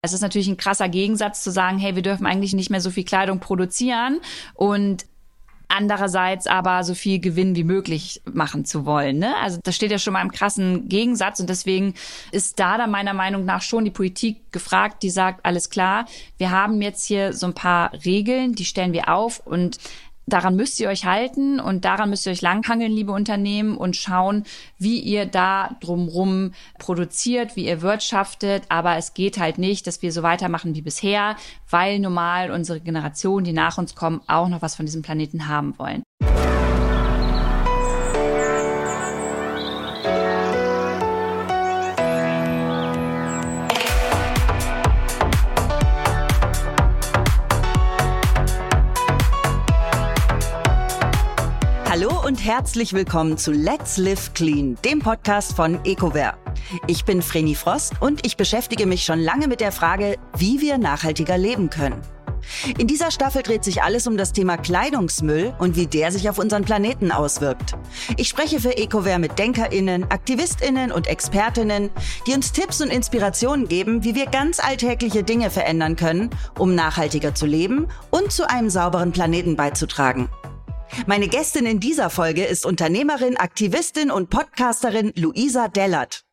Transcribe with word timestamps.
Es 0.00 0.12
ist 0.12 0.20
natürlich 0.20 0.48
ein 0.48 0.56
krasser 0.56 0.88
Gegensatz 0.88 1.42
zu 1.42 1.50
sagen, 1.50 1.78
hey, 1.78 1.96
wir 1.96 2.02
dürfen 2.02 2.26
eigentlich 2.26 2.54
nicht 2.54 2.70
mehr 2.70 2.80
so 2.80 2.90
viel 2.90 3.04
Kleidung 3.04 3.40
produzieren 3.40 4.20
und 4.54 5.06
andererseits 5.66 6.46
aber 6.46 6.82
so 6.82 6.94
viel 6.94 7.18
Gewinn 7.18 7.54
wie 7.54 7.64
möglich 7.64 8.22
machen 8.24 8.64
zu 8.64 8.86
wollen. 8.86 9.18
Ne? 9.18 9.36
Also 9.36 9.58
das 9.62 9.76
steht 9.76 9.90
ja 9.90 9.98
schon 9.98 10.14
mal 10.14 10.22
im 10.22 10.30
krassen 10.30 10.88
Gegensatz 10.88 11.40
und 11.40 11.50
deswegen 11.50 11.94
ist 12.32 12.58
da 12.58 12.78
dann 12.78 12.90
meiner 12.90 13.12
Meinung 13.12 13.44
nach 13.44 13.60
schon 13.60 13.84
die 13.84 13.90
Politik 13.90 14.50
gefragt, 14.50 15.02
die 15.02 15.10
sagt, 15.10 15.44
alles 15.44 15.68
klar, 15.68 16.06
wir 16.38 16.50
haben 16.50 16.80
jetzt 16.80 17.04
hier 17.04 17.34
so 17.34 17.46
ein 17.46 17.54
paar 17.54 17.92
Regeln, 18.04 18.54
die 18.54 18.64
stellen 18.64 18.92
wir 18.92 19.12
auf 19.12 19.40
und 19.44 19.78
daran 20.28 20.56
müsst 20.56 20.78
ihr 20.80 20.88
euch 20.88 21.04
halten 21.04 21.60
und 21.60 21.84
daran 21.84 22.10
müsst 22.10 22.26
ihr 22.26 22.32
euch 22.32 22.42
langhangeln, 22.42 22.92
liebe 22.92 23.12
Unternehmen, 23.12 23.76
und 23.76 23.96
schauen, 23.96 24.44
wie 24.78 25.00
ihr 25.00 25.26
da 25.26 25.76
drumrum 25.80 26.52
produziert, 26.78 27.56
wie 27.56 27.66
ihr 27.66 27.82
wirtschaftet. 27.82 28.64
Aber 28.68 28.96
es 28.96 29.14
geht 29.14 29.38
halt 29.38 29.58
nicht, 29.58 29.86
dass 29.86 30.02
wir 30.02 30.12
so 30.12 30.22
weitermachen 30.22 30.74
wie 30.74 30.82
bisher, 30.82 31.36
weil 31.70 31.98
normal 31.98 32.50
unsere 32.50 32.80
Generation, 32.80 33.44
die 33.44 33.52
nach 33.52 33.78
uns 33.78 33.94
kommen, 33.94 34.20
auch 34.26 34.48
noch 34.48 34.62
was 34.62 34.76
von 34.76 34.86
diesem 34.86 35.02
Planeten 35.02 35.48
haben 35.48 35.78
wollen. 35.78 36.02
Herzlich 52.48 52.94
willkommen 52.94 53.36
zu 53.36 53.52
Let's 53.52 53.98
Live 53.98 54.32
Clean, 54.32 54.74
dem 54.82 55.00
Podcast 55.00 55.54
von 55.54 55.84
EcoWare. 55.84 56.32
Ich 56.86 57.04
bin 57.04 57.20
Vreni 57.20 57.54
Frost 57.54 57.92
und 58.00 58.24
ich 58.24 58.38
beschäftige 58.38 58.86
mich 58.86 59.04
schon 59.04 59.20
lange 59.20 59.48
mit 59.48 59.60
der 59.60 59.70
Frage, 59.70 60.16
wie 60.38 60.62
wir 60.62 60.78
nachhaltiger 60.78 61.36
leben 61.36 61.68
können. 61.68 62.00
In 62.78 62.86
dieser 62.86 63.10
Staffel 63.10 63.42
dreht 63.42 63.64
sich 63.64 63.82
alles 63.82 64.06
um 64.06 64.16
das 64.16 64.32
Thema 64.32 64.56
Kleidungsmüll 64.56 65.52
und 65.58 65.76
wie 65.76 65.88
der 65.88 66.10
sich 66.10 66.30
auf 66.30 66.38
unseren 66.38 66.64
Planeten 66.64 67.12
auswirkt. 67.12 67.74
Ich 68.16 68.28
spreche 68.28 68.60
für 68.60 68.78
EcoWare 68.78 69.18
mit 69.18 69.38
DenkerInnen, 69.38 70.10
AktivistInnen 70.10 70.90
und 70.90 71.06
ExpertInnen, 71.06 71.90
die 72.26 72.32
uns 72.32 72.52
Tipps 72.52 72.80
und 72.80 72.88
Inspirationen 72.88 73.68
geben, 73.68 74.04
wie 74.04 74.14
wir 74.14 74.24
ganz 74.24 74.58
alltägliche 74.58 75.22
Dinge 75.22 75.50
verändern 75.50 75.96
können, 75.96 76.30
um 76.58 76.74
nachhaltiger 76.74 77.34
zu 77.34 77.44
leben 77.44 77.88
und 78.08 78.32
zu 78.32 78.48
einem 78.48 78.70
sauberen 78.70 79.12
Planeten 79.12 79.54
beizutragen. 79.54 80.30
Meine 81.06 81.28
Gästin 81.28 81.66
in 81.66 81.80
dieser 81.80 82.10
Folge 82.10 82.44
ist 82.44 82.66
Unternehmerin, 82.66 83.36
Aktivistin 83.36 84.10
und 84.10 84.30
Podcasterin 84.30 85.12
Luisa 85.16 85.68
Dellert. 85.68 86.24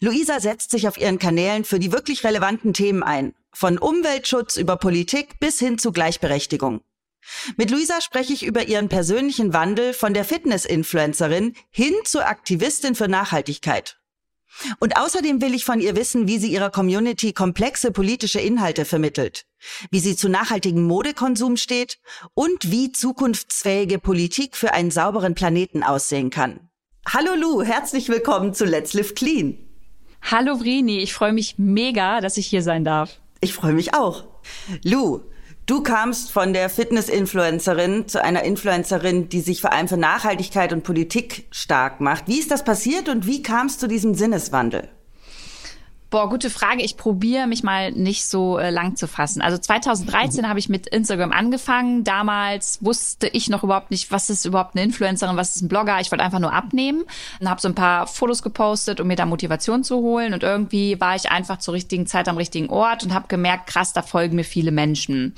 Luisa 0.00 0.40
setzt 0.40 0.70
sich 0.70 0.88
auf 0.88 0.98
ihren 0.98 1.18
Kanälen 1.18 1.64
für 1.64 1.78
die 1.78 1.92
wirklich 1.92 2.24
relevanten 2.24 2.72
Themen 2.72 3.02
ein, 3.02 3.34
von 3.52 3.78
Umweltschutz 3.78 4.56
über 4.56 4.76
Politik 4.76 5.38
bis 5.40 5.58
hin 5.58 5.78
zu 5.78 5.92
Gleichberechtigung. 5.92 6.80
Mit 7.56 7.70
Luisa 7.70 8.00
spreche 8.00 8.32
ich 8.32 8.44
über 8.44 8.66
ihren 8.68 8.88
persönlichen 8.88 9.52
Wandel 9.52 9.94
von 9.94 10.14
der 10.14 10.24
Fitness-Influencerin 10.24 11.54
hin 11.70 11.94
zur 12.04 12.26
Aktivistin 12.26 12.94
für 12.94 13.08
Nachhaltigkeit. 13.08 13.98
Und 14.78 14.96
außerdem 14.96 15.40
will 15.40 15.54
ich 15.54 15.64
von 15.64 15.80
ihr 15.80 15.96
wissen, 15.96 16.28
wie 16.28 16.38
sie 16.38 16.52
ihrer 16.52 16.70
Community 16.70 17.32
komplexe 17.32 17.90
politische 17.90 18.40
Inhalte 18.40 18.84
vermittelt, 18.84 19.46
wie 19.90 20.00
sie 20.00 20.16
zu 20.16 20.28
nachhaltigem 20.28 20.82
Modekonsum 20.82 21.56
steht 21.56 21.98
und 22.34 22.70
wie 22.70 22.92
zukunftsfähige 22.92 23.98
Politik 23.98 24.56
für 24.56 24.72
einen 24.72 24.90
sauberen 24.90 25.34
Planeten 25.34 25.82
aussehen 25.82 26.30
kann. 26.30 26.60
Hallo 27.06 27.34
Lou, 27.34 27.62
herzlich 27.62 28.08
willkommen 28.08 28.54
zu 28.54 28.64
Let's 28.64 28.94
Live 28.94 29.14
Clean. 29.14 29.58
Hallo 30.22 30.58
Vrini, 30.58 31.00
ich 31.00 31.12
freue 31.12 31.32
mich 31.32 31.58
mega, 31.58 32.20
dass 32.20 32.38
ich 32.38 32.46
hier 32.46 32.62
sein 32.62 32.84
darf. 32.84 33.20
Ich 33.40 33.52
freue 33.52 33.74
mich 33.74 33.94
auch. 33.94 34.24
Lou, 34.82 35.20
Du 35.66 35.82
kamst 35.82 36.30
von 36.30 36.52
der 36.52 36.68
Fitness-Influencerin 36.68 38.06
zu 38.06 38.22
einer 38.22 38.42
Influencerin, 38.42 39.30
die 39.30 39.40
sich 39.40 39.62
vor 39.62 39.72
allem 39.72 39.88
für 39.88 39.96
Nachhaltigkeit 39.96 40.74
und 40.74 40.84
Politik 40.84 41.46
stark 41.50 42.02
macht. 42.02 42.28
Wie 42.28 42.38
ist 42.38 42.50
das 42.50 42.64
passiert 42.64 43.08
und 43.08 43.26
wie 43.26 43.40
kamst 43.40 43.78
du 43.78 43.86
zu 43.86 43.88
diesem 43.88 44.14
Sinneswandel? 44.14 44.90
Boah, 46.14 46.28
gute 46.28 46.48
Frage. 46.48 46.80
Ich 46.80 46.96
probiere 46.96 47.48
mich 47.48 47.64
mal 47.64 47.90
nicht 47.90 48.24
so 48.26 48.56
äh, 48.56 48.70
lang 48.70 48.94
zu 48.94 49.08
fassen. 49.08 49.42
Also 49.42 49.58
2013 49.58 50.44
mhm. 50.44 50.48
habe 50.48 50.60
ich 50.60 50.68
mit 50.68 50.86
Instagram 50.86 51.32
angefangen. 51.32 52.04
Damals 52.04 52.78
wusste 52.84 53.26
ich 53.26 53.48
noch 53.48 53.64
überhaupt 53.64 53.90
nicht, 53.90 54.12
was 54.12 54.30
ist 54.30 54.44
überhaupt 54.44 54.76
eine 54.76 54.84
Influencerin, 54.84 55.36
was 55.36 55.56
ist 55.56 55.62
ein 55.62 55.68
Blogger. 55.68 56.00
Ich 56.00 56.12
wollte 56.12 56.22
einfach 56.22 56.38
nur 56.38 56.52
abnehmen 56.52 57.02
und 57.40 57.50
habe 57.50 57.60
so 57.60 57.66
ein 57.66 57.74
paar 57.74 58.06
Fotos 58.06 58.44
gepostet, 58.44 59.00
um 59.00 59.08
mir 59.08 59.16
da 59.16 59.26
Motivation 59.26 59.82
zu 59.82 59.96
holen. 59.96 60.34
Und 60.34 60.44
irgendwie 60.44 61.00
war 61.00 61.16
ich 61.16 61.32
einfach 61.32 61.58
zur 61.58 61.74
richtigen 61.74 62.06
Zeit 62.06 62.28
am 62.28 62.36
richtigen 62.36 62.70
Ort 62.70 63.02
und 63.02 63.12
habe 63.12 63.26
gemerkt, 63.26 63.66
krass, 63.66 63.92
da 63.92 64.02
folgen 64.02 64.36
mir 64.36 64.44
viele 64.44 64.70
Menschen. 64.70 65.34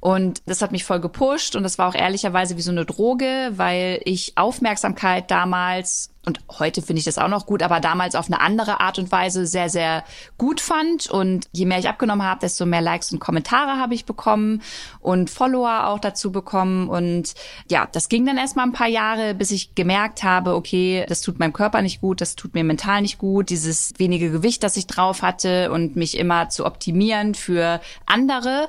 Und 0.00 0.42
das 0.46 0.62
hat 0.62 0.72
mich 0.72 0.84
voll 0.84 1.00
gepusht 1.00 1.56
und 1.56 1.62
das 1.62 1.78
war 1.78 1.88
auch 1.88 1.94
ehrlicherweise 1.94 2.56
wie 2.56 2.62
so 2.62 2.70
eine 2.70 2.84
Droge, 2.84 3.52
weil 3.56 4.00
ich 4.04 4.32
Aufmerksamkeit 4.36 5.30
damals 5.30 6.10
und 6.26 6.40
heute 6.58 6.82
finde 6.82 6.98
ich 6.98 7.04
das 7.04 7.18
auch 7.18 7.28
noch 7.28 7.46
gut, 7.46 7.62
aber 7.62 7.78
damals 7.78 8.16
auf 8.16 8.26
eine 8.26 8.40
andere 8.40 8.80
Art 8.80 8.98
und 8.98 9.12
Weise 9.12 9.46
sehr, 9.46 9.70
sehr 9.70 10.02
gut 10.36 10.60
fand. 10.60 11.08
Und 11.08 11.46
je 11.52 11.66
mehr 11.66 11.78
ich 11.78 11.88
abgenommen 11.88 12.26
habe, 12.26 12.40
desto 12.40 12.66
mehr 12.66 12.80
Likes 12.80 13.12
und 13.12 13.20
Kommentare 13.20 13.78
habe 13.78 13.94
ich 13.94 14.06
bekommen 14.06 14.60
und 15.00 15.30
Follower 15.30 15.86
auch 15.86 16.00
dazu 16.00 16.32
bekommen. 16.32 16.88
Und 16.88 17.34
ja, 17.70 17.88
das 17.92 18.08
ging 18.08 18.26
dann 18.26 18.38
erstmal 18.38 18.66
ein 18.66 18.72
paar 18.72 18.88
Jahre, 18.88 19.34
bis 19.34 19.52
ich 19.52 19.76
gemerkt 19.76 20.24
habe, 20.24 20.56
okay, 20.56 21.06
das 21.08 21.20
tut 21.20 21.38
meinem 21.38 21.52
Körper 21.52 21.80
nicht 21.80 22.00
gut, 22.00 22.20
das 22.20 22.34
tut 22.34 22.54
mir 22.54 22.64
mental 22.64 23.02
nicht 23.02 23.18
gut, 23.18 23.48
dieses 23.48 23.94
wenige 23.98 24.32
Gewicht, 24.32 24.64
das 24.64 24.76
ich 24.76 24.88
drauf 24.88 25.22
hatte 25.22 25.70
und 25.70 25.94
mich 25.94 26.18
immer 26.18 26.48
zu 26.48 26.66
optimieren 26.66 27.36
für 27.36 27.80
andere. 28.04 28.68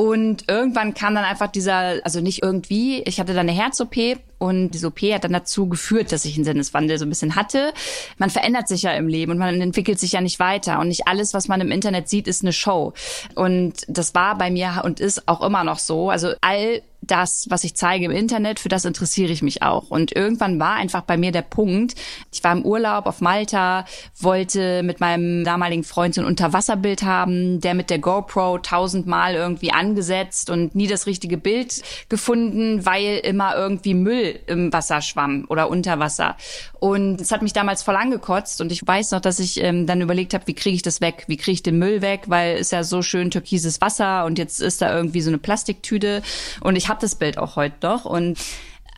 Und 0.00 0.44
irgendwann 0.48 0.94
kam 0.94 1.14
dann 1.14 1.24
einfach 1.24 1.48
dieser, 1.48 2.02
also 2.04 2.22
nicht 2.22 2.42
irgendwie, 2.42 3.02
ich 3.02 3.20
hatte 3.20 3.34
dann 3.34 3.50
eine 3.50 3.52
Herz-OP 3.52 4.18
und 4.38 4.70
diese 4.70 4.86
OP 4.86 5.02
hat 5.02 5.24
dann 5.24 5.34
dazu 5.34 5.68
geführt, 5.68 6.10
dass 6.10 6.24
ich 6.24 6.36
einen 6.36 6.46
Sinneswandel 6.46 6.96
so 6.96 7.04
ein 7.04 7.10
bisschen 7.10 7.36
hatte. 7.36 7.74
Man 8.16 8.30
verändert 8.30 8.66
sich 8.66 8.80
ja 8.80 8.92
im 8.92 9.08
Leben 9.08 9.32
und 9.32 9.36
man 9.36 9.60
entwickelt 9.60 10.00
sich 10.00 10.12
ja 10.12 10.22
nicht 10.22 10.40
weiter. 10.40 10.78
Und 10.78 10.88
nicht 10.88 11.06
alles, 11.06 11.34
was 11.34 11.48
man 11.48 11.60
im 11.60 11.70
Internet 11.70 12.08
sieht, 12.08 12.28
ist 12.28 12.42
eine 12.42 12.54
Show. 12.54 12.94
Und 13.34 13.74
das 13.88 14.14
war 14.14 14.38
bei 14.38 14.50
mir 14.50 14.80
und 14.86 15.00
ist 15.00 15.28
auch 15.28 15.42
immer 15.42 15.64
noch 15.64 15.78
so. 15.78 16.08
Also 16.08 16.32
all 16.40 16.80
das, 17.02 17.46
was 17.48 17.64
ich 17.64 17.74
zeige 17.74 18.04
im 18.04 18.10
Internet, 18.10 18.60
für 18.60 18.68
das 18.68 18.84
interessiere 18.84 19.32
ich 19.32 19.42
mich 19.42 19.62
auch. 19.62 19.90
Und 19.90 20.14
irgendwann 20.14 20.60
war 20.60 20.74
einfach 20.74 21.02
bei 21.02 21.16
mir 21.16 21.32
der 21.32 21.42
Punkt, 21.42 21.94
ich 22.32 22.44
war 22.44 22.52
im 22.52 22.64
Urlaub 22.64 23.06
auf 23.06 23.20
Malta, 23.20 23.84
wollte 24.18 24.82
mit 24.82 25.00
meinem 25.00 25.44
damaligen 25.44 25.84
Freund 25.84 26.14
so 26.14 26.20
ein 26.20 26.26
Unterwasserbild 26.26 27.02
haben, 27.02 27.60
der 27.60 27.74
mit 27.74 27.90
der 27.90 27.98
GoPro 27.98 28.58
tausendmal 28.58 29.34
irgendwie 29.34 29.72
angesetzt 29.72 30.50
und 30.50 30.74
nie 30.74 30.86
das 30.86 31.06
richtige 31.06 31.38
Bild 31.38 31.82
gefunden, 32.08 32.84
weil 32.84 33.18
immer 33.18 33.56
irgendwie 33.56 33.94
Müll 33.94 34.38
im 34.46 34.72
Wasser 34.72 35.00
schwamm 35.00 35.46
oder 35.48 35.70
unter 35.70 35.98
Wasser. 35.98 36.36
Und 36.78 37.20
es 37.20 37.32
hat 37.32 37.42
mich 37.42 37.52
damals 37.52 37.82
voll 37.82 37.96
angekotzt 37.96 38.60
und 38.60 38.72
ich 38.72 38.86
weiß 38.86 39.12
noch, 39.12 39.20
dass 39.20 39.38
ich 39.38 39.62
ähm, 39.62 39.86
dann 39.86 40.00
überlegt 40.00 40.34
habe, 40.34 40.46
wie 40.46 40.54
kriege 40.54 40.76
ich 40.76 40.82
das 40.82 41.00
weg? 41.00 41.24
Wie 41.26 41.36
kriege 41.36 41.52
ich 41.52 41.62
den 41.62 41.78
Müll 41.78 42.02
weg? 42.02 42.22
Weil 42.26 42.56
es 42.56 42.70
ja 42.70 42.84
so 42.84 43.02
schön 43.02 43.30
türkises 43.30 43.80
Wasser 43.80 44.24
und 44.24 44.38
jetzt 44.38 44.60
ist 44.60 44.82
da 44.82 44.94
irgendwie 44.94 45.20
so 45.20 45.30
eine 45.30 45.38
Plastiktüte 45.38 46.22
und 46.60 46.76
ich 46.76 46.89
habe 46.90 47.00
das 47.00 47.14
Bild 47.14 47.38
auch 47.38 47.56
heute 47.56 47.76
noch 47.82 48.04
und 48.04 48.38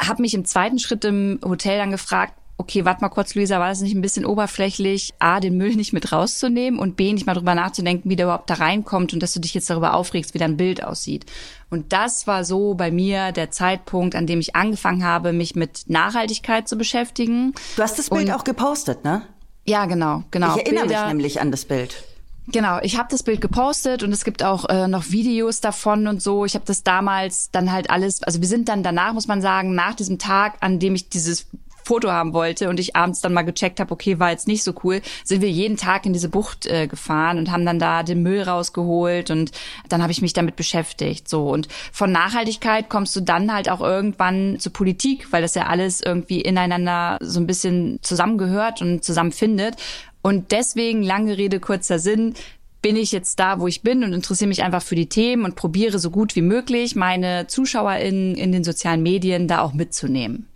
habe 0.01 0.23
mich 0.23 0.35
im 0.35 0.45
zweiten 0.45 0.81
Schritt 0.81 1.05
im 1.05 1.39
Hotel 1.45 1.79
dann 1.79 1.93
gefragt, 1.93 2.35
okay, 2.59 2.85
warte 2.85 3.01
mal 3.01 3.09
kurz, 3.09 3.35
Luisa, 3.35 3.59
war 3.59 3.69
das 3.69 3.81
nicht 3.81 3.95
ein 3.95 4.03
bisschen 4.03 4.25
oberflächlich, 4.25 5.15
A, 5.19 5.41
den 5.41 5.57
Müll 5.57 5.75
nicht 5.75 5.93
mit 5.93 6.13
rauszunehmen 6.13 6.79
und 6.79 6.97
B, 6.97 7.13
nicht 7.13 7.27
mal 7.27 7.35
drüber 7.35 7.55
nachzudenken, 7.55 8.09
wie 8.09 8.17
der 8.17 8.27
überhaupt 8.27 8.49
da 8.51 8.55
reinkommt 8.55 9.13
und 9.13 9.23
dass 9.23 9.33
du 9.33 9.41
dich 9.41 9.55
jetzt 9.55 9.69
darüber 9.69 9.95
aufregst, 9.95 10.35
wie 10.35 10.39
dein 10.39 10.57
Bild 10.57 10.85
aussieht. 10.85 11.27
Und 11.71 11.93
das 11.93 12.27
war 12.27 12.45
so 12.45 12.75
bei 12.75 12.91
mir 12.91 13.33
der 13.33 13.51
Zeitpunkt, 13.51 14.15
an 14.15 14.27
dem 14.27 14.41
ich 14.41 14.55
angefangen 14.55 15.05
habe, 15.05 15.33
mich 15.33 15.57
mit 15.57 15.85
Nachhaltigkeit 15.89 16.69
zu 16.69 16.77
beschäftigen. 16.77 17.53
Du 17.77 17.83
hast 17.83 17.99
das 17.99 18.11
Bild 18.11 18.29
und, 18.29 18.35
auch 18.35 18.45
gepostet, 18.45 19.05
ne? 19.05 19.23
Ja, 19.65 19.87
genau, 19.87 20.23
genau. 20.31 20.57
Ich 20.57 20.63
erinnere 20.63 20.87
Bilder, 20.87 21.01
mich 21.05 21.09
nämlich 21.09 21.41
an 21.41 21.51
das 21.51 21.65
Bild. 21.65 22.05
Genau, 22.49 22.81
ich 22.83 22.99
habe 22.99 23.09
das 23.09 23.23
Bild 23.23 23.41
gepostet 23.41 24.03
und 24.03 24.13
es 24.13 24.25
gibt 24.25 24.43
auch 24.43 24.69
äh, 24.69 24.89
noch 24.89 25.11
Videos 25.11 25.61
davon 25.61 26.09
und 26.09 26.21
so. 26.21 26.45
Ich 26.45 26.55
habe 26.55 26.65
das 26.65 26.83
damals 26.83 27.51
dann 27.53 27.71
halt 27.71 27.89
alles, 27.89 28.23
also 28.25 28.41
wir 28.41 28.49
sind 28.49 28.69
dann 28.69 28.83
danach, 28.83 29.13
muss 29.13 29.29
man 29.29 29.41
sagen, 29.41 29.75
nach 29.77 29.95
diesem 29.95 30.19
Tag, 30.19 30.57
an 30.61 30.81
dem 30.81 30.97
ich 30.97 31.09
dieses 31.09 31.47
Foto 31.85 32.11
haben 32.11 32.33
wollte 32.33 32.69
und 32.69 32.81
ich 32.81 32.97
abends 32.97 33.21
dann 33.21 33.33
mal 33.33 33.43
gecheckt 33.43 33.81
habe, 33.81 33.93
okay, 33.93 34.19
war 34.19 34.31
jetzt 34.31 34.47
nicht 34.47 34.63
so 34.63 34.75
cool, 34.83 35.03
sind 35.25 35.43
wir 35.43 35.51
jeden 35.51 35.77
Tag 35.77 36.07
in 36.07 36.13
diese 36.13 36.29
Bucht 36.29 36.67
äh, 36.67 36.87
gefahren 36.87 37.39
und 37.39 37.51
haben 37.51 37.67
dann 37.67 37.79
da 37.79 38.03
den 38.03 38.23
Müll 38.23 38.43
rausgeholt 38.43 39.31
und 39.31 39.51
dann 39.89 40.03
habe 40.03 40.13
ich 40.13 40.23
mich 40.23 40.33
damit 40.33 40.57
beschäftigt. 40.57 41.29
So 41.29 41.49
und 41.49 41.69
von 41.93 42.13
Nachhaltigkeit 42.13 42.89
kommst 42.89 43.15
du 43.17 43.21
dann 43.21 43.53
halt 43.53 43.69
auch 43.69 43.81
irgendwann 43.81 44.59
zur 44.59 44.73
Politik, 44.73 45.33
weil 45.33 45.43
das 45.43 45.55
ja 45.55 45.67
alles 45.67 46.01
irgendwie 46.01 46.41
ineinander 46.41 47.19
so 47.21 47.41
ein 47.41 47.47
bisschen 47.47 47.99
zusammengehört 48.03 48.81
und 48.81 49.05
zusammenfindet. 49.05 49.77
Und 50.23 50.53
deswegen, 50.53 51.03
lange 51.03 51.37
Rede, 51.37 51.61
kurzer 51.61 51.99
Sinn, 51.99 52.35
bin 52.81 52.97
ich 52.97 53.13
jetzt 53.13 53.39
da, 53.39 53.61
wo 53.61 53.69
ich 53.69 53.83
bin 53.83 54.03
und 54.03 54.13
interessiere 54.13 54.49
mich 54.49 54.63
einfach 54.63 54.83
für 54.83 54.97
die 54.97 55.09
Themen 55.09 55.45
und 55.45 55.55
probiere 55.55 55.99
so 55.99 56.11
gut 56.11 56.35
wie 56.35 56.43
möglich 56.43 56.97
meine 56.97 57.47
ZuschauerInnen 57.47 58.35
in 58.35 58.51
den 58.51 58.65
sozialen 58.65 59.03
Medien 59.03 59.47
da 59.47 59.61
auch 59.63 59.73
mitzunehmen. 59.73 60.49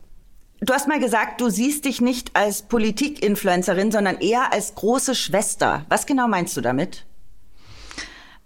Du 0.61 0.73
hast 0.73 0.89
mal 0.89 0.99
gesagt, 0.99 1.41
du 1.41 1.51
siehst 1.51 1.85
dich 1.85 2.01
nicht 2.01 2.35
als 2.35 2.63
Politik-Influencerin, 2.63 3.93
sondern 3.93 4.19
eher 4.19 4.53
als 4.53 4.75
große 4.75 5.15
Schwester. 5.15 5.85
Was 5.89 6.07
genau 6.07 6.27
meinst 6.29 6.57
du 6.57 6.61
damit? 6.61 7.05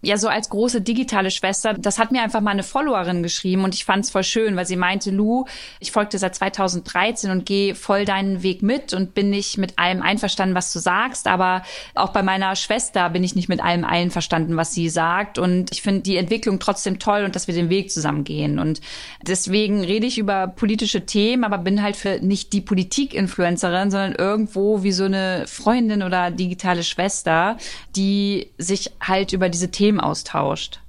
Ja 0.02 0.16
so 0.16 0.28
als 0.28 0.48
große 0.48 0.80
digitale 0.80 1.30
Schwester. 1.30 1.74
Das 1.74 1.98
hat 1.98 2.12
mir 2.12 2.22
einfach 2.22 2.40
mal 2.40 2.52
eine 2.52 2.62
Followerin 2.62 3.22
geschrieben 3.22 3.64
und 3.64 3.74
ich 3.74 3.84
fand 3.84 4.04
es 4.04 4.10
voll 4.10 4.24
schön, 4.24 4.56
weil 4.56 4.66
sie 4.66 4.76
meinte, 4.76 5.10
Lu, 5.10 5.44
ich 5.78 5.92
folgte 5.92 6.18
seit 6.18 6.34
2013 6.34 7.30
und 7.30 7.44
gehe 7.44 7.74
voll 7.74 8.04
deinen 8.04 8.42
Weg 8.42 8.62
mit 8.62 8.94
und 8.94 9.14
bin 9.14 9.30
nicht 9.30 9.58
mit 9.58 9.78
allem 9.78 10.02
einverstanden, 10.02 10.54
was 10.54 10.72
du 10.72 10.78
sagst, 10.78 11.26
aber 11.26 11.62
auch 11.94 12.10
bei 12.10 12.22
meiner 12.22 12.56
Schwester 12.56 13.10
bin 13.10 13.24
ich 13.24 13.34
nicht 13.34 13.48
mit 13.48 13.62
allem 13.62 13.84
einverstanden, 13.84 14.56
was 14.56 14.72
sie 14.72 14.88
sagt 14.88 15.38
und 15.38 15.70
ich 15.72 15.82
finde 15.82 16.00
die 16.00 16.16
Entwicklung 16.16 16.58
trotzdem 16.58 16.98
toll 16.98 17.24
und 17.24 17.36
dass 17.36 17.46
wir 17.46 17.54
den 17.54 17.68
Weg 17.68 17.90
zusammen 17.90 18.24
gehen 18.24 18.58
und 18.58 18.80
deswegen 19.26 19.84
rede 19.84 20.06
ich 20.06 20.18
über 20.18 20.46
politische 20.48 21.04
Themen, 21.04 21.44
aber 21.44 21.58
bin 21.58 21.82
halt 21.82 21.96
für 21.96 22.20
nicht 22.20 22.52
die 22.52 22.60
Politik-Influencerin, 22.60 23.90
sondern 23.90 24.14
irgendwo 24.14 24.82
wie 24.82 24.92
so 24.92 25.04
eine 25.04 25.44
Freundin 25.46 26.02
oder 26.02 26.30
digitale 26.30 26.82
Schwester, 26.82 27.58
die 27.96 28.50
sich 28.58 28.92
halt 29.00 29.32
über 29.32 29.48
diese 29.48 29.70
Themen 29.70 29.89
Themen 29.90 30.00
austauscht. 30.00 30.80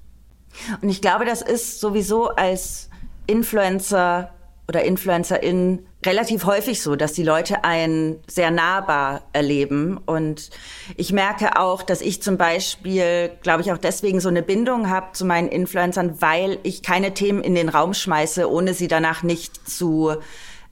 Und 0.82 0.90
ich 0.90 1.02
glaube, 1.02 1.26
das 1.26 1.42
ist 1.42 1.80
sowieso 1.80 2.28
als 2.30 2.90
Influencer 3.26 4.32
oder 4.68 4.84
Influencerin 4.84 5.86
relativ 6.06 6.46
häufig 6.46 6.82
so, 6.82 6.96
dass 6.96 7.14
die 7.14 7.24
Leute 7.24 7.64
einen 7.64 8.20
sehr 8.28 8.52
nahbar 8.52 9.24
erleben. 9.34 9.98
Und 10.06 10.52
ich 10.98 11.12
merke 11.14 11.58
auch, 11.60 11.82
dass 11.82 12.02
ich 12.02 12.22
zum 12.22 12.38
Beispiel, 12.38 13.32
glaube 13.42 13.62
ich, 13.62 13.72
auch 13.72 13.78
deswegen 13.78 14.20
so 14.20 14.30
eine 14.30 14.44
Bindung 14.44 14.90
habe 14.90 15.14
zu 15.14 15.26
meinen 15.26 15.48
Influencern, 15.48 16.22
weil 16.22 16.60
ich 16.64 16.84
keine 16.84 17.14
Themen 17.14 17.44
in 17.44 17.56
den 17.56 17.70
Raum 17.70 17.94
schmeiße, 17.94 18.50
ohne 18.50 18.74
sie 18.76 18.88
danach 18.88 19.24
nicht 19.24 19.68
zu 19.68 20.16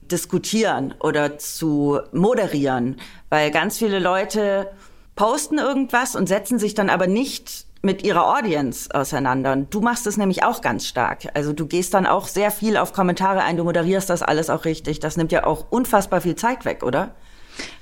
diskutieren 0.02 0.94
oder 1.00 1.38
zu 1.38 2.00
moderieren. 2.12 3.00
Weil 3.28 3.50
ganz 3.50 3.78
viele 3.78 3.98
Leute 3.98 4.70
posten 5.16 5.58
irgendwas 5.58 6.14
und 6.14 6.28
setzen 6.28 6.58
sich 6.58 6.74
dann 6.74 6.90
aber 6.90 7.06
nicht 7.06 7.69
mit 7.82 8.02
ihrer 8.04 8.36
Audience 8.36 8.94
auseinander. 8.94 9.52
Und 9.52 9.72
du 9.72 9.80
machst 9.80 10.06
es 10.06 10.16
nämlich 10.16 10.44
auch 10.44 10.60
ganz 10.60 10.86
stark. 10.86 11.28
Also 11.34 11.52
du 11.52 11.66
gehst 11.66 11.94
dann 11.94 12.06
auch 12.06 12.26
sehr 12.26 12.50
viel 12.50 12.76
auf 12.76 12.92
Kommentare 12.92 13.42
ein, 13.42 13.56
du 13.56 13.64
moderierst 13.64 14.10
das 14.10 14.22
alles 14.22 14.50
auch 14.50 14.64
richtig. 14.64 15.00
Das 15.00 15.16
nimmt 15.16 15.32
ja 15.32 15.44
auch 15.44 15.66
unfassbar 15.70 16.20
viel 16.20 16.36
Zeit 16.36 16.64
weg, 16.64 16.82
oder? 16.82 17.14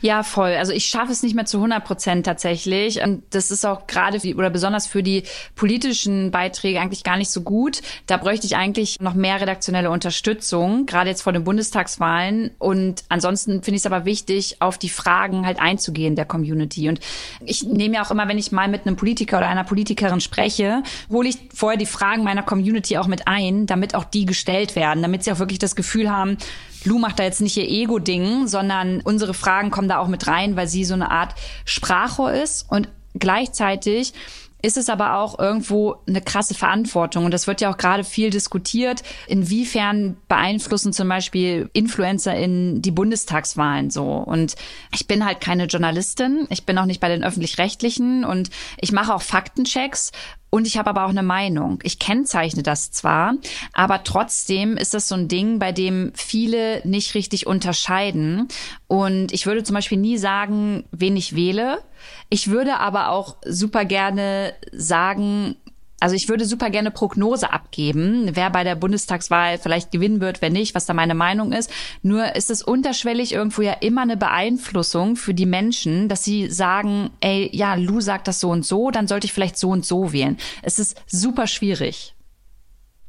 Ja, 0.00 0.22
voll. 0.22 0.54
Also 0.54 0.72
ich 0.72 0.86
schaffe 0.86 1.12
es 1.12 1.22
nicht 1.22 1.34
mehr 1.34 1.44
zu 1.44 1.58
100 1.58 1.84
Prozent 1.84 2.26
tatsächlich. 2.26 3.02
Und 3.02 3.22
das 3.30 3.50
ist 3.50 3.64
auch 3.64 3.86
gerade 3.86 4.18
oder 4.34 4.50
besonders 4.50 4.86
für 4.86 5.02
die 5.02 5.24
politischen 5.56 6.30
Beiträge 6.30 6.80
eigentlich 6.80 7.04
gar 7.04 7.16
nicht 7.16 7.30
so 7.30 7.42
gut. 7.42 7.80
Da 8.06 8.16
bräuchte 8.16 8.46
ich 8.46 8.56
eigentlich 8.56 9.00
noch 9.00 9.14
mehr 9.14 9.40
redaktionelle 9.40 9.90
Unterstützung, 9.90 10.86
gerade 10.86 11.10
jetzt 11.10 11.22
vor 11.22 11.32
den 11.32 11.44
Bundestagswahlen. 11.44 12.50
Und 12.58 13.04
ansonsten 13.08 13.62
finde 13.62 13.76
ich 13.76 13.82
es 13.82 13.86
aber 13.86 14.04
wichtig, 14.04 14.56
auf 14.60 14.78
die 14.78 14.88
Fragen 14.88 15.46
halt 15.46 15.60
einzugehen 15.60 16.14
der 16.14 16.24
Community. 16.24 16.88
Und 16.88 17.00
ich 17.44 17.64
nehme 17.64 17.96
ja 17.96 18.04
auch 18.04 18.10
immer, 18.10 18.28
wenn 18.28 18.38
ich 18.38 18.52
mal 18.52 18.68
mit 18.68 18.86
einem 18.86 18.96
Politiker 18.96 19.38
oder 19.38 19.48
einer 19.48 19.64
Politikerin 19.64 20.20
spreche, 20.20 20.82
hole 21.10 21.28
ich 21.28 21.38
vorher 21.54 21.78
die 21.78 21.86
Fragen 21.86 22.22
meiner 22.22 22.42
Community 22.42 22.98
auch 22.98 23.06
mit 23.06 23.26
ein, 23.26 23.66
damit 23.66 23.94
auch 23.94 24.04
die 24.04 24.26
gestellt 24.26 24.76
werden, 24.76 25.02
damit 25.02 25.24
sie 25.24 25.32
auch 25.32 25.38
wirklich 25.38 25.58
das 25.58 25.74
Gefühl 25.76 26.10
haben, 26.10 26.38
Lou 26.84 26.98
macht 26.98 27.18
da 27.18 27.24
jetzt 27.24 27.40
nicht 27.40 27.56
ihr 27.56 27.68
Ego-Ding, 27.68 28.46
sondern 28.46 29.00
unsere 29.00 29.34
Fragen 29.34 29.70
kommen 29.70 29.88
da 29.88 29.98
auch 29.98 30.08
mit 30.08 30.26
rein, 30.26 30.56
weil 30.56 30.68
sie 30.68 30.84
so 30.84 30.94
eine 30.94 31.10
Art 31.10 31.34
Sprachrohr 31.64 32.32
ist 32.32 32.70
und 32.70 32.88
gleichzeitig 33.14 34.12
ist 34.60 34.76
es 34.76 34.88
aber 34.88 35.18
auch 35.18 35.38
irgendwo 35.38 35.96
eine 36.08 36.20
krasse 36.20 36.54
Verantwortung. 36.54 37.24
Und 37.24 37.32
das 37.32 37.46
wird 37.46 37.60
ja 37.60 37.70
auch 37.70 37.76
gerade 37.76 38.02
viel 38.02 38.30
diskutiert. 38.30 39.02
Inwiefern 39.28 40.16
beeinflussen 40.26 40.92
zum 40.92 41.08
Beispiel 41.08 41.70
Influencer 41.74 42.34
in 42.34 42.82
die 42.82 42.90
Bundestagswahlen 42.90 43.90
so? 43.90 44.04
Und 44.04 44.56
ich 44.92 45.06
bin 45.06 45.24
halt 45.24 45.40
keine 45.40 45.66
Journalistin. 45.66 46.46
Ich 46.50 46.66
bin 46.66 46.76
auch 46.76 46.86
nicht 46.86 47.00
bei 47.00 47.08
den 47.08 47.22
öffentlich-rechtlichen 47.22 48.24
und 48.24 48.50
ich 48.80 48.90
mache 48.90 49.14
auch 49.14 49.22
Faktenchecks. 49.22 50.10
Und 50.50 50.66
ich 50.66 50.78
habe 50.78 50.90
aber 50.90 51.04
auch 51.04 51.10
eine 51.10 51.22
Meinung. 51.22 51.80
Ich 51.82 51.98
kennzeichne 51.98 52.62
das 52.62 52.90
zwar, 52.90 53.34
aber 53.72 54.02
trotzdem 54.04 54.76
ist 54.76 54.94
das 54.94 55.08
so 55.08 55.14
ein 55.14 55.28
Ding, 55.28 55.58
bei 55.58 55.72
dem 55.72 56.12
viele 56.14 56.80
nicht 56.86 57.14
richtig 57.14 57.46
unterscheiden. 57.46 58.48
Und 58.86 59.32
ich 59.32 59.46
würde 59.46 59.62
zum 59.62 59.74
Beispiel 59.74 59.98
nie 59.98 60.16
sagen, 60.16 60.84
wen 60.90 61.16
ich 61.16 61.34
wähle. 61.36 61.82
Ich 62.30 62.48
würde 62.48 62.78
aber 62.78 63.10
auch 63.10 63.36
super 63.44 63.84
gerne 63.84 64.54
sagen, 64.72 65.56
also 66.00 66.14
ich 66.14 66.28
würde 66.28 66.44
super 66.44 66.70
gerne 66.70 66.90
Prognose 66.90 67.52
abgeben, 67.52 68.30
wer 68.34 68.50
bei 68.50 68.62
der 68.62 68.76
Bundestagswahl 68.76 69.58
vielleicht 69.58 69.90
gewinnen 69.90 70.20
wird, 70.20 70.40
wer 70.40 70.50
nicht, 70.50 70.74
was 70.74 70.86
da 70.86 70.94
meine 70.94 71.14
Meinung 71.14 71.52
ist. 71.52 71.70
Nur 72.02 72.36
ist 72.36 72.50
es 72.50 72.62
unterschwellig 72.62 73.32
irgendwo 73.32 73.62
ja 73.62 73.72
immer 73.72 74.02
eine 74.02 74.16
Beeinflussung 74.16 75.16
für 75.16 75.34
die 75.34 75.46
Menschen, 75.46 76.08
dass 76.08 76.22
sie 76.22 76.48
sagen, 76.50 77.10
ey, 77.20 77.50
ja, 77.52 77.74
Lou 77.74 78.00
sagt 78.00 78.28
das 78.28 78.38
so 78.38 78.50
und 78.50 78.64
so, 78.64 78.90
dann 78.90 79.08
sollte 79.08 79.26
ich 79.26 79.32
vielleicht 79.32 79.58
so 79.58 79.70
und 79.70 79.84
so 79.84 80.12
wählen. 80.12 80.38
Es 80.62 80.78
ist 80.78 81.02
super 81.06 81.48
schwierig. 81.48 82.14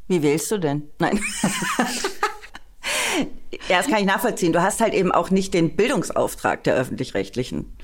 Wie 0.07 0.23
wählst 0.23 0.49
du 0.49 0.57
denn? 0.57 0.89
Nein. 0.97 1.19
ja, 3.69 3.77
das 3.77 3.87
kann 3.87 3.99
ich 3.99 4.05
nachvollziehen. 4.05 4.51
Du 4.51 4.63
hast 4.63 4.81
halt 4.81 4.95
eben 4.95 5.11
auch 5.11 5.29
nicht 5.29 5.53
den 5.53 5.75
Bildungsauftrag 5.75 6.63
der 6.63 6.73
öffentlich-rechtlichen. 6.73 7.77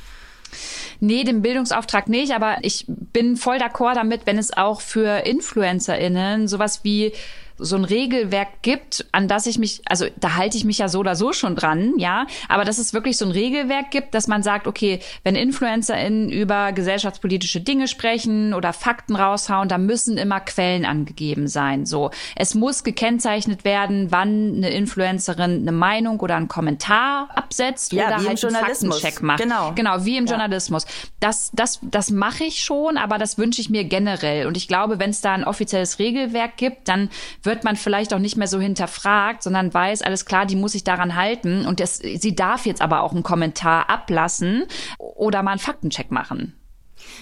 Nee, 0.99 1.23
den 1.23 1.41
Bildungsauftrag 1.41 2.07
nicht, 2.07 2.33
aber 2.33 2.57
ich 2.61 2.85
bin 2.87 3.37
voll 3.37 3.57
d'accord 3.57 3.95
damit, 3.95 4.21
wenn 4.25 4.37
es 4.37 4.55
auch 4.55 4.81
für 4.81 5.25
InfluencerInnen 5.25 6.47
sowas 6.47 6.83
wie 6.83 7.11
so 7.57 7.75
ein 7.75 7.85
Regelwerk 7.85 8.61
gibt, 8.61 9.05
an 9.11 9.27
das 9.27 9.45
ich 9.45 9.57
mich, 9.57 9.81
also 9.85 10.05
da 10.17 10.35
halte 10.35 10.57
ich 10.57 10.65
mich 10.65 10.77
ja 10.77 10.89
so 10.89 10.99
oder 10.99 11.15
so 11.15 11.33
schon 11.33 11.55
dran, 11.55 11.93
ja, 11.97 12.27
aber 12.49 12.65
dass 12.65 12.77
es 12.77 12.93
wirklich 12.93 13.17
so 13.17 13.25
ein 13.25 13.31
Regelwerk 13.31 13.91
gibt, 13.91 14.13
dass 14.13 14.27
man 14.27 14.43
sagt, 14.43 14.67
okay, 14.67 14.99
wenn 15.23 15.35
InfluencerInnen 15.35 16.29
über 16.29 16.73
gesellschaftspolitische 16.73 17.61
Dinge 17.61 17.87
sprechen 17.87 18.53
oder 18.53 18.73
Fakten 18.73 19.15
raushauen, 19.15 19.69
da 19.69 19.77
müssen 19.77 20.17
immer 20.17 20.39
Quellen 20.39 20.85
angegeben 20.85 21.47
sein, 21.47 21.85
so. 21.85 22.11
Es 22.35 22.55
muss 22.55 22.83
gekennzeichnet 22.83 23.63
werden, 23.63 24.11
wann 24.11 24.55
eine 24.57 24.69
Influencerin 24.71 25.61
eine 25.61 25.71
Meinung 25.71 26.19
oder 26.19 26.35
einen 26.35 26.47
Kommentar 26.47 27.29
absetzt 27.35 27.93
ja, 27.93 28.07
oder 28.07 28.17
halt 28.17 28.43
einen 28.43 28.55
Faktencheck 28.55 29.21
macht. 29.21 29.41
Genau. 29.41 29.71
Genau, 29.75 30.03
wie 30.05 30.17
im 30.17 30.25
ja. 30.25 30.31
Journalismus. 30.31 30.85
Das, 31.19 31.51
das, 31.53 31.79
das 31.83 32.11
mache 32.11 32.43
ich 32.43 32.63
schon, 32.63 32.97
aber 32.97 33.17
das 33.17 33.37
wünsche 33.37 33.61
ich 33.61 33.69
mir 33.69 33.85
generell. 33.85 34.47
Und 34.47 34.57
ich 34.57 34.67
glaube, 34.67 34.99
wenn 34.99 35.11
es 35.11 35.21
da 35.21 35.33
ein 35.33 35.43
offizielles 35.43 35.99
Regelwerk 35.99 36.57
gibt, 36.57 36.87
dann 36.87 37.09
wird 37.45 37.63
man 37.63 37.75
vielleicht 37.75 38.13
auch 38.13 38.19
nicht 38.19 38.37
mehr 38.37 38.47
so 38.47 38.59
hinterfragt, 38.59 39.43
sondern 39.43 39.73
weiß, 39.73 40.01
alles 40.01 40.25
klar, 40.25 40.45
die 40.45 40.55
muss 40.55 40.73
sich 40.73 40.83
daran 40.83 41.15
halten 41.15 41.65
und 41.65 41.79
das, 41.79 41.97
sie 41.97 42.35
darf 42.35 42.65
jetzt 42.65 42.81
aber 42.81 43.01
auch 43.01 43.13
einen 43.13 43.23
Kommentar 43.23 43.89
ablassen 43.89 44.65
oder 44.97 45.43
mal 45.43 45.51
einen 45.51 45.59
Faktencheck 45.59 46.11
machen. 46.11 46.59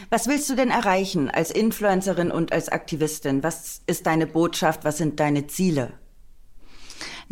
Was 0.09 0.27
willst 0.27 0.49
du 0.49 0.55
denn 0.55 0.69
erreichen 0.69 1.29
als 1.29 1.51
Influencerin 1.51 2.31
und 2.31 2.51
als 2.53 2.69
Aktivistin? 2.69 3.43
Was 3.43 3.81
ist 3.87 4.05
deine 4.05 4.27
Botschaft? 4.27 4.85
Was 4.85 4.97
sind 4.97 5.19
deine 5.19 5.47
Ziele? 5.47 5.93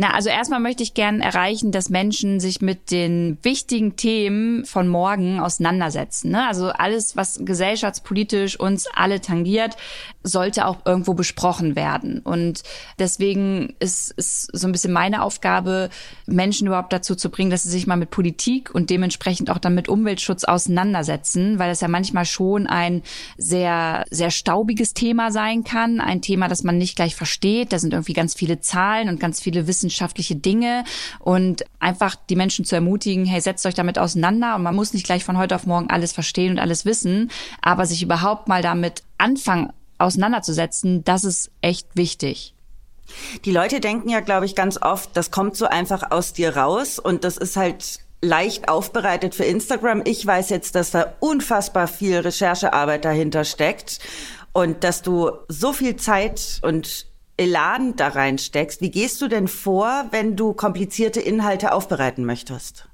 Na, 0.02 0.16
also 0.16 0.30
erstmal 0.30 0.60
möchte 0.60 0.82
ich 0.82 0.96
gerne 0.96 1.24
erreichen, 1.24 1.72
dass 1.72 1.92
Menschen 1.92 2.40
sich 2.40 2.60
mit 2.60 2.90
den 2.90 3.38
wichtigen 3.44 3.98
Themen 3.98 4.66
von 4.66 4.88
morgen 4.88 5.40
auseinandersetzen. 5.40 6.32
Ne? 6.32 6.48
Also 6.48 6.70
alles, 6.70 7.16
was 7.16 7.40
gesellschaftspolitisch 7.46 8.60
uns 8.60 8.88
alle 8.96 9.22
tangiert, 9.22 9.78
sollte 10.24 10.66
auch 10.66 10.78
irgendwo 10.86 11.14
besprochen 11.14 11.76
werden. 11.76 12.22
Und 12.24 12.64
deswegen 12.98 13.76
ist, 13.78 14.10
ist 14.14 14.50
so 14.52 14.68
ein 14.68 14.72
bisschen 14.72 14.92
meine 14.92 15.22
Aufgabe, 15.22 15.92
Menschen 16.26 16.66
überhaupt 16.66 16.94
dazu 16.94 17.14
zu 17.14 17.30
bringen, 17.30 17.52
dass 17.52 17.62
sie 17.62 17.70
sich 17.70 17.86
mal 17.86 17.96
mit 17.96 18.10
Politik 18.10 18.74
und 18.74 18.90
dementsprechend 18.90 19.52
auch 19.52 19.60
dann 19.60 19.76
mit 19.76 19.88
Umweltschutz 19.88 20.46
auseinandersetzen, 20.46 21.60
weil 21.60 21.70
es 21.70 21.82
ja 21.82 21.88
manchmal 21.88 22.26
schon 22.26 22.66
ein 22.66 23.04
sehr, 23.38 24.06
sehr 24.10 24.32
staubiges 24.32 24.96
Thema 24.96 25.32
sein 25.32 25.64
kann, 25.64 26.02
ein 26.02 26.24
Thema, 26.24 26.48
das 26.48 26.64
man 26.64 26.80
nicht 26.80 26.96
gleich 26.96 27.16
versteht. 27.16 27.72
Da 27.72 27.78
sind 27.78 27.94
irgendwie 27.94 28.14
ganz 28.14 28.34
viele 28.34 28.62
Zahlen 28.62 29.08
und 29.08 29.20
ganz 29.20 29.40
viele 29.40 29.68
Wissen 29.68 29.91
wissenschaftliche 29.92 30.36
Dinge 30.36 30.84
und 31.20 31.64
einfach 31.80 32.16
die 32.16 32.36
Menschen 32.36 32.66
zu 32.66 32.76
ermutigen, 32.76 33.26
hey, 33.26 33.42
setzt 33.42 33.66
euch 33.66 33.74
damit 33.74 34.00
auseinander 34.00 34.56
und 34.56 34.64
man 34.64 34.76
muss 34.76 34.94
nicht 34.94 35.06
gleich 35.06 35.24
von 35.24 35.38
heute 35.38 35.56
auf 35.56 35.66
morgen 35.66 35.90
alles 35.90 36.14
verstehen 36.14 36.54
und 36.54 36.60
alles 36.60 36.86
wissen, 36.86 37.30
aber 37.62 37.86
sich 37.86 38.02
überhaupt 38.02 38.48
mal 38.48 38.62
damit 38.62 39.04
anfangen 39.18 39.72
auseinanderzusetzen, 39.98 41.04
das 41.04 41.24
ist 41.24 41.52
echt 41.62 41.88
wichtig. 41.96 42.56
Die 43.46 43.52
Leute 43.52 43.82
denken 43.82 44.10
ja, 44.10 44.22
glaube 44.22 44.46
ich, 44.46 44.56
ganz 44.56 44.82
oft, 44.82 45.16
das 45.16 45.32
kommt 45.32 45.58
so 45.58 45.66
einfach 45.66 46.12
aus 46.12 46.34
dir 46.34 46.56
raus 46.56 46.98
und 46.98 47.24
das 47.24 47.38
ist 47.38 47.58
halt 47.58 48.00
leicht 48.22 48.70
aufbereitet 48.70 49.36
für 49.36 49.44
Instagram. 49.44 50.02
Ich 50.06 50.26
weiß 50.26 50.50
jetzt, 50.50 50.76
dass 50.76 50.92
da 50.92 51.14
unfassbar 51.20 51.88
viel 51.88 52.20
Recherchearbeit 52.20 53.04
dahinter 53.04 53.44
steckt 53.44 54.00
und 54.54 54.84
dass 54.84 55.02
du 55.02 55.32
so 55.50 55.74
viel 55.74 55.98
Zeit 55.98 56.60
und 56.62 57.11
Elan 57.42 57.96
da 57.96 58.10
reinsteckst. 58.10 58.82
Wie 58.82 58.92
gehst 58.92 59.20
du 59.20 59.28
denn 59.28 59.48
vor, 59.48 60.06
wenn 60.12 60.36
du 60.36 60.54
komplizierte 60.54 61.20
Inhalte 61.20 61.74
aufbereiten 61.74 62.24
möchtest? 62.24 62.91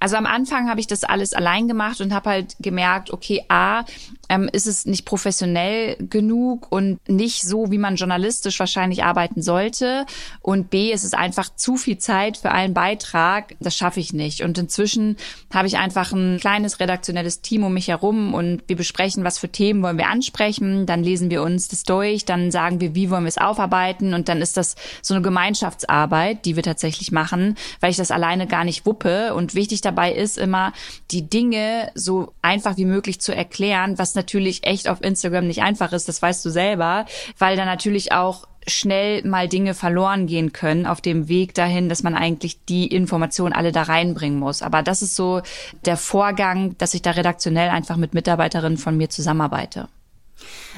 Also 0.00 0.16
am 0.16 0.26
Anfang 0.26 0.68
habe 0.68 0.80
ich 0.80 0.86
das 0.86 1.04
alles 1.04 1.32
allein 1.32 1.68
gemacht 1.68 2.00
und 2.00 2.12
habe 2.12 2.30
halt 2.30 2.56
gemerkt, 2.60 3.10
okay, 3.10 3.44
a, 3.48 3.84
ähm, 4.28 4.48
ist 4.52 4.66
es 4.66 4.86
nicht 4.86 5.04
professionell 5.04 5.96
genug 5.98 6.70
und 6.70 6.98
nicht 7.08 7.42
so, 7.42 7.70
wie 7.70 7.78
man 7.78 7.96
journalistisch 7.96 8.58
wahrscheinlich 8.58 9.04
arbeiten 9.04 9.42
sollte. 9.42 10.06
Und 10.40 10.70
B, 10.70 10.92
ist 10.92 11.04
es 11.04 11.14
einfach 11.14 11.54
zu 11.54 11.76
viel 11.76 11.98
Zeit 11.98 12.36
für 12.36 12.50
einen 12.50 12.74
Beitrag. 12.74 13.54
Das 13.60 13.76
schaffe 13.76 14.00
ich 14.00 14.12
nicht. 14.12 14.42
Und 14.42 14.56
inzwischen 14.58 15.16
habe 15.52 15.66
ich 15.66 15.76
einfach 15.76 16.12
ein 16.12 16.38
kleines 16.40 16.80
redaktionelles 16.80 17.40
Team 17.42 17.64
um 17.64 17.74
mich 17.74 17.88
herum 17.88 18.34
und 18.34 18.62
wir 18.66 18.76
besprechen, 18.76 19.24
was 19.24 19.38
für 19.38 19.48
Themen 19.48 19.82
wollen 19.82 19.98
wir 19.98 20.08
ansprechen. 20.08 20.86
Dann 20.86 21.02
lesen 21.02 21.30
wir 21.30 21.42
uns 21.42 21.68
das 21.68 21.82
durch, 21.82 22.24
dann 22.24 22.50
sagen 22.50 22.80
wir, 22.80 22.94
wie 22.94 23.10
wollen 23.10 23.24
wir 23.24 23.28
es 23.28 23.38
aufarbeiten. 23.38 24.14
Und 24.14 24.28
dann 24.28 24.40
ist 24.40 24.56
das 24.56 24.76
so 25.02 25.14
eine 25.14 25.22
Gemeinschaftsarbeit, 25.22 26.44
die 26.44 26.56
wir 26.56 26.62
tatsächlich 26.62 27.12
machen, 27.12 27.56
weil 27.80 27.90
ich 27.90 27.96
das 27.96 28.10
alleine 28.10 28.46
gar 28.46 28.64
nicht 28.64 28.86
wuppe. 28.86 29.34
Und 29.34 29.54
wichtig 29.54 29.63
dabei 29.80 30.12
ist 30.12 30.38
immer, 30.38 30.72
die 31.10 31.28
Dinge 31.28 31.90
so 31.94 32.32
einfach 32.42 32.76
wie 32.76 32.84
möglich 32.84 33.20
zu 33.20 33.34
erklären, 33.34 33.98
was 33.98 34.14
natürlich 34.14 34.66
echt 34.66 34.88
auf 34.88 35.02
Instagram 35.02 35.46
nicht 35.46 35.62
einfach 35.62 35.92
ist, 35.92 36.08
das 36.08 36.22
weißt 36.22 36.44
du 36.44 36.50
selber, 36.50 37.06
weil 37.38 37.56
da 37.56 37.64
natürlich 37.64 38.12
auch 38.12 38.46
schnell 38.66 39.26
mal 39.26 39.48
Dinge 39.48 39.74
verloren 39.74 40.26
gehen 40.26 40.52
können 40.52 40.86
auf 40.86 41.00
dem 41.00 41.28
Weg 41.28 41.54
dahin, 41.54 41.88
dass 41.88 42.02
man 42.02 42.14
eigentlich 42.14 42.64
die 42.64 42.86
Informationen 42.86 43.52
alle 43.52 43.72
da 43.72 43.82
reinbringen 43.82 44.38
muss. 44.38 44.62
Aber 44.62 44.82
das 44.82 45.02
ist 45.02 45.16
so 45.16 45.42
der 45.84 45.96
Vorgang, 45.96 46.76
dass 46.78 46.94
ich 46.94 47.02
da 47.02 47.12
redaktionell 47.12 47.68
einfach 47.68 47.96
mit 47.96 48.14
Mitarbeiterinnen 48.14 48.78
von 48.78 48.96
mir 48.96 49.10
zusammenarbeite. 49.10 49.88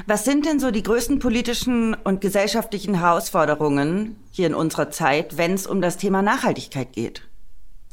Was 0.07 0.25
sind 0.25 0.47
denn 0.47 0.61
so 0.61 0.71
die 0.71 0.83
größten 0.83 1.19
politischen 1.19 1.95
und 1.95 2.21
gesellschaftlichen 2.21 2.99
Herausforderungen 2.99 4.17
hier 4.31 4.47
in 4.47 4.55
unserer 4.55 4.91
Zeit, 4.91 5.39
wenn 5.39 5.55
es 5.55 5.67
um 5.67 5.81
das 5.81 5.97
Thema 5.97 6.23
Nachhaltigkeit 6.23 6.93
geht? 6.93 7.23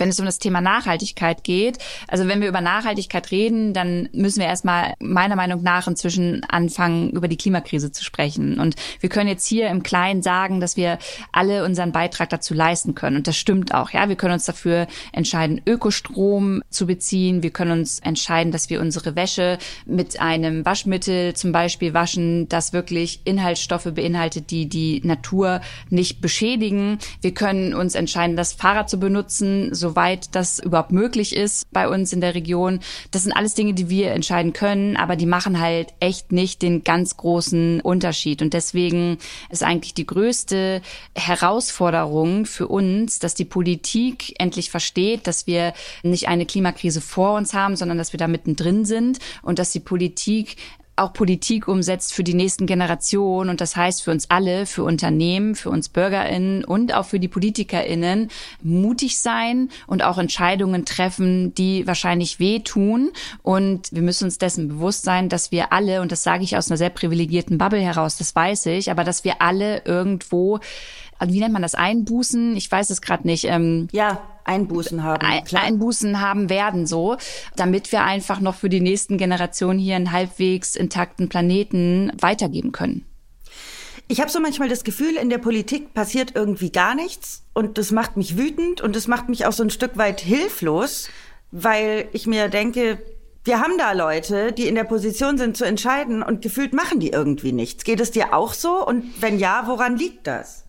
Wenn 0.04 0.10
es 0.10 0.20
um 0.20 0.26
das 0.26 0.38
Thema 0.38 0.60
Nachhaltigkeit 0.60 1.46
geht. 1.46 1.78
Also 2.10 2.28
wenn 2.28 2.42
wir 2.42 2.50
über 2.50 2.60
Nachhaltigkeit 2.60 3.32
reden, 3.32 3.74
dann 3.74 4.10
müssen 4.12 4.42
wir 4.42 4.48
erstmal 4.48 4.96
meiner 5.00 5.38
Meinung 5.38 5.64
nach 5.64 5.88
inzwischen 5.88 6.44
anfangen, 6.50 7.12
über 7.12 7.30
die 7.30 7.38
Klimakrise 7.38 7.90
zu 7.94 8.04
sprechen. 8.04 8.60
Und 8.60 8.76
wir 9.00 9.08
können 9.08 9.30
jetzt 9.30 9.48
hier 9.48 9.70
im 9.70 9.82
Kleinen 9.82 10.22
sagen, 10.22 10.60
dass 10.60 10.76
wir 10.76 11.00
alle 11.32 11.64
unseren 11.64 11.94
Beitrag 11.94 12.30
dazu 12.30 12.54
leisten 12.54 12.96
können. 12.96 13.16
Und 13.16 13.28
das 13.28 13.38
stimmt 13.38 13.74
auch. 13.74 13.92
Ja, 13.92 14.10
wir 14.10 14.18
können 14.18 14.34
uns 14.34 14.44
dafür 14.44 14.88
entscheiden, 15.14 15.62
Ökostrom 15.66 16.64
zu 16.70 16.86
beziehen. 16.86 17.42
Wir 17.42 17.52
können 17.52 17.80
uns 17.80 18.00
entscheiden, 18.00 18.52
dass 18.52 18.70
wir 18.70 18.82
unsere 18.82 19.16
Wäsche 19.16 19.58
mit 19.86 20.20
einem 20.20 20.66
Waschmittel 20.66 21.34
zum 21.34 21.54
Beispiel 21.54 21.94
waschen, 21.94 22.50
das 22.50 22.74
wirklich 22.74 23.22
Inhaltsstoffe 23.24 23.88
beinhaltet, 23.96 24.52
die 24.52 24.68
die 24.68 25.00
Natur 25.06 25.62
nicht 25.90 26.20
beschädigen. 26.20 27.00
Wir 27.22 27.34
können 27.34 27.74
uns 27.74 27.96
entscheiden, 27.96 28.36
das 28.36 28.52
Fahrrad 28.52 28.90
zu 28.90 29.00
benutzen, 29.00 29.74
soweit 29.94 30.34
das 30.34 30.58
überhaupt 30.58 30.92
möglich 30.92 31.36
ist 31.36 31.72
bei 31.72 31.88
uns 31.88 32.14
in 32.14 32.22
der 32.22 32.34
Region. 32.34 32.80
Das 33.12 33.24
sind 33.24 33.32
alles 33.32 33.54
Dinge, 33.54 33.74
die 33.74 33.90
wir 33.90 34.12
entscheiden 34.12 34.52
können, 34.52 34.98
aber 34.98 35.16
die 35.16 35.28
machen 35.28 35.60
halt 35.60 35.94
echt 36.00 36.32
nicht 36.32 36.64
den 36.64 36.84
ganz 36.84 37.16
großen 37.16 37.80
Unterschied. 37.82 38.42
Und 38.42 38.54
deswegen 38.54 39.20
ist 39.52 39.64
eigentlich 39.64 39.94
die 39.94 40.08
größte 40.08 40.82
Herausforderung 41.16 42.48
für 42.48 42.68
uns, 42.68 43.20
dass 43.20 43.36
die 43.36 43.46
Politik 43.46 44.34
endlich 44.40 44.72
versteht, 44.72 45.28
dass 45.28 45.46
wir 45.46 45.74
nicht 46.02 46.28
eine 46.28 46.48
Klimakrise 46.48 47.00
vor 47.02 47.36
uns 47.36 47.54
haben, 47.54 47.76
sondern 47.76 48.00
dass 48.00 48.14
wir 48.14 48.18
da 48.18 48.28
mittendrin 48.28 48.86
sind 48.86 49.20
und 49.44 49.60
dass 49.60 49.72
die 49.72 49.80
Politik 49.80 50.56
auch 50.96 51.14
Politik 51.14 51.68
umsetzt 51.68 52.14
für 52.14 52.24
die 52.24 52.34
nächsten 52.34 52.66
Generationen. 52.66 53.50
Und 53.50 53.62
das 53.62 53.76
heißt 53.76 54.04
für 54.04 54.12
uns 54.12 54.30
alle, 54.30 54.66
für 54.66 54.84
Unternehmen, 54.84 55.56
für 55.56 55.70
uns 55.70 55.90
BürgerInnen 55.90 56.64
und 56.64 56.94
auch 56.94 57.06
für 57.06 57.20
die 57.20 57.28
PolitikerInnen 57.28 58.30
mutig 58.62 59.20
sein 59.20 59.70
und 59.88 60.04
auch 60.04 60.18
Entscheidungen 60.18 60.86
treffen, 60.86 61.56
die 61.56 61.88
wahrscheinlich 61.88 62.40
wehtun. 62.40 63.12
Und 63.42 63.92
wir 63.92 64.02
müssen 64.02 64.26
uns 64.26 64.38
dessen 64.38 64.68
bewusst 64.68 65.04
sein, 65.04 65.30
dass 65.30 65.52
wir 65.52 65.74
alle, 65.74 66.02
und 66.02 66.12
das 66.12 66.24
sage 66.24 66.44
ich 66.44 66.58
aus 66.58 66.70
einer 66.70 66.78
sehr 66.78 66.90
privilegierten 66.90 67.58
Bubble 67.58 67.80
heraus, 67.80 68.18
das 68.18 68.36
weiß 68.36 68.68
ich, 68.68 68.92
aber 68.92 69.04
dass 69.04 69.24
wir 69.24 69.42
alle 69.42 69.82
irgendwo 69.86 70.60
wie 71.30 71.39
nennt 71.39 71.53
man 71.53 71.62
das, 71.62 71.75
Einbußen? 71.75 72.56
Ich 72.56 72.72
weiß 72.72 72.89
es 72.89 73.01
gerade 73.01 73.27
nicht. 73.27 73.46
Ähm, 73.46 73.88
ja, 73.92 74.22
Einbußen 74.46 75.03
haben. 75.03 75.25
Ein, 75.25 75.44
Einbußen 75.53 76.20
haben 76.20 76.50
werden 76.50 76.86
so, 76.86 77.18
damit 77.56 77.92
wir 77.92 78.03
einfach 78.03 78.39
noch 78.39 78.56
für 78.56 78.70
die 78.70 78.82
nächsten 78.82 79.18
Generationen 79.18 79.80
hier 79.80 79.96
einen 79.96 80.12
halbwegs 80.12 80.75
intakten 80.75 81.30
Planeten 81.30 82.12
weitergeben 82.20 82.72
können. 82.72 83.06
Ich 84.08 84.20
habe 84.20 84.30
so 84.30 84.39
manchmal 84.39 84.70
das 84.70 84.84
Gefühl, 84.84 85.15
in 85.15 85.30
der 85.30 85.38
Politik 85.38 85.94
passiert 85.94 86.34
irgendwie 86.36 86.72
gar 86.72 86.94
nichts 86.94 87.46
und 87.53 87.77
das 87.77 87.92
macht 87.92 88.18
mich 88.18 88.38
wütend 88.38 88.82
und 88.82 88.96
das 88.96 89.08
macht 89.08 89.30
mich 89.30 89.46
auch 89.46 89.53
so 89.53 89.63
ein 89.63 89.70
Stück 89.70 89.98
weit 89.98 90.20
hilflos, 90.20 91.10
weil 91.51 92.10
ich 92.12 92.27
mir 92.27 92.50
denke, 92.50 93.00
wir 93.46 93.60
haben 93.60 93.77
da 93.77 93.92
Leute, 93.94 94.51
die 94.51 94.68
in 94.68 94.75
der 94.75 94.84
Position 94.84 95.38
sind 95.38 95.58
zu 95.58 95.65
entscheiden 95.65 96.24
und 96.24 96.42
gefühlt 96.42 96.74
machen 96.74 97.00
die 97.00 97.10
irgendwie 97.10 97.51
nichts. 97.51 97.84
Geht 97.84 98.00
es 98.00 98.12
dir 98.12 98.34
auch 98.34 98.53
so? 98.53 98.86
Und 98.86 99.22
wenn 99.22 99.39
ja, 99.39 99.63
woran 99.68 99.98
liegt 99.98 100.27
das? 100.27 100.62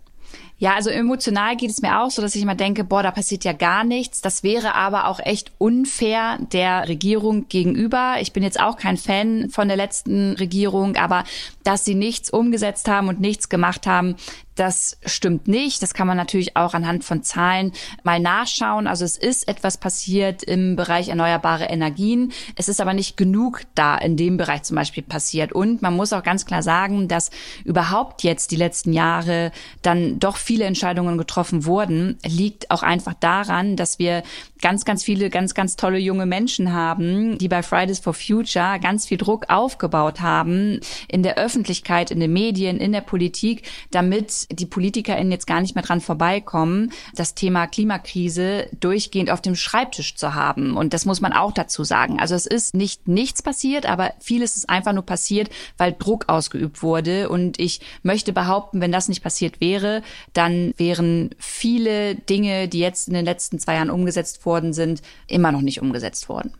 Ja, 0.58 0.74
also 0.74 0.88
emotional 0.88 1.56
geht 1.56 1.70
es 1.70 1.82
mir 1.82 2.00
auch 2.00 2.10
so, 2.10 2.22
dass 2.22 2.34
ich 2.34 2.42
immer 2.42 2.54
denke, 2.54 2.84
boah, 2.84 3.02
da 3.02 3.10
passiert 3.10 3.44
ja 3.44 3.52
gar 3.52 3.82
nichts. 3.82 4.20
Das 4.20 4.42
wäre 4.44 4.74
aber 4.74 5.08
auch 5.08 5.18
echt 5.18 5.50
unfair 5.58 6.38
der 6.52 6.88
Regierung 6.88 7.48
gegenüber. 7.48 8.16
Ich 8.20 8.32
bin 8.32 8.44
jetzt 8.44 8.60
auch 8.60 8.76
kein 8.76 8.96
Fan 8.96 9.50
von 9.50 9.66
der 9.66 9.76
letzten 9.76 10.34
Regierung, 10.34 10.96
aber 10.96 11.24
dass 11.64 11.84
sie 11.84 11.94
nichts 11.94 12.30
umgesetzt 12.30 12.88
haben 12.88 13.08
und 13.08 13.20
nichts 13.20 13.48
gemacht 13.48 13.86
haben, 13.86 14.16
das 14.54 14.98
stimmt 15.04 15.48
nicht. 15.48 15.82
Das 15.82 15.94
kann 15.94 16.06
man 16.06 16.16
natürlich 16.16 16.56
auch 16.56 16.74
anhand 16.74 17.04
von 17.04 17.22
Zahlen 17.22 17.72
mal 18.04 18.20
nachschauen. 18.20 18.86
Also 18.86 19.04
es 19.04 19.16
ist 19.16 19.48
etwas 19.48 19.78
passiert 19.78 20.42
im 20.42 20.76
Bereich 20.76 21.08
erneuerbare 21.08 21.64
Energien. 21.64 22.32
Es 22.54 22.68
ist 22.68 22.80
aber 22.80 22.94
nicht 22.94 23.16
genug 23.16 23.62
da 23.74 23.96
in 23.96 24.16
dem 24.16 24.36
Bereich 24.36 24.62
zum 24.62 24.76
Beispiel 24.76 25.02
passiert. 25.02 25.52
Und 25.52 25.82
man 25.82 25.96
muss 25.96 26.12
auch 26.12 26.22
ganz 26.22 26.46
klar 26.46 26.62
sagen, 26.62 27.08
dass 27.08 27.30
überhaupt 27.64 28.22
jetzt 28.22 28.52
die 28.52 28.56
letzten 28.56 28.92
Jahre 28.92 29.50
dann 29.82 30.20
doch 30.20 30.36
viele 30.36 30.64
Entscheidungen 30.64 31.18
getroffen 31.18 31.64
wurden, 31.64 32.18
liegt 32.24 32.70
auch 32.70 32.82
einfach 32.82 33.14
daran, 33.14 33.76
dass 33.76 33.98
wir 33.98 34.22
ganz, 34.62 34.84
ganz 34.84 35.02
viele 35.02 35.30
ganz, 35.30 35.54
ganz 35.54 35.76
tolle 35.76 35.98
junge 35.98 36.26
Menschen 36.26 36.72
haben, 36.72 37.38
die 37.38 37.48
bei 37.48 37.62
Fridays 37.62 37.98
for 37.98 38.14
Future 38.14 38.78
ganz 38.80 39.06
viel 39.06 39.18
Druck 39.18 39.50
aufgebaut 39.50 40.20
haben 40.20 40.80
in 41.08 41.22
der 41.22 41.36
Öffentlichkeit, 41.36 41.53
in 41.54 42.20
den 42.20 42.32
Medien, 42.32 42.78
in 42.78 42.92
der 42.92 43.00
Politik, 43.00 43.62
damit 43.90 44.46
die 44.50 44.66
PolitikerInnen 44.66 45.32
jetzt 45.32 45.46
gar 45.46 45.60
nicht 45.60 45.74
mehr 45.74 45.84
dran 45.84 46.00
vorbeikommen, 46.00 46.92
das 47.14 47.34
Thema 47.34 47.66
Klimakrise 47.66 48.68
durchgehend 48.80 49.30
auf 49.30 49.40
dem 49.40 49.54
Schreibtisch 49.54 50.16
zu 50.16 50.34
haben. 50.34 50.76
Und 50.76 50.94
das 50.94 51.04
muss 51.04 51.20
man 51.20 51.32
auch 51.32 51.52
dazu 51.52 51.84
sagen. 51.84 52.18
Also 52.20 52.34
es 52.34 52.46
ist 52.46 52.74
nicht 52.74 53.08
nichts 53.08 53.42
passiert, 53.42 53.86
aber 53.86 54.12
vieles 54.20 54.56
ist 54.56 54.68
einfach 54.68 54.92
nur 54.92 55.06
passiert, 55.06 55.50
weil 55.78 55.94
Druck 55.98 56.28
ausgeübt 56.28 56.82
wurde. 56.82 57.28
Und 57.28 57.58
ich 57.58 57.80
möchte 58.02 58.32
behaupten, 58.32 58.80
wenn 58.80 58.92
das 58.92 59.08
nicht 59.08 59.22
passiert 59.22 59.60
wäre, 59.60 60.02
dann 60.32 60.74
wären 60.76 61.30
viele 61.38 62.14
Dinge, 62.14 62.68
die 62.68 62.80
jetzt 62.80 63.08
in 63.08 63.14
den 63.14 63.24
letzten 63.24 63.58
zwei 63.58 63.74
Jahren 63.74 63.90
umgesetzt 63.90 64.44
worden 64.46 64.72
sind, 64.72 65.02
immer 65.26 65.52
noch 65.52 65.62
nicht 65.62 65.80
umgesetzt 65.80 66.28
worden. 66.28 66.52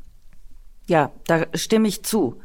Ja, 0.87 1.13
da 1.27 1.47
stimme 1.55 1.89
ich 1.89 2.03
zu. 2.03 2.41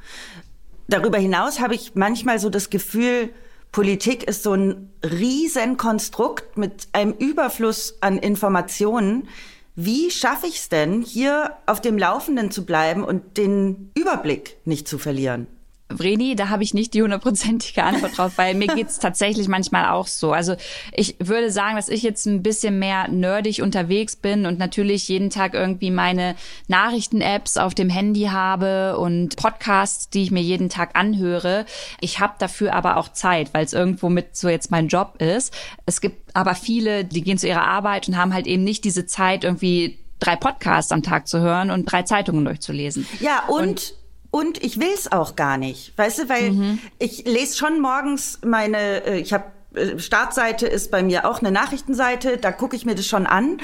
Darüber 0.89 1.19
hinaus 1.19 1.59
habe 1.59 1.75
ich 1.75 1.93
manchmal 1.93 2.39
so 2.39 2.49
das 2.49 2.71
Gefühl, 2.71 3.29
Politik 3.71 4.23
ist 4.23 4.41
so 4.41 4.53
ein 4.55 4.91
Riesenkonstrukt 5.03 6.57
mit 6.57 6.87
einem 6.93 7.13
Überfluss 7.13 7.97
an 8.01 8.17
Informationen. 8.17 9.27
Wie 9.75 10.09
schaffe 10.09 10.47
ich 10.47 10.57
es 10.57 10.69
denn, 10.69 11.03
hier 11.03 11.53
auf 11.67 11.79
dem 11.79 11.99
Laufenden 11.99 12.49
zu 12.49 12.65
bleiben 12.65 13.03
und 13.03 13.37
den 13.37 13.91
Überblick 13.93 14.57
nicht 14.65 14.87
zu 14.87 14.97
verlieren? 14.97 15.45
Vreni, 15.91 16.35
da 16.35 16.49
habe 16.49 16.61
ich 16.61 16.73
nicht 16.73 16.93
die 16.93 17.01
hundertprozentige 17.01 17.83
Antwort 17.83 18.17
drauf, 18.17 18.33
weil 18.35 18.53
mir 18.53 18.67
geht's 18.67 18.99
tatsächlich 18.99 19.47
manchmal 19.47 19.89
auch 19.89 20.05
so. 20.07 20.31
Also 20.31 20.55
ich 20.93 21.15
würde 21.19 21.51
sagen, 21.51 21.75
dass 21.75 21.89
ich 21.89 22.03
jetzt 22.03 22.27
ein 22.27 22.43
bisschen 22.43 22.77
mehr 22.77 23.07
nerdig 23.07 23.61
unterwegs 23.61 24.15
bin 24.15 24.45
und 24.45 24.59
natürlich 24.59 25.07
jeden 25.07 25.31
Tag 25.31 25.55
irgendwie 25.55 25.89
meine 25.89 26.35
Nachrichten-Apps 26.67 27.57
auf 27.57 27.73
dem 27.73 27.89
Handy 27.89 28.25
habe 28.25 28.97
und 28.99 29.35
Podcasts, 29.35 30.09
die 30.09 30.23
ich 30.23 30.31
mir 30.31 30.41
jeden 30.41 30.69
Tag 30.69 30.95
anhöre. 30.95 31.65
Ich 32.01 32.19
habe 32.19 32.33
dafür 32.37 32.73
aber 32.73 32.97
auch 32.97 33.09
Zeit, 33.09 33.53
weil 33.53 33.65
es 33.65 33.73
irgendwo 33.73 34.09
mit 34.09 34.35
so 34.35 34.47
jetzt 34.47 34.69
mein 34.69 34.89
Job 34.89 35.19
ist. 35.19 35.53
Es 35.87 36.01
gibt 36.01 36.35
aber 36.35 36.53
viele, 36.53 37.03
die 37.03 37.23
gehen 37.23 37.39
zu 37.39 37.47
ihrer 37.47 37.65
Arbeit 37.65 38.07
und 38.07 38.15
haben 38.15 38.33
halt 38.33 38.45
eben 38.45 38.63
nicht 38.63 38.83
diese 38.83 39.07
Zeit 39.07 39.43
irgendwie 39.43 39.97
drei 40.19 40.35
Podcasts 40.35 40.91
am 40.91 41.01
Tag 41.01 41.27
zu 41.27 41.39
hören 41.39 41.71
und 41.71 41.91
drei 41.91 42.03
Zeitungen 42.03 42.45
durchzulesen. 42.45 43.07
Ja, 43.19 43.45
und, 43.47 43.61
und 43.61 43.93
und 44.31 44.63
ich 44.63 44.79
will's 44.79 45.11
auch 45.11 45.35
gar 45.35 45.57
nicht, 45.57 45.97
weißt 45.97 46.19
du, 46.19 46.29
weil 46.29 46.51
mhm. 46.51 46.79
ich 46.99 47.25
lese 47.25 47.57
schon 47.57 47.79
morgens 47.79 48.39
meine, 48.45 49.05
äh, 49.05 49.19
ich 49.19 49.33
habe 49.33 49.45
äh, 49.73 49.99
Startseite 49.99 50.67
ist 50.67 50.91
bei 50.91 51.03
mir 51.03 51.27
auch 51.29 51.39
eine 51.39 51.51
Nachrichtenseite, 51.51 52.37
da 52.37 52.51
gucke 52.51 52.75
ich 52.75 52.85
mir 52.85 52.95
das 52.95 53.05
schon 53.05 53.25
an. 53.25 53.59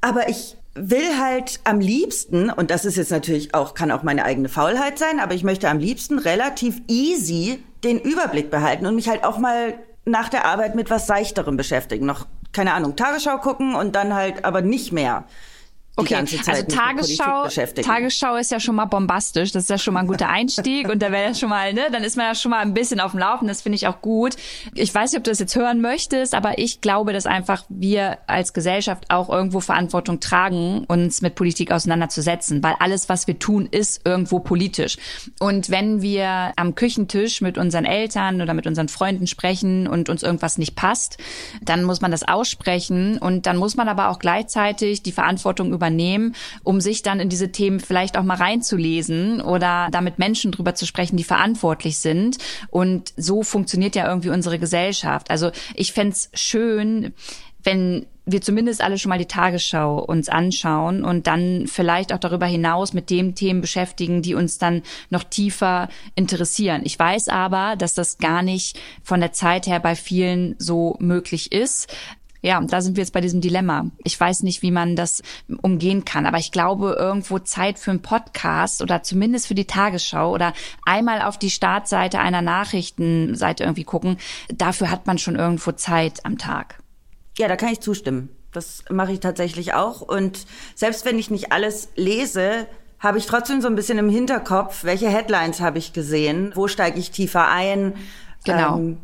Aber 0.00 0.28
ich 0.28 0.56
will 0.74 1.18
halt 1.18 1.60
am 1.64 1.80
liebsten, 1.80 2.50
und 2.50 2.70
das 2.70 2.84
ist 2.84 2.96
jetzt 2.96 3.10
natürlich 3.10 3.54
auch, 3.54 3.74
kann 3.74 3.90
auch 3.90 4.02
meine 4.02 4.24
eigene 4.24 4.48
Faulheit 4.48 4.98
sein, 4.98 5.20
aber 5.20 5.34
ich 5.34 5.44
möchte 5.44 5.68
am 5.68 5.78
liebsten 5.78 6.18
relativ 6.18 6.80
easy 6.88 7.62
den 7.84 7.98
Überblick 7.98 8.50
behalten 8.50 8.86
und 8.86 8.94
mich 8.94 9.08
halt 9.08 9.24
auch 9.24 9.38
mal 9.38 9.74
nach 10.04 10.28
der 10.28 10.44
Arbeit 10.44 10.74
mit 10.74 10.90
was 10.90 11.06
Seichterem 11.06 11.56
beschäftigen. 11.56 12.06
Noch, 12.06 12.26
keine 12.52 12.72
Ahnung, 12.74 12.96
Tagesschau 12.96 13.38
gucken 13.38 13.74
und 13.74 13.94
dann 13.94 14.14
halt 14.14 14.44
aber 14.44 14.62
nicht 14.62 14.92
mehr 14.92 15.24
okay. 15.96 16.14
also 16.14 16.62
Tagesschau, 16.66 17.48
Tagesschau 17.82 18.36
ist 18.36 18.50
ja 18.50 18.60
schon 18.60 18.74
mal 18.74 18.86
bombastisch. 18.86 19.52
Das 19.52 19.64
ist 19.64 19.70
ja 19.70 19.78
schon 19.78 19.94
mal 19.94 20.00
ein 20.00 20.06
guter 20.06 20.28
Einstieg 20.28 20.88
und 20.88 21.00
da 21.02 21.12
wäre 21.12 21.28
ja 21.28 21.34
schon 21.34 21.48
mal, 21.48 21.72
ne, 21.72 21.82
dann 21.92 22.02
ist 22.02 22.16
man 22.16 22.26
ja 22.26 22.34
schon 22.34 22.50
mal 22.50 22.60
ein 22.60 22.74
bisschen 22.74 23.00
auf 23.00 23.12
dem 23.12 23.20
Laufen. 23.20 23.48
Das 23.48 23.62
finde 23.62 23.76
ich 23.76 23.86
auch 23.86 24.00
gut. 24.00 24.36
Ich 24.74 24.94
weiß 24.94 25.12
nicht, 25.12 25.18
ob 25.18 25.24
du 25.24 25.30
das 25.30 25.38
jetzt 25.38 25.56
hören 25.56 25.80
möchtest, 25.80 26.34
aber 26.34 26.58
ich 26.58 26.80
glaube, 26.80 27.12
dass 27.12 27.26
einfach 27.26 27.64
wir 27.68 28.18
als 28.26 28.52
Gesellschaft 28.52 29.04
auch 29.08 29.28
irgendwo 29.28 29.60
Verantwortung 29.60 30.20
tragen, 30.20 30.84
uns 30.86 31.22
mit 31.22 31.34
Politik 31.34 31.72
auseinanderzusetzen, 31.72 32.62
weil 32.62 32.74
alles, 32.78 33.08
was 33.08 33.26
wir 33.26 33.38
tun, 33.38 33.68
ist 33.70 34.02
irgendwo 34.04 34.40
politisch. 34.40 34.96
Und 35.38 35.70
wenn 35.70 36.02
wir 36.02 36.52
am 36.56 36.74
Küchentisch 36.74 37.40
mit 37.40 37.58
unseren 37.58 37.84
Eltern 37.84 38.40
oder 38.40 38.54
mit 38.54 38.66
unseren 38.66 38.88
Freunden 38.88 39.26
sprechen 39.26 39.86
und 39.86 40.08
uns 40.08 40.22
irgendwas 40.22 40.58
nicht 40.58 40.76
passt, 40.76 41.18
dann 41.62 41.84
muss 41.84 42.00
man 42.00 42.10
das 42.10 42.26
aussprechen 42.26 43.18
und 43.18 43.46
dann 43.46 43.56
muss 43.56 43.76
man 43.76 43.88
aber 43.88 44.08
auch 44.08 44.18
gleichzeitig 44.18 45.02
die 45.02 45.12
Verantwortung 45.12 45.72
übernehmen 45.80 46.34
um 46.62 46.80
sich 46.80 47.02
dann 47.02 47.20
in 47.20 47.28
diese 47.28 47.52
Themen 47.52 47.80
vielleicht 47.80 48.16
auch 48.16 48.22
mal 48.22 48.36
reinzulesen 48.36 49.40
oder 49.40 49.88
da 49.90 50.00
mit 50.00 50.18
Menschen 50.18 50.52
drüber 50.52 50.74
zu 50.74 50.86
sprechen, 50.86 51.16
die 51.16 51.24
verantwortlich 51.24 51.98
sind. 51.98 52.38
Und 52.68 53.12
so 53.16 53.42
funktioniert 53.42 53.96
ja 53.96 54.08
irgendwie 54.08 54.30
unsere 54.30 54.58
Gesellschaft. 54.58 55.30
Also 55.30 55.50
ich 55.74 55.92
fände 55.92 56.16
schön, 56.34 57.14
wenn 57.62 58.06
wir 58.26 58.40
zumindest 58.40 58.80
alle 58.80 58.96
schon 58.96 59.08
mal 59.08 59.18
die 59.18 59.26
Tagesschau 59.26 59.98
uns 59.98 60.28
anschauen 60.28 61.04
und 61.04 61.26
dann 61.26 61.66
vielleicht 61.66 62.12
auch 62.12 62.18
darüber 62.18 62.46
hinaus 62.46 62.92
mit 62.92 63.10
den 63.10 63.34
Themen 63.34 63.60
beschäftigen, 63.60 64.22
die 64.22 64.34
uns 64.34 64.58
dann 64.58 64.82
noch 65.08 65.24
tiefer 65.24 65.88
interessieren. 66.14 66.82
Ich 66.84 66.98
weiß 66.98 67.28
aber, 67.28 67.74
dass 67.76 67.94
das 67.94 68.18
gar 68.18 68.42
nicht 68.42 68.78
von 69.02 69.20
der 69.20 69.32
Zeit 69.32 69.66
her 69.66 69.80
bei 69.80 69.96
vielen 69.96 70.54
so 70.58 70.96
möglich 71.00 71.50
ist 71.50 71.92
ja, 72.42 72.60
da 72.60 72.80
sind 72.80 72.96
wir 72.96 73.02
jetzt 73.02 73.12
bei 73.12 73.20
diesem 73.20 73.40
Dilemma. 73.40 73.86
Ich 74.04 74.18
weiß 74.18 74.42
nicht, 74.42 74.62
wie 74.62 74.70
man 74.70 74.96
das 74.96 75.22
umgehen 75.62 76.04
kann, 76.04 76.26
aber 76.26 76.38
ich 76.38 76.52
glaube, 76.52 76.96
irgendwo 76.98 77.38
Zeit 77.38 77.78
für 77.78 77.90
einen 77.90 78.02
Podcast 78.02 78.82
oder 78.82 79.02
zumindest 79.02 79.46
für 79.46 79.54
die 79.54 79.66
Tagesschau 79.66 80.32
oder 80.32 80.52
einmal 80.84 81.22
auf 81.22 81.38
die 81.38 81.50
Startseite 81.50 82.18
einer 82.18 82.42
Nachrichtenseite 82.42 83.64
irgendwie 83.64 83.84
gucken, 83.84 84.16
dafür 84.48 84.90
hat 84.90 85.06
man 85.06 85.18
schon 85.18 85.36
irgendwo 85.36 85.72
Zeit 85.72 86.24
am 86.24 86.38
Tag. 86.38 86.78
Ja, 87.38 87.48
da 87.48 87.56
kann 87.56 87.72
ich 87.72 87.80
zustimmen. 87.80 88.30
Das 88.52 88.84
mache 88.90 89.12
ich 89.12 89.20
tatsächlich 89.20 89.74
auch. 89.74 90.00
Und 90.00 90.46
selbst 90.74 91.04
wenn 91.04 91.18
ich 91.18 91.30
nicht 91.30 91.52
alles 91.52 91.90
lese, 91.94 92.66
habe 92.98 93.18
ich 93.18 93.26
trotzdem 93.26 93.60
so 93.60 93.68
ein 93.68 93.76
bisschen 93.76 93.98
im 93.98 94.10
Hinterkopf, 94.10 94.84
welche 94.84 95.08
Headlines 95.08 95.60
habe 95.60 95.78
ich 95.78 95.92
gesehen, 95.92 96.52
wo 96.54 96.68
steige 96.68 96.98
ich 96.98 97.10
tiefer 97.10 97.48
ein. 97.48 97.94
Genau. 98.44 98.76
Ähm, 98.76 98.98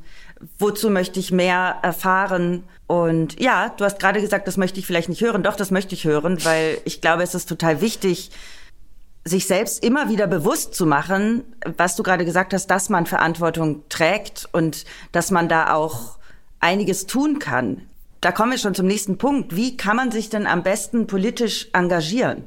wozu 0.59 0.91
möchte 0.91 1.21
ich 1.21 1.33
mehr 1.33 1.79
erfahren? 1.83 2.65
Und 2.87 3.41
ja, 3.41 3.71
du 3.77 3.85
hast 3.85 3.99
gerade 3.99 4.21
gesagt, 4.21 4.47
das 4.47 4.57
möchte 4.57 4.79
ich 4.79 4.87
vielleicht 4.87 5.09
nicht 5.09 5.21
hören. 5.21 5.43
Doch, 5.43 5.57
das 5.57 5.71
möchte 5.71 5.95
ich 5.95 6.05
hören, 6.05 6.45
weil 6.45 6.79
ich 6.85 7.01
glaube, 7.01 7.23
es 7.23 7.35
ist 7.35 7.49
total 7.49 7.81
wichtig, 7.81 8.31
sich 9.25 9.47
selbst 9.47 9.83
immer 9.83 10.09
wieder 10.09 10.29
bewusst 10.29 10.75
zu 10.75 10.87
machen, 10.87 11.43
was 11.77 11.97
du 11.97 12.05
gerade 12.05 12.25
gesagt 12.25 12.53
hast, 12.53 12.69
dass 12.69 12.89
man 12.89 13.07
Verantwortung 13.07 13.83
trägt 13.89 14.49
und 14.53 14.85
dass 15.11 15.33
man 15.33 15.49
da 15.49 15.75
auch 15.75 16.19
einiges 16.61 17.07
tun 17.07 17.41
kann. 17.41 17.83
Da 18.21 18.31
kommen 18.31 18.53
wir 18.53 18.59
schon 18.59 18.75
zum 18.75 18.87
nächsten 18.87 19.19
Punkt. 19.19 19.57
Wie 19.57 19.77
kann 19.77 19.97
man 19.97 20.13
sich 20.13 20.31
denn 20.31 20.47
am 20.47 20.63
besten 20.63 21.09
politisch 21.09 21.69
engagieren? 21.73 22.45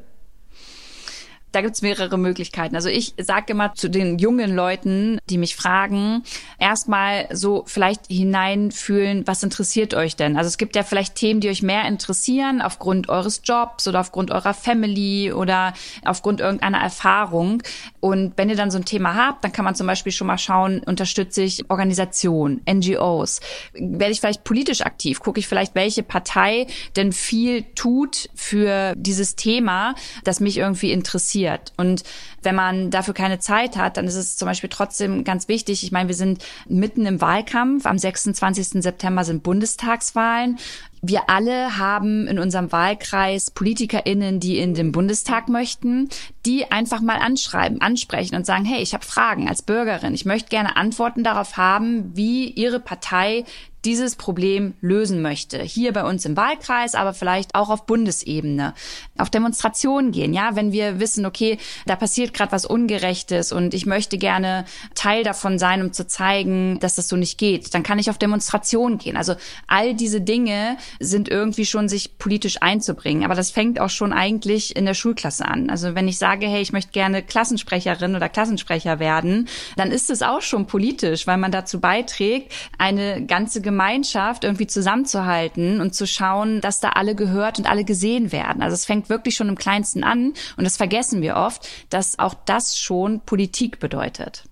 Da 1.52 1.62
gibt's 1.62 1.82
mehrere 1.82 2.18
Möglichkeiten. 2.18 2.76
Also 2.76 2.90
ich 2.90 3.16
sage 3.18 3.54
immer 3.54 3.74
zu 3.74 3.90
den 3.90 4.20
jungen 4.20 4.54
Leuten, 4.54 5.18
die 5.32 5.40
mich 5.40 5.56
fragen, 5.56 6.24
erstmal 6.60 7.28
so 7.32 7.64
vielleicht 7.66 8.02
hineinfühlen, 8.08 9.26
was 9.26 9.42
interessiert 9.42 9.96
euch 9.96 10.16
denn? 10.16 10.38
Also 10.38 10.48
es 10.48 10.60
gibt 10.60 10.76
ja 10.76 10.84
vielleicht 10.84 11.16
Themen, 11.16 11.40
die 11.40 11.50
euch 11.50 11.64
mehr 11.64 11.86
interessieren 11.86 12.62
aufgrund 12.62 13.10
eures 13.10 13.42
Jobs 13.44 13.88
oder 13.88 14.00
aufgrund 14.00 14.30
eurer 14.30 14.54
Family 14.54 15.34
oder 15.34 15.74
aufgrund 16.06 16.40
irgendeiner 16.40 16.80
Erfahrung. 16.80 17.64
Und 18.00 18.34
wenn 18.38 18.50
ihr 18.50 18.56
dann 18.56 18.70
so 18.70 18.78
ein 18.78 18.86
Thema 18.86 19.16
habt, 19.16 19.44
dann 19.44 19.52
kann 19.52 19.66
man 19.66 19.74
zum 19.74 19.88
Beispiel 19.88 20.12
schon 20.12 20.28
mal 20.28 20.38
schauen, 20.38 20.82
unterstütze 20.86 21.42
ich 21.42 21.68
Organisationen, 21.70 22.62
NGOs? 22.70 23.40
Werde 23.74 24.12
ich 24.12 24.20
vielleicht 24.20 24.44
politisch 24.44 24.82
aktiv? 24.82 25.20
Gucke 25.20 25.40
ich 25.40 25.48
vielleicht, 25.48 25.74
welche 25.74 26.04
Partei 26.04 26.68
denn 26.96 27.12
viel 27.12 27.64
tut 27.74 28.30
für 28.36 28.94
dieses 28.96 29.36
Thema, 29.36 29.96
das 30.24 30.40
mich 30.40 30.58
irgendwie 30.58 30.92
interessiert? 30.92 31.39
Passiert. 31.40 31.74
Und 31.78 32.04
wenn 32.44 32.56
man 32.56 32.92
dafür 32.92 33.14
keine 33.14 33.40
Zeit 33.40 33.78
hat, 33.78 33.98
dann 33.98 34.06
ist 34.06 34.16
es 34.16 34.38
zum 34.38 34.48
Beispiel 34.48 34.70
trotzdem 34.70 35.24
ganz 35.24 35.48
wichtig. 35.48 35.84
Ich 35.84 35.92
meine, 35.92 36.08
wir 36.08 36.16
sind 36.16 36.44
mitten 36.68 37.06
im 37.06 37.22
Wahlkampf. 37.22 37.86
Am 37.86 37.98
26. 37.98 38.82
September 38.82 39.24
sind 39.24 39.44
Bundestagswahlen. 39.44 40.58
Wir 41.02 41.30
alle 41.30 41.78
haben 41.78 42.28
in 42.28 42.40
unserem 42.40 42.74
Wahlkreis 42.74 43.52
PolitikerInnen, 43.52 44.42
die 44.42 44.58
in 44.58 44.74
den 44.74 44.92
Bundestag 44.92 45.48
möchten, 45.48 46.10
die 46.46 46.72
einfach 46.72 47.00
mal 47.00 47.20
anschreiben, 47.20 47.80
ansprechen 47.80 48.36
und 48.36 48.46
sagen, 48.46 48.66
hey, 48.66 48.82
ich 48.82 48.94
habe 48.94 49.06
Fragen 49.06 49.48
als 49.48 49.62
Bürgerin. 49.62 50.14
Ich 50.14 50.26
möchte 50.26 50.50
gerne 50.50 50.76
Antworten 50.76 51.24
darauf 51.24 51.56
haben, 51.56 52.12
wie 52.16 52.50
Ihre 52.50 52.82
Partei 52.82 53.46
dieses 53.86 54.16
Problem 54.16 54.74
lösen 54.82 55.22
möchte. 55.22 55.62
Hier 55.62 55.94
bei 55.94 56.04
uns 56.04 56.26
im 56.26 56.36
Wahlkreis, 56.36 56.96
aber 56.96 57.14
vielleicht 57.14 57.56
auch 57.56 57.70
auf 57.70 57.86
Bundesebene. 57.86 58.74
Auf 59.18 59.30
Demonstrationen 59.30 60.12
gehen, 60.12 60.34
ja, 60.34 60.56
wenn 60.56 60.72
wir 60.72 61.00
wissen, 61.00 61.26
okay, 61.26 61.58
da 61.86 61.96
passiert 61.96 62.34
gerade 62.34 62.52
was 62.52 62.66
Ungerechtes 62.66 63.52
und 63.52 63.74
ich 63.74 63.86
möchte 63.86 64.18
gerne 64.18 64.66
Teil 64.96 65.24
davon 65.24 65.60
sein, 65.60 65.82
um 65.82 65.94
zu 65.94 66.08
zeigen, 66.08 66.80
dass 66.80 66.96
das 66.96 67.08
so 67.08 67.16
nicht 67.16 67.38
geht, 67.38 67.74
dann 67.74 67.84
kann 67.84 68.00
ich 68.00 68.10
auf 68.10 68.18
Demonstrationen 68.18 68.98
gehen. 68.98 69.16
Also 69.16 69.36
all 69.68 69.94
diese 69.94 70.22
Dinge 70.22 70.78
sind 71.00 71.30
irgendwie 71.30 71.66
schon 71.66 71.88
sich 71.88 72.18
politisch 72.18 72.62
einzubringen. 72.62 73.24
Aber 73.24 73.36
das 73.36 73.52
fängt 73.52 73.80
auch 73.80 73.90
schon 73.90 74.14
eigentlich 74.14 74.76
in 74.76 74.86
der 74.86 74.94
Schulklasse 74.94 75.46
an. 75.46 75.70
Also 75.70 75.96
wenn 75.96 76.08
ich 76.08 76.18
sage, 76.18 76.48
hey, 76.48 76.62
ich 76.62 76.74
möchte 76.74 76.92
gerne 76.92 77.24
Klassensprecherin 77.24 78.16
oder 78.16 78.30
Klassensprecher 78.30 79.00
werden, 79.00 79.48
dann 79.78 79.92
ist 79.92 80.10
es 80.10 80.22
auch 80.22 80.42
schon 80.42 80.68
politisch, 80.68 81.28
weil 81.28 81.38
man 81.38 81.52
dazu 81.52 81.80
beiträgt, 81.80 82.52
eine 82.78 83.26
ganze 83.26 83.62
Gemeinschaft 83.70 84.44
irgendwie 84.44 84.66
zusammenzuhalten 84.66 85.80
und 85.80 85.94
zu 85.94 86.08
schauen, 86.08 86.60
dass 86.60 86.80
da 86.80 86.90
alle 86.90 87.14
gehört 87.14 87.60
und 87.60 87.70
alle 87.70 87.84
gesehen 87.84 88.32
werden. 88.32 88.64
Also 88.64 88.74
es 88.74 88.86
fängt 88.86 89.10
wirklich 89.10 89.36
schon 89.36 89.48
im 89.48 89.56
Kleinsten 89.56 90.04
an 90.04 90.34
und 90.58 90.64
das 90.64 90.76
vergessen 90.76 91.22
wir 91.22 91.36
oft, 91.36 91.70
dass 91.92 92.18
auch 92.18 92.34
das 92.46 92.80
schon 92.80 93.20
Politik 93.20 93.80
bedeutet. 93.80 94.46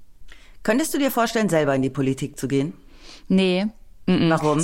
Könntest 0.62 0.94
du 0.94 1.00
dir 1.00 1.10
vorstellen, 1.10 1.50
selber 1.50 1.74
in 1.74 1.82
die 1.82 1.90
Politik 1.90 2.38
zu 2.38 2.48
gehen? 2.48 2.74
Nee. 3.28 3.66
Warum? 4.06 4.62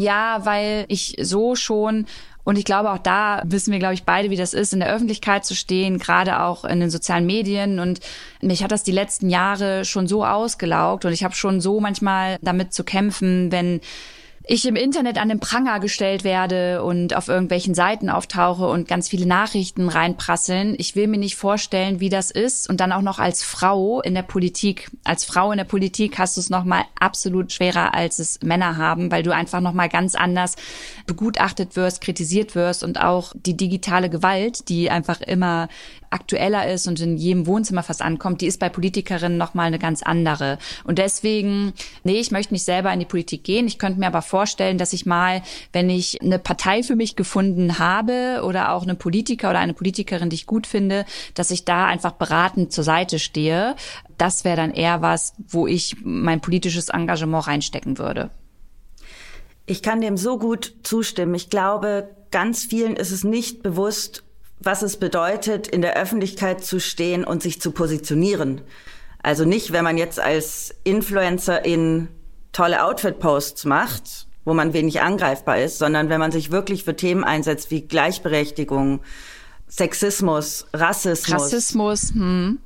Ja, 0.00 0.40
weil 0.44 0.86
ich 0.88 1.16
so 1.20 1.54
schon 1.54 2.06
und 2.44 2.58
ich 2.58 2.64
glaube, 2.64 2.90
auch 2.90 2.98
da 2.98 3.42
wissen 3.44 3.70
wir, 3.70 3.78
glaube 3.78 3.94
ich, 3.94 4.02
beide, 4.02 4.30
wie 4.30 4.36
das 4.36 4.52
ist, 4.52 4.72
in 4.72 4.80
der 4.80 4.92
Öffentlichkeit 4.92 5.44
zu 5.44 5.54
stehen, 5.54 5.98
gerade 5.98 6.40
auch 6.40 6.64
in 6.64 6.80
den 6.80 6.90
sozialen 6.90 7.24
Medien. 7.24 7.78
Und 7.78 8.00
mich 8.40 8.64
hat 8.64 8.72
das 8.72 8.82
die 8.82 8.92
letzten 8.92 9.30
Jahre 9.30 9.84
schon 9.84 10.08
so 10.08 10.24
ausgelaugt 10.24 11.04
und 11.04 11.12
ich 11.12 11.22
habe 11.22 11.34
schon 11.34 11.60
so 11.60 11.78
manchmal 11.78 12.38
damit 12.42 12.72
zu 12.72 12.82
kämpfen, 12.82 13.52
wenn 13.52 13.80
ich 14.44 14.66
im 14.66 14.74
Internet 14.74 15.18
an 15.18 15.28
den 15.28 15.38
Pranger 15.38 15.78
gestellt 15.78 16.24
werde 16.24 16.82
und 16.82 17.14
auf 17.14 17.28
irgendwelchen 17.28 17.74
Seiten 17.74 18.10
auftauche 18.10 18.66
und 18.66 18.88
ganz 18.88 19.08
viele 19.08 19.26
Nachrichten 19.26 19.88
reinprasseln. 19.88 20.74
Ich 20.78 20.96
will 20.96 21.06
mir 21.06 21.18
nicht 21.18 21.36
vorstellen, 21.36 22.00
wie 22.00 22.08
das 22.08 22.30
ist 22.30 22.68
und 22.68 22.80
dann 22.80 22.90
auch 22.90 23.02
noch 23.02 23.20
als 23.20 23.44
Frau 23.44 24.00
in 24.00 24.14
der 24.14 24.22
Politik. 24.22 24.90
Als 25.04 25.24
Frau 25.24 25.52
in 25.52 25.58
der 25.58 25.64
Politik 25.64 26.18
hast 26.18 26.36
du 26.36 26.40
es 26.40 26.50
noch 26.50 26.64
mal 26.64 26.84
absolut 26.98 27.52
schwerer, 27.52 27.94
als 27.94 28.18
es 28.18 28.40
Männer 28.42 28.76
haben, 28.76 29.12
weil 29.12 29.22
du 29.22 29.32
einfach 29.32 29.60
noch 29.60 29.74
mal 29.74 29.88
ganz 29.88 30.16
anders 30.16 30.56
begutachtet 31.06 31.76
wirst, 31.76 32.00
kritisiert 32.00 32.56
wirst 32.56 32.82
und 32.82 33.00
auch 33.00 33.34
die 33.34 33.56
digitale 33.56 34.10
Gewalt, 34.10 34.68
die 34.68 34.90
einfach 34.90 35.20
immer 35.20 35.68
aktueller 36.12 36.70
ist 36.70 36.86
und 36.86 37.00
in 37.00 37.16
jedem 37.16 37.46
Wohnzimmer 37.46 37.82
fast 37.82 38.02
ankommt, 38.02 38.40
die 38.40 38.46
ist 38.46 38.60
bei 38.60 38.68
Politikerinnen 38.68 39.38
nochmal 39.38 39.66
eine 39.66 39.78
ganz 39.78 40.02
andere. 40.02 40.58
Und 40.84 40.98
deswegen, 40.98 41.72
nee, 42.04 42.20
ich 42.20 42.30
möchte 42.30 42.54
nicht 42.54 42.64
selber 42.64 42.92
in 42.92 43.00
die 43.00 43.06
Politik 43.06 43.44
gehen. 43.44 43.66
Ich 43.66 43.78
könnte 43.78 44.00
mir 44.00 44.06
aber 44.06 44.22
vorstellen, 44.22 44.78
dass 44.78 44.92
ich 44.92 45.06
mal, 45.06 45.42
wenn 45.72 45.90
ich 45.90 46.20
eine 46.22 46.38
Partei 46.38 46.82
für 46.82 46.96
mich 46.96 47.16
gefunden 47.16 47.78
habe 47.78 48.42
oder 48.44 48.72
auch 48.72 48.82
eine 48.82 48.94
Politiker 48.94 49.50
oder 49.50 49.58
eine 49.58 49.74
Politikerin, 49.74 50.30
die 50.30 50.36
ich 50.36 50.46
gut 50.46 50.66
finde, 50.66 51.04
dass 51.34 51.50
ich 51.50 51.64
da 51.64 51.86
einfach 51.86 52.12
beratend 52.12 52.72
zur 52.72 52.84
Seite 52.84 53.18
stehe. 53.18 53.76
Das 54.18 54.44
wäre 54.44 54.56
dann 54.56 54.72
eher 54.72 55.02
was, 55.02 55.34
wo 55.48 55.66
ich 55.66 55.96
mein 56.02 56.40
politisches 56.40 56.88
Engagement 56.88 57.46
reinstecken 57.46 57.98
würde. 57.98 58.30
Ich 59.66 59.82
kann 59.82 60.00
dem 60.00 60.16
so 60.16 60.38
gut 60.38 60.74
zustimmen. 60.82 61.34
Ich 61.34 61.48
glaube, 61.48 62.10
ganz 62.30 62.64
vielen 62.64 62.96
ist 62.96 63.12
es 63.12 63.22
nicht 63.22 63.62
bewusst, 63.62 64.24
was 64.64 64.82
es 64.82 64.96
bedeutet, 64.96 65.66
in 65.66 65.82
der 65.82 65.96
Öffentlichkeit 65.96 66.64
zu 66.64 66.80
stehen 66.80 67.24
und 67.24 67.42
sich 67.42 67.60
zu 67.60 67.72
positionieren. 67.72 68.60
Also 69.22 69.44
nicht, 69.44 69.72
wenn 69.72 69.84
man 69.84 69.98
jetzt 69.98 70.20
als 70.20 70.74
Influencer 70.84 71.64
in 71.64 72.08
tolle 72.52 72.84
Outfit-Posts 72.84 73.64
macht, 73.64 74.26
wo 74.44 74.54
man 74.54 74.72
wenig 74.72 75.00
angreifbar 75.00 75.58
ist, 75.58 75.78
sondern 75.78 76.08
wenn 76.08 76.20
man 76.20 76.32
sich 76.32 76.50
wirklich 76.50 76.84
für 76.84 76.96
Themen 76.96 77.24
einsetzt 77.24 77.70
wie 77.70 77.82
Gleichberechtigung, 77.82 79.00
Sexismus, 79.68 80.66
Rassismus. 80.74 81.42
Rassismus, 81.42 82.10
hm. 82.12 82.58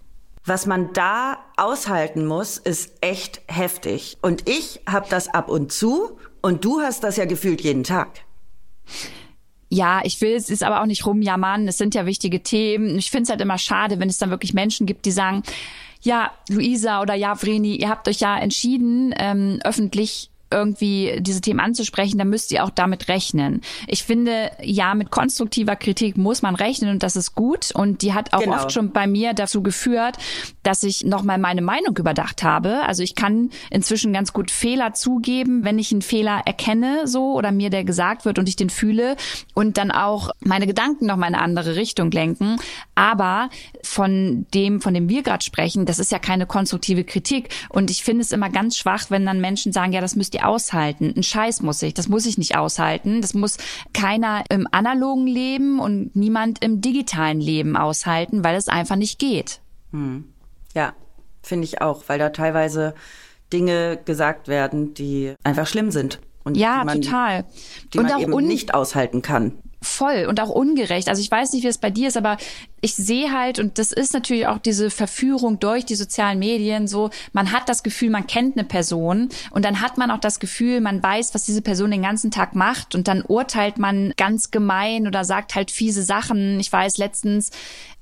Was 0.44 0.66
man 0.66 0.92
da 0.92 1.38
aushalten 1.56 2.24
muss, 2.24 2.56
ist 2.56 2.92
echt 3.00 3.42
heftig. 3.48 4.16
Und 4.22 4.48
ich 4.48 4.80
habe 4.88 5.06
das 5.10 5.28
ab 5.28 5.50
und 5.50 5.72
zu 5.72 6.18
und 6.40 6.64
du 6.64 6.80
hast 6.80 7.02
das 7.02 7.16
ja 7.16 7.24
gefühlt 7.24 7.60
jeden 7.60 7.82
Tag. 7.82 8.20
Ja, 9.68 10.00
ich 10.04 10.20
will 10.20 10.34
es 10.34 10.50
ist 10.50 10.62
aber 10.62 10.80
auch 10.80 10.86
nicht 10.86 11.06
rumjammern. 11.06 11.66
Es 11.68 11.78
sind 11.78 11.94
ja 11.94 12.06
wichtige 12.06 12.42
Themen. 12.42 12.98
Ich 12.98 13.10
finde 13.10 13.24
es 13.24 13.30
halt 13.30 13.40
immer 13.40 13.58
schade, 13.58 13.98
wenn 13.98 14.08
es 14.08 14.18
dann 14.18 14.30
wirklich 14.30 14.54
Menschen 14.54 14.86
gibt, 14.86 15.04
die 15.06 15.10
sagen, 15.10 15.42
ja, 16.02 16.30
Luisa 16.48 17.02
oder 17.02 17.14
ja, 17.14 17.34
Vreni, 17.34 17.76
ihr 17.76 17.88
habt 17.88 18.06
euch 18.08 18.20
ja 18.20 18.38
entschieden, 18.38 19.14
ähm, 19.18 19.58
öffentlich 19.64 20.30
irgendwie 20.50 21.16
diese 21.20 21.40
Themen 21.40 21.60
anzusprechen, 21.60 22.18
dann 22.18 22.28
müsst 22.28 22.52
ihr 22.52 22.64
auch 22.64 22.70
damit 22.70 23.08
rechnen. 23.08 23.62
Ich 23.86 24.04
finde, 24.04 24.50
ja, 24.62 24.94
mit 24.94 25.10
konstruktiver 25.10 25.74
Kritik 25.74 26.16
muss 26.16 26.42
man 26.42 26.54
rechnen 26.54 26.90
und 26.90 27.02
das 27.02 27.16
ist 27.16 27.34
gut. 27.34 27.72
Und 27.74 28.02
die 28.02 28.14
hat 28.14 28.32
auch 28.32 28.40
genau. 28.40 28.56
oft 28.56 28.72
schon 28.72 28.92
bei 28.92 29.06
mir 29.06 29.34
dazu 29.34 29.62
geführt, 29.62 30.16
dass 30.62 30.82
ich 30.82 31.04
nochmal 31.04 31.38
meine 31.38 31.62
Meinung 31.62 31.96
überdacht 31.96 32.42
habe. 32.42 32.82
Also 32.86 33.02
ich 33.02 33.14
kann 33.14 33.50
inzwischen 33.70 34.12
ganz 34.12 34.32
gut 34.32 34.50
Fehler 34.50 34.94
zugeben, 34.94 35.64
wenn 35.64 35.78
ich 35.78 35.90
einen 35.90 36.02
Fehler 36.02 36.42
erkenne, 36.44 37.06
so 37.06 37.34
oder 37.34 37.50
mir 37.50 37.70
der 37.70 37.84
gesagt 37.84 38.24
wird 38.24 38.38
und 38.38 38.48
ich 38.48 38.56
den 38.56 38.70
fühle 38.70 39.16
und 39.54 39.78
dann 39.78 39.90
auch 39.90 40.30
meine 40.40 40.66
Gedanken 40.66 41.06
nochmal 41.06 41.30
in 41.30 41.34
eine 41.34 41.44
andere 41.44 41.76
Richtung 41.76 42.10
lenken. 42.10 42.56
Aber 42.94 43.50
von 43.82 44.46
dem, 44.54 44.80
von 44.80 44.94
dem 44.94 45.08
wir 45.08 45.22
gerade 45.22 45.44
sprechen, 45.44 45.86
das 45.86 45.98
ist 45.98 46.12
ja 46.12 46.18
keine 46.18 46.46
konstruktive 46.46 47.02
Kritik. 47.02 47.48
Und 47.68 47.90
ich 47.90 48.04
finde 48.04 48.22
es 48.22 48.32
immer 48.32 48.50
ganz 48.50 48.76
schwach, 48.76 49.06
wenn 49.08 49.26
dann 49.26 49.40
Menschen 49.40 49.72
sagen, 49.72 49.92
ja, 49.92 50.00
das 50.00 50.14
müsst 50.14 50.35
ihr 50.36 50.48
aushalten. 50.48 51.12
Ein 51.16 51.22
Scheiß 51.22 51.62
muss 51.62 51.82
ich. 51.82 51.94
Das 51.94 52.08
muss 52.08 52.26
ich 52.26 52.38
nicht 52.38 52.56
aushalten. 52.56 53.20
Das 53.20 53.34
muss 53.34 53.58
keiner 53.92 54.44
im 54.50 54.66
analogen 54.70 55.26
Leben 55.26 55.78
und 55.80 56.14
niemand 56.14 56.62
im 56.64 56.80
digitalen 56.80 57.40
Leben 57.40 57.76
aushalten, 57.76 58.44
weil 58.44 58.56
es 58.56 58.68
einfach 58.68 58.96
nicht 58.96 59.18
geht. 59.18 59.60
Hm. 59.92 60.24
Ja, 60.74 60.92
finde 61.42 61.64
ich 61.64 61.80
auch, 61.80 62.04
weil 62.06 62.18
da 62.18 62.30
teilweise 62.30 62.94
Dinge 63.52 63.98
gesagt 64.04 64.48
werden, 64.48 64.94
die 64.94 65.34
einfach 65.44 65.66
schlimm 65.66 65.90
sind. 65.90 66.20
Und 66.44 66.56
ja, 66.56 66.84
man, 66.84 67.02
total. 67.02 67.44
Die 67.92 67.98
und 67.98 68.08
man 68.08 68.20
eben 68.20 68.46
nicht 68.46 68.74
aushalten 68.74 69.22
kann 69.22 69.54
voll 69.86 70.26
und 70.28 70.40
auch 70.40 70.50
ungerecht. 70.50 71.08
Also 71.08 71.22
ich 71.22 71.30
weiß 71.30 71.52
nicht, 71.52 71.64
wie 71.64 71.68
es 71.68 71.78
bei 71.78 71.90
dir 71.90 72.08
ist, 72.08 72.16
aber 72.16 72.36
ich 72.80 72.94
sehe 72.94 73.32
halt, 73.32 73.58
und 73.58 73.78
das 73.78 73.92
ist 73.92 74.12
natürlich 74.12 74.46
auch 74.46 74.58
diese 74.58 74.90
Verführung 74.90 75.58
durch 75.58 75.84
die 75.84 75.94
sozialen 75.94 76.38
Medien, 76.38 76.86
so, 76.86 77.10
man 77.32 77.52
hat 77.52 77.68
das 77.68 77.82
Gefühl, 77.82 78.10
man 78.10 78.26
kennt 78.26 78.56
eine 78.56 78.66
Person 78.66 79.28
und 79.50 79.64
dann 79.64 79.80
hat 79.80 79.98
man 79.98 80.10
auch 80.10 80.20
das 80.20 80.40
Gefühl, 80.40 80.80
man 80.80 81.02
weiß, 81.02 81.34
was 81.34 81.44
diese 81.44 81.62
Person 81.62 81.90
den 81.90 82.02
ganzen 82.02 82.30
Tag 82.30 82.54
macht 82.54 82.94
und 82.94 83.08
dann 83.08 83.22
urteilt 83.22 83.78
man 83.78 84.12
ganz 84.16 84.50
gemein 84.50 85.06
oder 85.06 85.24
sagt 85.24 85.54
halt 85.54 85.70
fiese 85.70 86.02
Sachen. 86.02 86.60
Ich 86.60 86.70
weiß, 86.70 86.98
letztens 86.98 87.50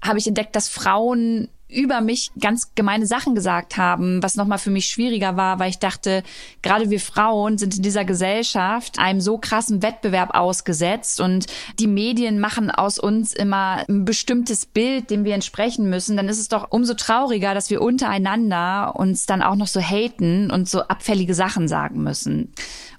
habe 0.03 0.19
ich 0.19 0.27
entdeckt, 0.27 0.57
dass 0.57 0.69
Frauen 0.69 1.49
über 1.75 2.01
mich 2.01 2.31
ganz 2.39 2.75
gemeine 2.75 3.07
Sachen 3.07 3.35
gesagt 3.35 3.77
haben, 3.77 4.23
was 4.23 4.37
nochmal 4.37 4.59
für 4.59 4.71
mich 4.71 4.87
schwieriger 4.87 5.37
war, 5.37 5.59
weil 5.59 5.71
ich 5.71 5.79
dachte, 5.79 6.23
gerade 6.63 6.91
wir 6.91 7.01
Frauen 7.01 7.59
sind 7.59 7.77
in 7.77 7.83
dieser 7.83 8.05
Gesellschaft 8.05 8.99
einem 8.99 9.21
so 9.21 9.39
krassen 9.39 9.83
Wettbewerb 9.83 10.35
ausgesetzt 10.35 11.21
und 11.21 11.47
die 11.79 11.87
Medien 11.87 12.41
machen 12.41 12.71
aus 12.71 12.99
uns 12.99 13.35
immer 13.35 13.85
ein 13.89 14.05
bestimmtes 14.05 14.67
Bild, 14.67 15.11
dem 15.11 15.25
wir 15.25 15.35
entsprechen 15.35 15.91
müssen. 15.91 16.17
Dann 16.17 16.29
ist 16.29 16.39
es 16.39 16.49
doch 16.49 16.71
umso 16.71 16.95
trauriger, 16.95 17.55
dass 17.55 17.71
wir 17.71 17.83
untereinander 17.83 18.95
uns 18.97 19.27
dann 19.27 19.43
auch 19.43 19.57
noch 19.57 19.67
so 19.67 19.81
haten 19.81 20.51
und 20.51 20.69
so 20.69 20.83
abfällige 20.83 21.35
Sachen 21.35 21.69
sagen 21.69 22.03
müssen. 22.03 22.53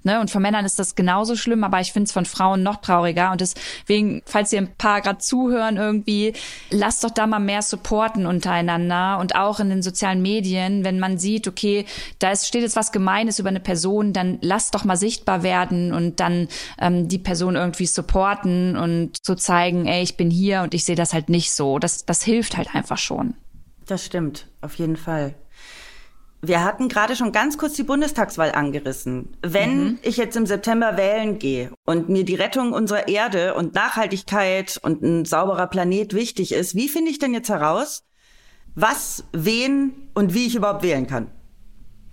Ne? 0.05 0.21
Und 0.21 0.29
von 0.29 0.41
Männern 0.41 0.65
ist 0.65 0.77
das 0.77 0.93
genauso 0.93 1.35
schlimm, 1.35 1.63
aber 1.63 1.81
ich 1.81 1.91
finde 1.91 2.05
es 2.05 2.11
von 2.11 2.25
Frauen 2.25 2.61
noch 2.61 2.77
trauriger. 2.77 3.31
Und 3.31 3.41
deswegen, 3.41 4.21
falls 4.25 4.53
ihr 4.53 4.59
ein 4.59 4.75
paar 4.77 5.01
gerade 5.01 5.17
zuhören 5.17 5.77
irgendwie, 5.77 6.33
lasst 6.69 7.03
doch 7.03 7.09
da 7.09 7.25
mal 7.25 7.39
mehr 7.39 7.63
supporten 7.63 8.27
untereinander 8.27 9.17
und 9.19 9.35
auch 9.35 9.59
in 9.59 9.69
den 9.69 9.81
sozialen 9.81 10.21
Medien, 10.21 10.83
wenn 10.83 10.99
man 10.99 11.17
sieht, 11.17 11.47
okay, 11.47 11.85
da 12.19 12.29
ist, 12.29 12.47
steht 12.47 12.61
jetzt 12.61 12.75
was 12.75 12.91
Gemeines 12.91 13.39
über 13.39 13.49
eine 13.49 13.59
Person, 13.59 14.13
dann 14.13 14.37
lasst 14.41 14.75
doch 14.75 14.83
mal 14.83 14.95
sichtbar 14.95 15.41
werden 15.41 15.91
und 15.91 16.19
dann 16.19 16.49
ähm, 16.79 17.07
die 17.07 17.19
Person 17.19 17.55
irgendwie 17.55 17.87
supporten 17.87 18.77
und 18.77 19.17
so 19.25 19.33
zeigen, 19.33 19.87
ey, 19.87 20.03
ich 20.03 20.17
bin 20.17 20.29
hier 20.29 20.61
und 20.61 20.75
ich 20.75 20.85
sehe 20.85 20.95
das 20.95 21.13
halt 21.13 21.29
nicht 21.29 21.51
so. 21.51 21.79
Das, 21.79 22.05
das 22.05 22.23
hilft 22.23 22.57
halt 22.57 22.75
einfach 22.75 22.99
schon. 22.99 23.33
Das 23.87 24.05
stimmt, 24.05 24.47
auf 24.61 24.75
jeden 24.75 24.97
Fall. 24.97 25.33
Wir 26.41 26.63
hatten 26.63 26.89
gerade 26.89 27.15
schon 27.15 27.31
ganz 27.31 27.57
kurz 27.57 27.73
die 27.73 27.83
Bundestagswahl 27.83 28.51
angerissen. 28.51 29.35
Wenn 29.41 29.83
mhm. 29.83 29.99
ich 30.03 30.17
jetzt 30.17 30.35
im 30.35 30.45
September 30.45 30.97
wählen 30.97 31.39
gehe 31.39 31.71
und 31.85 32.09
mir 32.09 32.23
die 32.23 32.35
Rettung 32.35 32.73
unserer 32.73 33.07
Erde 33.07 33.55
und 33.55 33.73
Nachhaltigkeit 33.73 34.79
und 34.83 35.01
ein 35.01 35.25
sauberer 35.25 35.67
Planet 35.67 36.13
wichtig 36.13 36.51
ist, 36.51 36.75
wie 36.75 36.87
finde 36.87 37.11
ich 37.11 37.19
denn 37.19 37.33
jetzt 37.33 37.49
heraus, 37.49 38.03
was, 38.75 39.23
wen 39.31 40.09
und 40.13 40.33
wie 40.33 40.45
ich 40.45 40.55
überhaupt 40.55 40.83
wählen 40.83 41.07
kann? 41.07 41.31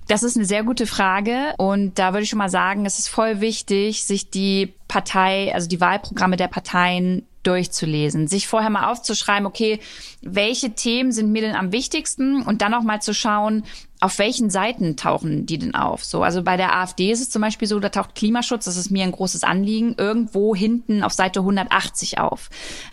Das 0.09 0.23
ist 0.23 0.37
eine 0.37 0.47
sehr 0.47 0.65
gute 0.65 0.87
Frage 0.87 1.55
und 1.59 1.99
da 1.99 2.13
würde 2.13 2.25
ich 2.25 2.31
schon 2.31 2.39
mal 2.39 2.49
sagen, 2.49 2.87
es 2.87 2.99
ist 2.99 3.09
voll 3.09 3.41
wichtig, 3.41 4.05
sich 4.05 4.31
die 4.31 4.75
Partei, 4.89 5.55
also 5.55 5.69
die 5.69 5.81
Wahlprogramme 5.81 6.37
der 6.37 6.49
Parteien 6.49 7.27
durchzulesen, 7.43 8.29
sich 8.29 8.47
vorher 8.47 8.71
mal 8.71 8.91
aufzuschreiben, 8.91 9.47
okay, 9.47 9.81
welche 10.21 10.71
Themen 10.75 11.13
sind 11.13 11.33
mir 11.33 11.43
denn 11.43 11.57
am 11.57 11.73
wichtigsten 11.73 12.43
und 12.43 12.63
dann 12.63 12.75
auch 12.75 12.83
mal 12.83 13.01
zu 13.01 13.15
schauen, 13.15 13.65
auf 14.01 14.19
welchen 14.19 14.51
Seiten 14.51 14.97
tauchen 14.97 15.47
die 15.47 15.59
denn 15.59 15.75
auf? 15.75 16.05
So, 16.05 16.23
also 16.23 16.43
bei 16.43 16.57
der 16.57 16.77
AfD 16.77 17.11
ist 17.11 17.21
es 17.21 17.31
zum 17.31 17.43
Beispiel 17.43 17.69
so, 17.69 17.79
da 17.79 17.89
taucht 17.89 18.15
Klimaschutz, 18.15 18.65
das 18.65 18.77
ist 18.77 18.91
mir 18.91 19.05
ein 19.05 19.13
großes 19.13 19.45
Anliegen, 19.45 19.95
irgendwo 19.97 20.55
hinten 20.55 21.03
auf 21.03 21.13
Seite 21.13 21.41
180 21.41 22.19
auf. 22.19 22.51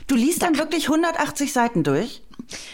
Du 0.08 0.16
liest 0.16 0.44
dann 0.44 0.58
wirklich 0.58 0.86
180 0.86 1.52
Seiten 1.52 1.84
durch? 1.84 2.22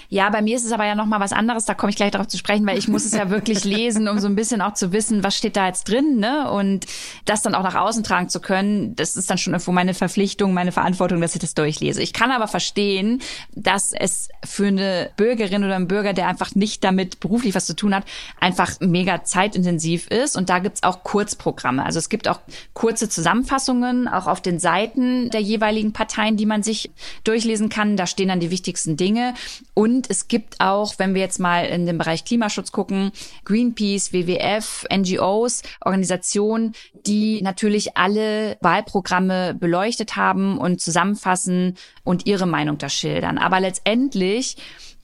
Ja, 0.09 0.29
bei 0.29 0.41
mir 0.41 0.55
ist 0.55 0.65
es 0.65 0.71
aber 0.71 0.85
ja 0.85 0.95
noch 0.95 1.05
mal 1.05 1.19
was 1.19 1.33
anderes. 1.33 1.65
Da 1.65 1.73
komme 1.73 1.89
ich 1.89 1.95
gleich 1.95 2.11
darauf 2.11 2.27
zu 2.27 2.38
sprechen, 2.38 2.65
weil 2.65 2.77
ich 2.77 2.88
muss 2.88 3.05
es 3.05 3.13
ja 3.13 3.29
wirklich 3.29 3.63
lesen, 3.65 4.07
um 4.07 4.19
so 4.19 4.27
ein 4.27 4.35
bisschen 4.35 4.61
auch 4.61 4.73
zu 4.73 4.91
wissen, 4.91 5.23
was 5.23 5.35
steht 5.35 5.55
da 5.55 5.67
jetzt 5.67 5.89
drin, 5.89 6.17
ne? 6.17 6.49
Und 6.51 6.85
das 7.25 7.41
dann 7.41 7.55
auch 7.55 7.63
nach 7.63 7.75
außen 7.75 8.03
tragen 8.03 8.29
zu 8.29 8.39
können, 8.39 8.95
das 8.95 9.15
ist 9.15 9.29
dann 9.29 9.38
schon 9.38 9.53
irgendwo 9.53 9.71
meine 9.71 9.93
Verpflichtung, 9.93 10.53
meine 10.53 10.71
Verantwortung, 10.71 11.21
dass 11.21 11.35
ich 11.35 11.41
das 11.41 11.53
durchlese. 11.53 12.01
Ich 12.01 12.13
kann 12.13 12.31
aber 12.31 12.47
verstehen, 12.47 13.21
dass 13.53 13.91
es 13.91 14.29
für 14.43 14.67
eine 14.67 15.09
Bürgerin 15.17 15.63
oder 15.63 15.75
einen 15.75 15.88
Bürger, 15.88 16.13
der 16.13 16.27
einfach 16.27 16.55
nicht 16.55 16.83
damit 16.83 17.19
beruflich 17.19 17.55
was 17.55 17.65
zu 17.65 17.75
tun 17.75 17.95
hat, 17.95 18.05
einfach 18.39 18.79
mega 18.79 19.23
zeitintensiv 19.23 20.07
ist. 20.07 20.38
Und 20.38 20.49
da 20.49 20.59
gibt's 20.59 20.83
auch 20.83 21.03
Kurzprogramme. 21.03 21.83
Also 21.83 21.99
es 21.99 22.09
gibt 22.09 22.27
auch 22.27 22.39
kurze 22.73 23.09
Zusammenfassungen, 23.09 24.07
auch 24.07 24.27
auf 24.27 24.41
den 24.41 24.59
Seiten 24.59 25.29
der 25.29 25.41
jeweiligen 25.41 25.93
Parteien, 25.93 26.38
die 26.38 26.45
man 26.45 26.63
sich 26.63 26.91
durchlesen 27.23 27.69
kann. 27.69 27.97
Da 27.97 28.07
stehen 28.07 28.27
dann 28.27 28.39
die 28.39 28.51
wichtigsten 28.51 28.97
Dinge. 28.97 29.33
Und 29.73 30.10
es 30.10 30.28
gibt 30.28 30.60
auch, 30.60 30.95
wenn 30.97 31.13
wir 31.13 31.21
jetzt 31.21 31.39
mal 31.39 31.65
in 31.65 31.86
den 31.86 31.97
Bereich 31.97 32.25
Klimaschutz 32.25 32.71
gucken, 32.71 33.12
Greenpeace, 33.43 34.13
WWF, 34.13 34.86
NGOs, 34.93 35.63
Organisationen, 35.82 36.73
die 37.06 37.41
natürlich 37.41 37.97
alle 37.97 38.58
Wahlprogramme 38.62 39.54
beleuchtet 39.54 40.15
haben 40.15 40.58
und 40.58 40.82
zusammenfassen 40.82 41.75
und 42.04 42.25
ihre 42.25 42.45
Meinung 42.45 42.78
da 42.78 42.89
schildern. 42.89 43.38
Aber 43.38 43.60
letztendlich 43.60 44.58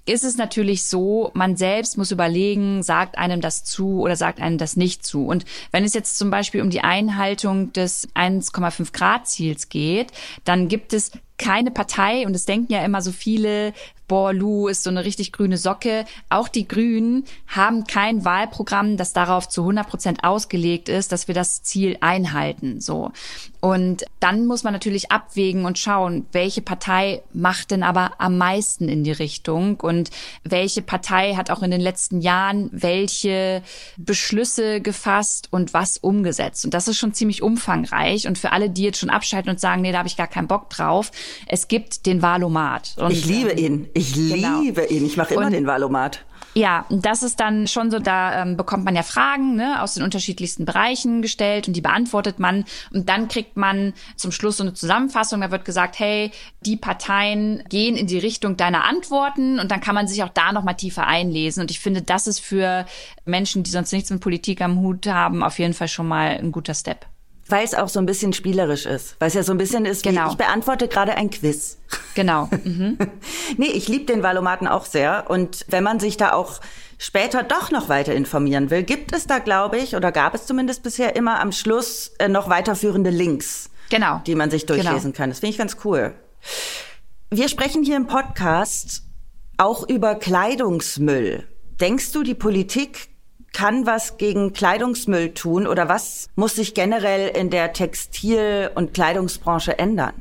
ist 0.06 0.24
es 0.24 0.36
natürlich 0.36 0.84
so, 0.84 1.32
man 1.34 1.56
selbst 1.56 1.98
muss 1.98 2.12
überlegen, 2.12 2.82
sagt 2.82 3.18
einem 3.18 3.40
das 3.40 3.64
zu 3.64 4.02
oder 4.02 4.16
sagt 4.16 4.42
einem 4.42 4.58
das 4.58 4.76
nicht 4.76 5.06
zu. 5.06 5.26
Und 5.26 5.46
wenn 5.72 5.84
es 5.84 5.94
jetzt 5.94 6.18
zum 6.18 6.32
Beispiel 6.32 6.62
um 6.62 6.70
die 6.70 6.82
Einhaltung 6.82 7.72
des 7.74 8.10
1,5 8.16 8.94
Grad 8.94 9.28
Ziels 9.28 9.70
geht, 9.70 10.12
dann 10.44 10.68
gibt 10.68 10.94
es 10.94 11.12
keine 11.38 11.72
Partei, 11.72 12.26
und 12.26 12.36
es 12.36 12.46
denken 12.46 12.72
ja 12.72 12.86
immer 12.86 13.02
so 13.02 13.12
viele, 13.12 13.74
boah, 14.12 14.34
Lu 14.34 14.68
ist 14.68 14.84
so 14.84 14.90
eine 14.90 15.06
richtig 15.06 15.32
grüne 15.32 15.56
Socke. 15.56 16.04
Auch 16.28 16.50
die 16.50 16.68
Grünen 16.68 17.24
haben 17.48 17.86
kein 17.86 18.26
Wahlprogramm, 18.26 18.98
das 18.98 19.14
darauf 19.14 19.48
zu 19.48 19.62
100 19.62 19.88
Prozent 19.88 20.24
ausgelegt 20.26 20.90
ist, 20.90 21.14
dass 21.14 21.30
wir 21.30 21.34
das 21.34 21.64
Ziel 21.64 21.96
einhalten. 22.02 22.82
So. 22.82 23.14
Und 23.62 24.04
dann 24.20 24.48
muss 24.48 24.64
man 24.64 24.74
natürlich 24.74 25.12
abwägen 25.12 25.64
und 25.64 25.80
schauen, 25.80 26.26
welche 26.34 26.62
Partei 26.62 27.22
macht 27.32 27.72
denn 27.72 27.84
aber 27.84 28.14
am 28.18 28.38
meisten 28.38 28.90
in 28.90 29.04
die 29.06 29.12
Richtung 29.12 29.80
und 29.80 30.10
welche 30.44 30.82
Partei 30.82 31.36
hat 31.36 31.50
auch 31.50 31.62
in 31.62 31.72
den 31.72 31.80
letzten 31.80 32.20
Jahren 32.20 32.70
welche 32.74 33.62
Beschlüsse 33.98 34.82
gefasst 34.82 35.48
und 35.52 35.74
was 35.74 36.00
umgesetzt. 36.00 36.66
Und 36.66 36.74
das 36.74 36.88
ist 36.88 36.98
schon 36.98 37.14
ziemlich 37.14 37.44
umfangreich. 37.44 38.28
Und 38.28 38.38
für 38.38 38.52
alle, 38.52 38.70
die 38.70 38.84
jetzt 38.84 38.98
schon 38.98 39.12
abschalten 39.12 39.52
und 39.52 39.60
sagen, 39.60 39.84
nee, 39.84 39.92
da 39.92 40.00
habe 40.00 40.08
ich 40.08 40.18
gar 40.18 40.28
keinen 40.28 40.48
Bock 40.48 40.70
drauf, 40.70 41.12
es 41.48 41.68
gibt 41.68 42.08
den 42.08 42.22
Wahlomat. 42.22 42.96
Ich 43.10 43.26
liebe 43.26 43.52
ihn. 43.52 43.88
Ich 43.94 44.01
genau. 44.04 44.62
liebe 44.62 44.86
ihn. 44.86 45.06
Ich 45.06 45.18
mache 45.18 45.34
immer 45.34 45.46
und, 45.46 45.52
den 45.52 45.68
Wahlomat. 45.68 46.24
Ja, 46.54 46.86
das 46.90 47.24
ist 47.24 47.40
dann 47.40 47.66
schon 47.68 47.92
so, 47.92 48.00
da 48.00 48.42
ähm, 48.42 48.58
bekommt 48.58 48.84
man 48.84 48.96
ja 48.96 49.04
Fragen 49.04 49.56
ne, 49.56 49.82
aus 49.82 49.94
den 49.94 50.04
unterschiedlichsten 50.04 50.66
Bereichen 50.66 51.22
gestellt 51.22 51.68
und 51.68 51.76
die 51.76 51.82
beantwortet 51.82 52.40
man. 52.40 52.66
Und 52.94 53.08
dann 53.08 53.30
kriegt 53.30 53.56
man 53.56 53.94
zum 54.18 54.34
Schluss 54.34 54.58
so 54.58 54.64
eine 54.64 54.74
Zusammenfassung. 54.74 55.40
Da 55.40 55.52
wird 55.52 55.64
gesagt, 55.64 55.98
hey, 56.00 56.32
die 56.66 56.76
Parteien 56.76 57.64
gehen 57.70 57.96
in 57.96 58.08
die 58.08 58.20
Richtung 58.20 58.58
deiner 58.58 58.84
Antworten 58.84 59.60
und 59.60 59.72
dann 59.72 59.80
kann 59.80 59.96
man 59.96 60.10
sich 60.10 60.24
auch 60.24 60.30
da 60.30 60.52
nochmal 60.52 60.76
tiefer 60.76 61.08
einlesen. 61.08 61.62
Und 61.62 61.72
ich 61.72 61.80
finde, 61.80 62.02
das 62.02 62.28
ist 62.28 62.40
für 62.40 62.86
Menschen, 63.24 63.64
die 63.64 63.72
sonst 63.72 63.94
nichts 63.94 64.10
mit 64.10 64.20
Politik 64.20 64.62
am 64.62 64.80
Hut 64.80 65.08
haben, 65.08 65.44
auf 65.44 65.58
jeden 65.58 65.74
Fall 65.74 65.88
schon 65.88 66.08
mal 66.08 66.38
ein 66.38 66.52
guter 66.52 66.74
Step. 66.74 67.06
Weil 67.52 67.66
es 67.66 67.76
auch 67.76 67.90
so 67.90 68.00
ein 68.00 68.06
bisschen 68.06 68.34
spielerisch 68.34 68.86
ist. 68.86 69.16
Weil 69.20 69.28
es 69.28 69.34
ja 69.34 69.44
so 69.44 69.52
ein 69.52 69.58
bisschen 69.58 69.86
ist, 69.86 70.04
genau. 70.04 70.28
wie 70.28 70.32
ich 70.32 70.38
beantworte 70.38 70.88
gerade 70.88 71.16
ein 71.16 71.30
Quiz. 71.30 71.78
Genau. 72.16 72.50
Mhm. 72.64 72.98
nee, 73.58 73.68
ich 73.68 73.88
liebe 73.88 74.06
den 74.06 74.24
Valomaten 74.24 74.68
auch 74.68 74.86
sehr. 74.86 75.26
Und 75.30 75.66
wenn 75.68 75.84
man 75.84 76.00
sich 76.00 76.16
da 76.16 76.34
auch 76.34 76.62
später 76.98 77.44
doch 77.44 77.72
noch 77.72 77.90
weiter 77.90 78.14
informieren 78.14 78.70
will, 78.70 78.84
gibt 78.84 79.14
es 79.14 79.28
da, 79.28 79.40
glaube 79.40 79.78
ich, 79.78 79.96
oder 79.96 80.12
gab 80.12 80.36
es 80.36 80.46
zumindest 80.46 80.84
bisher 80.84 81.16
immer 81.16 81.40
am 81.40 81.52
Schluss 81.52 82.12
äh, 82.20 82.28
noch 82.28 82.50
weiterführende 82.50 83.10
Links 83.10 83.72
genau. 83.92 84.22
die 84.26 84.34
man 84.34 84.50
sich 84.50 84.66
durchlesen 84.66 85.12
genau. 85.12 85.18
kann. 85.18 85.30
Das 85.30 85.40
finde 85.40 85.52
ich 85.52 85.58
ganz 85.60 85.78
cool. 85.86 86.16
Wir 87.30 87.48
sprechen 87.48 87.84
hier 87.84 87.98
im 87.98 88.08
Podcast 88.08 89.04
auch 89.58 89.88
über 89.88 90.16
Kleidungsmüll. 90.16 91.48
Denkst 91.80 92.12
du, 92.14 92.24
die 92.24 92.34
Politik 92.34 93.10
kann 93.54 93.86
was 93.86 94.18
gegen 94.18 94.54
Kleidungsmüll 94.54 95.34
tun 95.34 95.68
oder 95.68 95.90
was 95.90 96.30
muss 96.36 96.56
sich 96.56 96.74
generell 96.74 97.30
in 97.30 97.50
der 97.50 97.74
Textil- 97.74 98.72
und 98.76 98.94
Kleidungsbranche 98.94 99.78
ändern? 99.78 100.14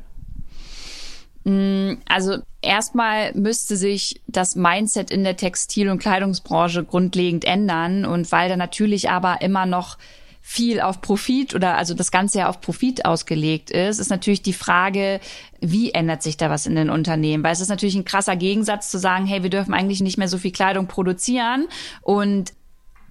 Mm, 1.45 1.95
also 2.09 2.39
erstmal 2.61 3.33
müsste 3.35 3.77
sich 3.77 4.21
das 4.27 4.57
Mindset 4.57 5.11
in 5.11 5.25
der 5.25 5.37
Textil- 5.37 5.89
und 5.89 5.99
Kleidungsbranche 5.99 6.85
grundlegend 6.85 7.45
ändern 7.45 8.05
und 8.05 8.31
weil 8.33 8.49
da 8.49 8.57
natürlich 8.57 9.11
aber 9.11 9.41
immer 9.41 9.65
noch 9.65 9.97
viel 10.43 10.81
auf 10.81 11.01
Profit 11.01 11.55
oder 11.55 11.77
also 11.77 11.95
das 11.95 12.11
Ganze 12.11 12.41
ja 12.41 12.49
auf 12.49 12.61
Profit 12.61 13.05
ausgelegt 13.05 13.71
ist, 13.71 13.99
ist 13.99 14.11
natürlich 14.11 14.43
die 14.43 14.53
Frage, 14.53 15.21
wie 15.61 15.93
ändert 15.93 16.23
sich 16.23 16.37
da 16.37 16.51
was 16.51 16.67
in 16.67 16.75
den 16.75 16.91
Unternehmen? 16.91 17.45
Weil 17.45 17.53
es 17.53 17.61
ist 17.61 17.69
natürlich 17.69 17.95
ein 17.95 18.07
krasser 18.07 18.37
Gegensatz 18.37 18.91
zu 18.91 18.99
sagen, 18.99 19.27
hey, 19.27 19.43
wir 19.43 19.51
dürfen 19.51 19.75
eigentlich 19.75 20.01
nicht 20.01 20.19
mehr 20.19 20.29
so 20.29 20.39
viel 20.39 20.51
Kleidung 20.51 20.87
produzieren 20.87 21.69
und 22.03 22.53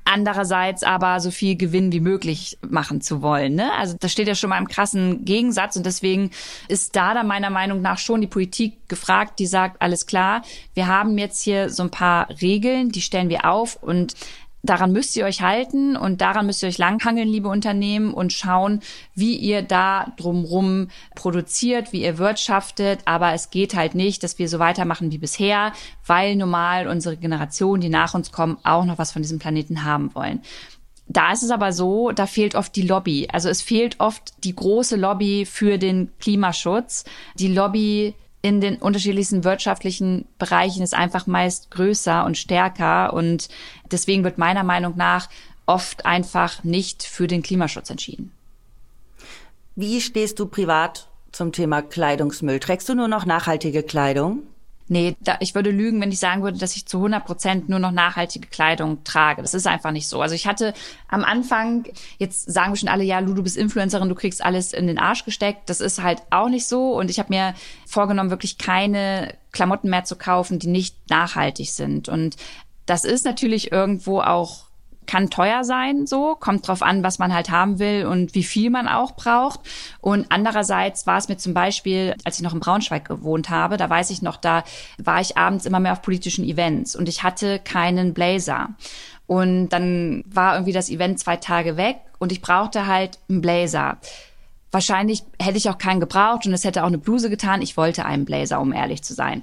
andererseits 0.05 0.83
aber 0.83 1.19
so 1.19 1.31
viel 1.31 1.55
Gewinn 1.55 1.91
wie 1.91 1.99
möglich 1.99 2.57
machen 2.67 3.01
zu 3.01 3.21
wollen. 3.21 3.55
Ne? 3.55 3.71
Also 3.73 3.95
das 3.99 4.11
steht 4.11 4.27
ja 4.27 4.35
schon 4.35 4.49
mal 4.49 4.57
im 4.57 4.67
krassen 4.67 5.25
Gegensatz 5.25 5.75
und 5.75 5.85
deswegen 5.85 6.31
ist 6.67 6.95
da 6.95 7.13
dann 7.13 7.27
meiner 7.27 7.49
Meinung 7.49 7.81
nach 7.81 7.97
schon 7.97 8.21
die 8.21 8.27
Politik 8.27 8.89
gefragt, 8.89 9.39
die 9.39 9.45
sagt, 9.45 9.81
alles 9.81 10.05
klar, 10.05 10.41
wir 10.73 10.87
haben 10.87 11.17
jetzt 11.17 11.41
hier 11.41 11.69
so 11.69 11.83
ein 11.83 11.91
paar 11.91 12.29
Regeln, 12.41 12.89
die 12.89 13.01
stellen 13.01 13.29
wir 13.29 13.45
auf 13.45 13.75
und 13.81 14.15
Daran 14.61 14.91
müsst 14.91 15.15
ihr 15.15 15.25
euch 15.25 15.41
halten 15.41 15.95
und 15.95 16.19
daran 16.19 16.45
müsst 16.45 16.61
ihr 16.63 16.69
euch 16.69 16.77
langhangeln, 16.77 17.29
liebe 17.29 17.47
Unternehmen, 17.47 18.13
und 18.13 18.33
schauen, 18.33 18.81
wie 19.15 19.35
ihr 19.35 19.61
da 19.61 20.11
drumrum 20.17 20.89
produziert, 21.15 21.93
wie 21.93 22.03
ihr 22.03 22.17
wirtschaftet. 22.17 22.99
Aber 23.05 23.33
es 23.33 23.51
geht 23.51 23.75
halt 23.75 23.95
nicht, 23.95 24.21
dass 24.23 24.37
wir 24.37 24.49
so 24.49 24.59
weitermachen 24.59 25.11
wie 25.11 25.17
bisher, 25.17 25.71
weil 26.05 26.35
normal 26.35 26.87
unsere 26.87 27.15
Generation, 27.15 27.79
die 27.79 27.89
nach 27.89 28.13
uns 28.13 28.31
kommen, 28.31 28.57
auch 28.63 28.83
noch 28.83 28.97
was 28.97 29.13
von 29.13 29.21
diesem 29.21 29.39
Planeten 29.39 29.85
haben 29.85 30.13
wollen. 30.13 30.41
Da 31.07 31.31
ist 31.31 31.41
es 31.41 31.49
aber 31.49 31.73
so, 31.73 32.11
da 32.11 32.27
fehlt 32.27 32.53
oft 32.53 32.75
die 32.75 32.83
Lobby. 32.83 33.27
Also 33.31 33.49
es 33.49 33.63
fehlt 33.63 33.99
oft 33.99 34.43
die 34.43 34.55
große 34.55 34.95
Lobby 34.95 35.45
für 35.45 35.79
den 35.79 36.11
Klimaschutz, 36.19 37.03
die 37.35 37.47
Lobby 37.47 38.13
in 38.41 38.61
den 38.61 38.77
unterschiedlichsten 38.77 39.43
wirtschaftlichen 39.43 40.25
Bereichen 40.37 40.81
ist 40.81 40.93
einfach 40.93 41.27
meist 41.27 41.71
größer 41.71 42.25
und 42.25 42.37
stärker 42.37 43.13
und 43.13 43.49
deswegen 43.91 44.23
wird 44.23 44.37
meiner 44.37 44.63
Meinung 44.63 44.95
nach 44.95 45.29
oft 45.65 46.05
einfach 46.05 46.63
nicht 46.63 47.03
für 47.03 47.27
den 47.27 47.43
Klimaschutz 47.43 47.89
entschieden. 47.89 48.31
Wie 49.75 50.01
stehst 50.01 50.39
du 50.39 50.45
privat 50.45 51.09
zum 51.31 51.51
Thema 51.51 51.81
Kleidungsmüll? 51.81 52.59
Trägst 52.59 52.89
du 52.89 52.95
nur 52.95 53.07
noch 53.07 53.25
nachhaltige 53.25 53.83
Kleidung? 53.83 54.43
Nee, 54.91 55.15
da, 55.19 55.37
ich 55.39 55.53
würde 55.53 55.69
lügen, 55.69 56.01
wenn 56.01 56.11
ich 56.11 56.17
sagen 56.17 56.41
würde, 56.41 56.57
dass 56.57 56.75
ich 56.75 56.87
zu 56.87 56.97
100 56.97 57.23
Prozent 57.23 57.69
nur 57.69 57.77
noch 57.77 57.91
nachhaltige 57.91 58.47
Kleidung 58.47 59.03
trage. 59.03 59.43
Das 59.43 59.53
ist 59.53 59.67
einfach 59.67 59.91
nicht 59.91 60.07
so. 60.07 60.19
Also 60.19 60.33
ich 60.33 60.47
hatte 60.47 60.73
am 61.07 61.23
Anfang, 61.23 61.85
jetzt 62.17 62.51
sagen 62.51 62.71
wir 62.71 62.75
schon 62.75 62.89
alle, 62.89 63.03
ja, 63.03 63.19
Lu, 63.19 63.35
du 63.35 63.43
bist 63.43 63.55
Influencerin, 63.55 64.09
du 64.09 64.15
kriegst 64.15 64.43
alles 64.43 64.73
in 64.73 64.87
den 64.87 64.97
Arsch 64.97 65.25
gesteckt. 65.25 65.69
Das 65.69 65.79
ist 65.79 66.01
halt 66.01 66.23
auch 66.31 66.49
nicht 66.49 66.65
so. 66.67 66.97
Und 66.97 67.11
ich 67.11 67.19
habe 67.19 67.31
mir 67.31 67.53
vorgenommen, 67.85 68.31
wirklich 68.31 68.57
keine 68.57 69.35
Klamotten 69.51 69.91
mehr 69.91 70.05
zu 70.05 70.15
kaufen, 70.15 70.57
die 70.57 70.67
nicht 70.67 70.95
nachhaltig 71.11 71.69
sind. 71.69 72.09
Und 72.09 72.35
das 72.87 73.05
ist 73.05 73.25
natürlich 73.25 73.71
irgendwo 73.71 74.21
auch 74.21 74.68
kann 75.09 75.31
teuer 75.31 75.63
sein, 75.63 76.05
so, 76.05 76.35
kommt 76.39 76.67
drauf 76.67 76.83
an, 76.83 77.01
was 77.01 77.17
man 77.17 77.33
halt 77.33 77.49
haben 77.49 77.79
will 77.79 78.05
und 78.05 78.35
wie 78.35 78.43
viel 78.43 78.69
man 78.69 78.87
auch 78.87 79.13
braucht. 79.15 79.61
Und 80.01 80.27
andererseits 80.29 81.07
war 81.07 81.17
es 81.17 81.27
mir 81.27 81.37
zum 81.37 81.55
Beispiel, 81.55 82.15
als 82.25 82.37
ich 82.37 82.43
noch 82.43 82.53
in 82.53 82.59
Braunschweig 82.59 83.05
gewohnt 83.05 83.49
habe, 83.49 83.77
da 83.77 83.89
weiß 83.89 84.11
ich 84.11 84.21
noch, 84.21 84.37
da 84.37 84.63
war 84.99 85.19
ich 85.19 85.35
abends 85.35 85.65
immer 85.65 85.79
mehr 85.79 85.93
auf 85.93 86.03
politischen 86.03 86.45
Events 86.45 86.95
und 86.95 87.09
ich 87.09 87.23
hatte 87.23 87.57
keinen 87.57 88.13
Blazer. 88.13 88.69
Und 89.25 89.69
dann 89.69 90.23
war 90.27 90.53
irgendwie 90.53 90.73
das 90.73 90.91
Event 90.91 91.17
zwei 91.19 91.37
Tage 91.37 91.75
weg 91.75 91.97
und 92.19 92.31
ich 92.31 92.41
brauchte 92.41 92.85
halt 92.85 93.17
einen 93.29 93.41
Blazer. 93.41 93.97
Wahrscheinlich 94.71 95.23
hätte 95.39 95.57
ich 95.57 95.67
auch 95.69 95.79
keinen 95.79 95.99
gebraucht 95.99 96.45
und 96.45 96.53
es 96.53 96.63
hätte 96.63 96.83
auch 96.83 96.87
eine 96.87 96.99
Bluse 96.99 97.29
getan. 97.31 97.63
Ich 97.63 97.75
wollte 97.75 98.05
einen 98.05 98.25
Blazer, 98.25 98.61
um 98.61 98.71
ehrlich 98.71 99.01
zu 99.01 99.15
sein. 99.15 99.41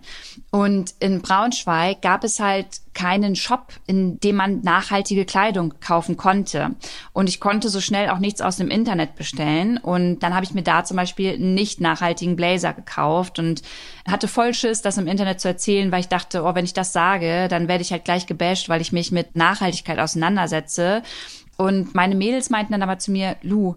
Und 0.53 0.95
in 1.01 1.21
Braunschweig 1.21 2.01
gab 2.01 2.23
es 2.23 2.39
halt 2.39 2.81
keinen 2.95 3.35
Shop, 3.35 3.73
in 3.87 4.21
dem 4.21 4.37
man 4.37 4.61
nachhaltige 4.61 5.25
Kleidung 5.25 5.75
kaufen 5.81 6.17
konnte. 6.17 6.77
Und 7.13 7.29
ich 7.29 7.41
konnte 7.41 7.69
so 7.69 7.81
schnell 7.81 8.09
auch 8.11 8.21
nichts 8.21 8.41
aus 8.41 8.57
dem 8.57 8.71
Internet 8.71 9.17
bestellen. 9.17 9.79
Und 9.79 10.21
dann 10.21 10.33
habe 10.33 10.45
ich 10.45 10.55
mir 10.55 10.63
da 10.63 10.85
zum 10.85 10.97
Beispiel 10.97 11.35
einen 11.35 11.55
nicht 11.55 11.81
nachhaltigen 11.81 12.37
Blazer 12.37 12.73
gekauft 12.73 13.41
und 13.41 13.63
hatte 14.09 14.29
voll 14.29 14.55
Schiss, 14.55 14.81
das 14.81 14.97
im 14.97 15.09
Internet 15.09 15.41
zu 15.41 15.49
erzählen, 15.49 15.91
weil 15.91 16.01
ich 16.01 16.09
dachte, 16.09 16.45
oh, 16.45 16.55
wenn 16.55 16.65
ich 16.65 16.73
das 16.73 16.93
sage, 16.93 17.49
dann 17.49 17.67
werde 17.67 17.83
ich 17.83 17.91
halt 17.91 18.05
gleich 18.05 18.27
gebasht, 18.27 18.69
weil 18.69 18.81
ich 18.81 18.93
mich 18.93 19.11
mit 19.11 19.35
Nachhaltigkeit 19.35 19.99
auseinandersetze. 19.99 21.03
Und 21.57 21.95
meine 21.95 22.15
Mädels 22.15 22.49
meinten 22.49 22.73
dann 22.73 22.83
aber 22.83 22.99
zu 22.99 23.11
mir, 23.11 23.37
Lu, 23.43 23.75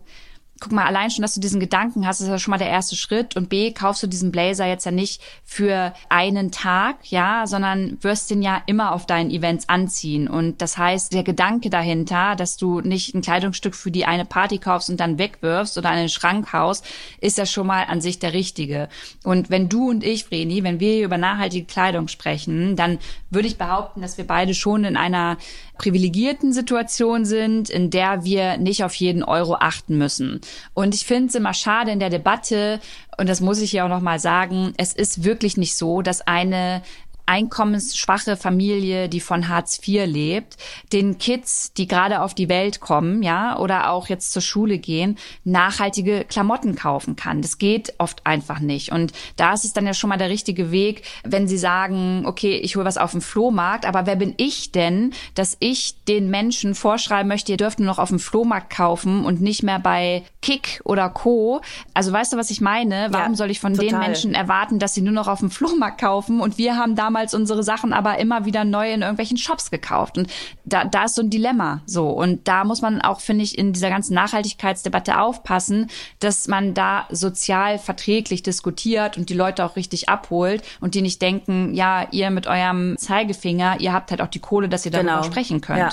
guck 0.60 0.72
mal, 0.72 0.86
allein 0.86 1.10
schon, 1.12 1.22
dass 1.22 1.36
du 1.36 1.39
diesen 1.39 1.60
Gedanken 1.60 2.06
hast, 2.06 2.22
ist 2.22 2.28
ja 2.28 2.39
schon 2.39 2.52
mal 2.52 2.58
der 2.58 2.69
erste 2.69 2.95
Schritt. 2.95 3.36
Und 3.36 3.50
B, 3.50 3.72
kaufst 3.72 4.04
du 4.04 4.08
diesen 4.08 4.32
Blazer 4.32 4.65
jetzt 4.65 4.86
ja 4.86 4.91
nicht 4.91 5.22
für 5.45 5.93
einen 6.10 6.52
Tag, 6.52 6.98
ja, 7.10 7.45
sondern 7.48 7.98
wirst 8.02 8.30
den 8.30 8.41
ja 8.41 8.62
immer 8.65 8.93
auf 8.93 9.06
deinen 9.06 9.32
Events 9.32 9.69
anziehen. 9.69 10.28
Und 10.28 10.62
das 10.62 10.78
heißt, 10.78 11.13
der 11.13 11.24
Gedanke 11.24 11.69
dahinter, 11.69 12.36
dass 12.36 12.58
du 12.58 12.82
nicht 12.82 13.15
ein 13.15 13.22
Kleidungsstück 13.22 13.76
für 13.76 13.91
die 13.91 14.06
eine 14.06 14.26
Party 14.26 14.58
kaufst 14.58 14.89
und 14.89 15.00
dann 15.00 15.17
wegwirfst 15.17 15.78
oder 15.78 15.89
einen 15.89 16.10
Schrank 16.10 16.52
haust, 16.54 16.86
ist 17.22 17.38
ja 17.38 17.45
schon 17.45 17.67
mal 17.67 17.86
an 17.86 18.02
sich 18.02 18.19
der 18.19 18.34
richtige. 18.34 18.89
Und 19.24 19.50
wenn 19.50 19.69
du 19.69 19.89
und 19.89 20.04
ich, 20.04 20.26
Vreni, 20.26 20.63
wenn 20.63 20.80
wir 20.80 20.93
hier 20.93 21.06
über 21.06 21.17
nachhaltige 21.17 21.65
Kleidung 21.65 22.08
sprechen, 22.08 22.76
dann 22.76 23.00
würde 23.30 23.48
ich 23.48 23.58
behaupten, 23.58 24.02
dass 24.02 24.17
wir 24.17 24.26
beide 24.26 24.54
schon 24.54 24.84
in 24.84 24.98
einer 24.98 25.38
privilegierten 25.79 26.53
Situation 26.53 27.25
sind, 27.25 27.69
in 27.71 27.89
der 27.89 28.23
wir 28.23 28.57
nicht 28.57 28.83
auf 28.83 28.93
jeden 28.93 29.23
Euro 29.23 29.55
achten 29.55 29.97
müssen. 29.97 30.41
Und 30.75 30.93
ich 30.93 31.05
finde 31.05 31.29
es 31.29 31.35
immer 31.35 31.55
schade 31.55 31.89
in 31.89 31.99
der 31.99 32.11
Debatte, 32.11 32.79
und 33.17 33.27
das 33.27 33.41
muss 33.41 33.59
ich 33.59 33.73
ja 33.73 33.85
auch 33.85 33.89
noch 33.89 34.01
mal 34.01 34.19
sagen, 34.19 34.73
es 34.77 34.93
ist 34.93 35.23
wirklich 35.23 35.57
nicht 35.57 35.75
so, 35.75 36.01
dass 36.01 36.21
eine 36.21 36.83
einkommensschwache 37.29 38.35
Familie, 38.37 39.07
die 39.07 39.19
von 39.19 39.47
Hartz 39.49 39.79
IV 39.87 40.07
lebt, 40.07 40.57
den 40.91 41.19
Kids, 41.19 41.73
die 41.73 41.87
gerade 41.87 42.21
auf 42.21 42.33
die 42.33 42.49
Welt 42.49 42.79
kommen, 42.79 43.21
ja, 43.21 43.57
oder 43.59 43.91
auch 43.91 44.07
jetzt 44.09 44.31
zur 44.31 44.41
Schule 44.41 44.79
gehen, 44.79 45.15
nachhaltige 45.43 46.25
Klamotten 46.27 46.75
kaufen 46.75 47.15
kann. 47.15 47.43
Das 47.43 47.59
geht 47.59 47.93
oft 47.99 48.25
einfach 48.25 48.59
nicht. 48.59 48.91
Und 48.91 49.13
da 49.35 49.53
ist 49.53 49.63
es 49.63 49.73
dann 49.73 49.85
ja 49.85 49.93
schon 49.93 50.09
mal 50.09 50.17
der 50.17 50.31
richtige 50.31 50.71
Weg, 50.71 51.03
wenn 51.23 51.47
sie 51.47 51.59
sagen, 51.59 52.23
okay, 52.25 52.57
ich 52.57 52.75
hole 52.75 52.85
was 52.85 52.97
auf 52.97 53.11
dem 53.11 53.21
Flohmarkt, 53.21 53.85
aber 53.85 54.07
wer 54.07 54.15
bin 54.15 54.33
ich 54.37 54.71
denn, 54.71 55.13
dass 55.35 55.55
ich 55.59 56.03
den 56.05 56.31
Menschen 56.31 56.73
vorschreiben 56.73 57.27
möchte, 57.27 57.51
ihr 57.51 57.57
dürft 57.57 57.79
nur 57.79 57.85
noch 57.85 57.99
auf 57.99 58.09
dem 58.09 58.19
Flohmarkt 58.19 58.71
kaufen 58.75 59.23
und 59.23 59.39
nicht 59.39 59.61
mehr 59.61 59.77
bei 59.77 60.23
Kick 60.41 60.81
oder 60.83 61.09
Co. 61.09 61.61
Also 61.93 62.11
weißt 62.11 62.33
du, 62.33 62.37
was 62.37 62.49
ich 62.49 62.59
meine? 62.59 63.09
Warum 63.11 63.33
ja, 63.33 63.37
soll 63.37 63.51
ich 63.51 63.59
von 63.59 63.75
total. 63.75 63.89
den 63.89 63.99
Menschen 63.99 64.33
erwarten, 64.33 64.79
dass 64.79 64.95
sie 64.95 65.01
nur 65.01 65.13
noch 65.13 65.27
auf 65.27 65.39
dem 65.39 65.51
Flohmarkt 65.51 66.01
kaufen 66.01 66.41
und 66.41 66.57
wir 66.57 66.75
haben 66.75 66.95
damals 66.95 67.18
damals 67.19 67.34
unsere 67.34 67.63
Sachen 67.63 67.93
aber 67.93 68.17
immer 68.17 68.45
wieder 68.45 68.63
neu 68.63 68.91
in 68.91 69.01
irgendwelchen 69.01 69.38
Shops 69.38 69.71
gekauft. 69.71 70.17
Und 70.17 70.29
da, 70.63 70.86
da 70.86 71.05
ist 71.05 71.15
so 71.15 71.21
ein 71.21 71.29
Dilemma 71.29 71.82
so. 71.86 72.10
Und 72.10 72.47
da 72.47 72.63
muss 72.63 72.82
man 72.82 73.01
auch, 73.01 73.19
finde 73.19 73.43
ich, 73.43 73.58
in 73.58 73.73
dieser 73.73 73.89
ganzen 73.89 74.13
Nachhaltigkeitsdebatte 74.13 75.19
aufpassen, 75.19 75.89
dass 76.19 76.47
man 76.47 76.73
da 76.73 77.08
sozial 77.10 77.77
verträglich 77.77 78.43
diskutiert 78.43 79.17
und 79.17 79.29
die 79.29 79.34
Leute 79.34 79.65
auch 79.65 79.75
richtig 79.75 80.08
abholt 80.08 80.63
und 80.79 80.95
die 80.95 81.01
nicht 81.01 81.21
denken, 81.21 81.73
ja, 81.73 82.08
ihr 82.12 82.29
mit 82.29 82.47
eurem 82.47 82.97
Zeigefinger, 82.97 83.79
ihr 83.79 83.93
habt 83.93 84.12
halt 84.12 84.21
auch 84.21 84.27
die 84.27 84.39
Kohle, 84.39 84.69
dass 84.69 84.86
ihr 84.86 84.91
darüber 84.91 85.17
genau. 85.17 85.23
sprechen 85.23 85.62
könnt. 85.62 85.79
Ja. 85.79 85.91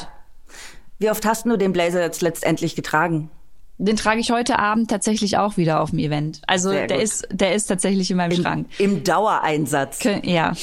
Wie 0.98 1.10
oft 1.10 1.26
hast 1.26 1.44
du 1.44 1.56
den 1.56 1.72
Blazer 1.72 2.00
jetzt 2.00 2.22
letztendlich 2.22 2.74
getragen? 2.74 3.30
Den 3.78 3.96
trage 3.96 4.20
ich 4.20 4.30
heute 4.30 4.58
Abend 4.58 4.88
tatsächlich 4.88 5.36
auch 5.36 5.58
wieder 5.58 5.82
auf 5.82 5.90
dem 5.90 5.98
Event. 5.98 6.40
Also 6.46 6.70
der 6.70 6.98
ist, 6.98 7.28
der 7.30 7.54
ist 7.54 7.66
tatsächlich 7.66 8.10
in 8.10 8.16
meinem 8.16 8.32
Im, 8.32 8.42
Schrank. 8.42 8.68
Im 8.78 9.04
Dauereinsatz. 9.04 10.02
Ja. 10.22 10.54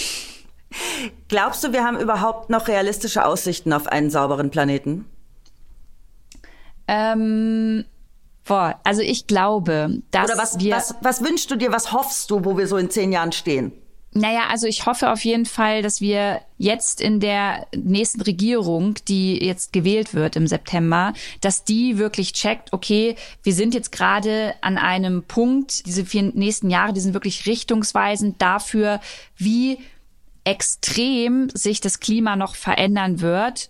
Glaubst 1.28 1.64
du, 1.64 1.74
wir 1.74 1.84
haben 1.84 2.00
überhaupt 2.00 2.50
noch 2.50 2.68
realistische 2.68 3.26
Aussichten 3.26 3.74
auf 3.74 3.88
einen 3.88 4.10
sauberen 4.10 4.50
Planeten? 4.52 5.06
Ähm, 6.88 7.86
boah, 8.46 8.80
also 8.84 9.02
ich 9.02 9.28
glaube, 9.28 10.02
dass 10.12 10.30
Oder 10.30 10.38
was, 10.38 10.60
wir... 10.60 10.76
Was, 10.76 10.96
was 11.02 11.24
wünschst 11.24 11.50
du 11.50 11.56
dir, 11.56 11.72
was 11.72 11.92
hoffst 11.92 12.30
du, 12.30 12.44
wo 12.46 12.58
wir 12.58 12.68
so 12.68 12.78
in 12.78 12.90
zehn 12.90 13.12
Jahren 13.12 13.32
stehen? 13.32 13.72
Naja, 14.16 14.44
also 14.50 14.68
ich 14.68 14.86
hoffe 14.86 15.12
auf 15.12 15.26
jeden 15.26 15.46
Fall, 15.46 15.82
dass 15.82 16.00
wir 16.00 16.42
jetzt 16.60 17.02
in 17.02 17.20
der 17.20 17.66
nächsten 17.76 18.22
Regierung, 18.22 18.94
die 19.08 19.44
jetzt 19.44 19.74
gewählt 19.74 20.14
wird 20.14 20.36
im 20.36 20.46
September, 20.46 21.14
dass 21.42 21.64
die 21.64 21.98
wirklich 21.98 22.34
checkt, 22.34 22.74
okay, 22.74 23.16
wir 23.42 23.54
sind 23.54 23.74
jetzt 23.74 23.92
gerade 23.92 24.54
an 24.62 24.78
einem 24.78 25.24
Punkt, 25.24 25.88
diese 25.88 26.06
vier 26.06 26.32
nächsten 26.36 26.70
Jahre, 26.70 26.94
die 26.94 27.00
sind 27.00 27.16
wirklich 27.16 27.48
richtungsweisend 27.48 28.40
dafür, 28.40 29.00
wie 29.36 29.80
extrem 30.44 31.50
sich 31.54 31.82
das 31.82 32.00
Klima 32.00 32.36
noch 32.36 32.56
verändern 32.56 33.22
wird 33.22 33.70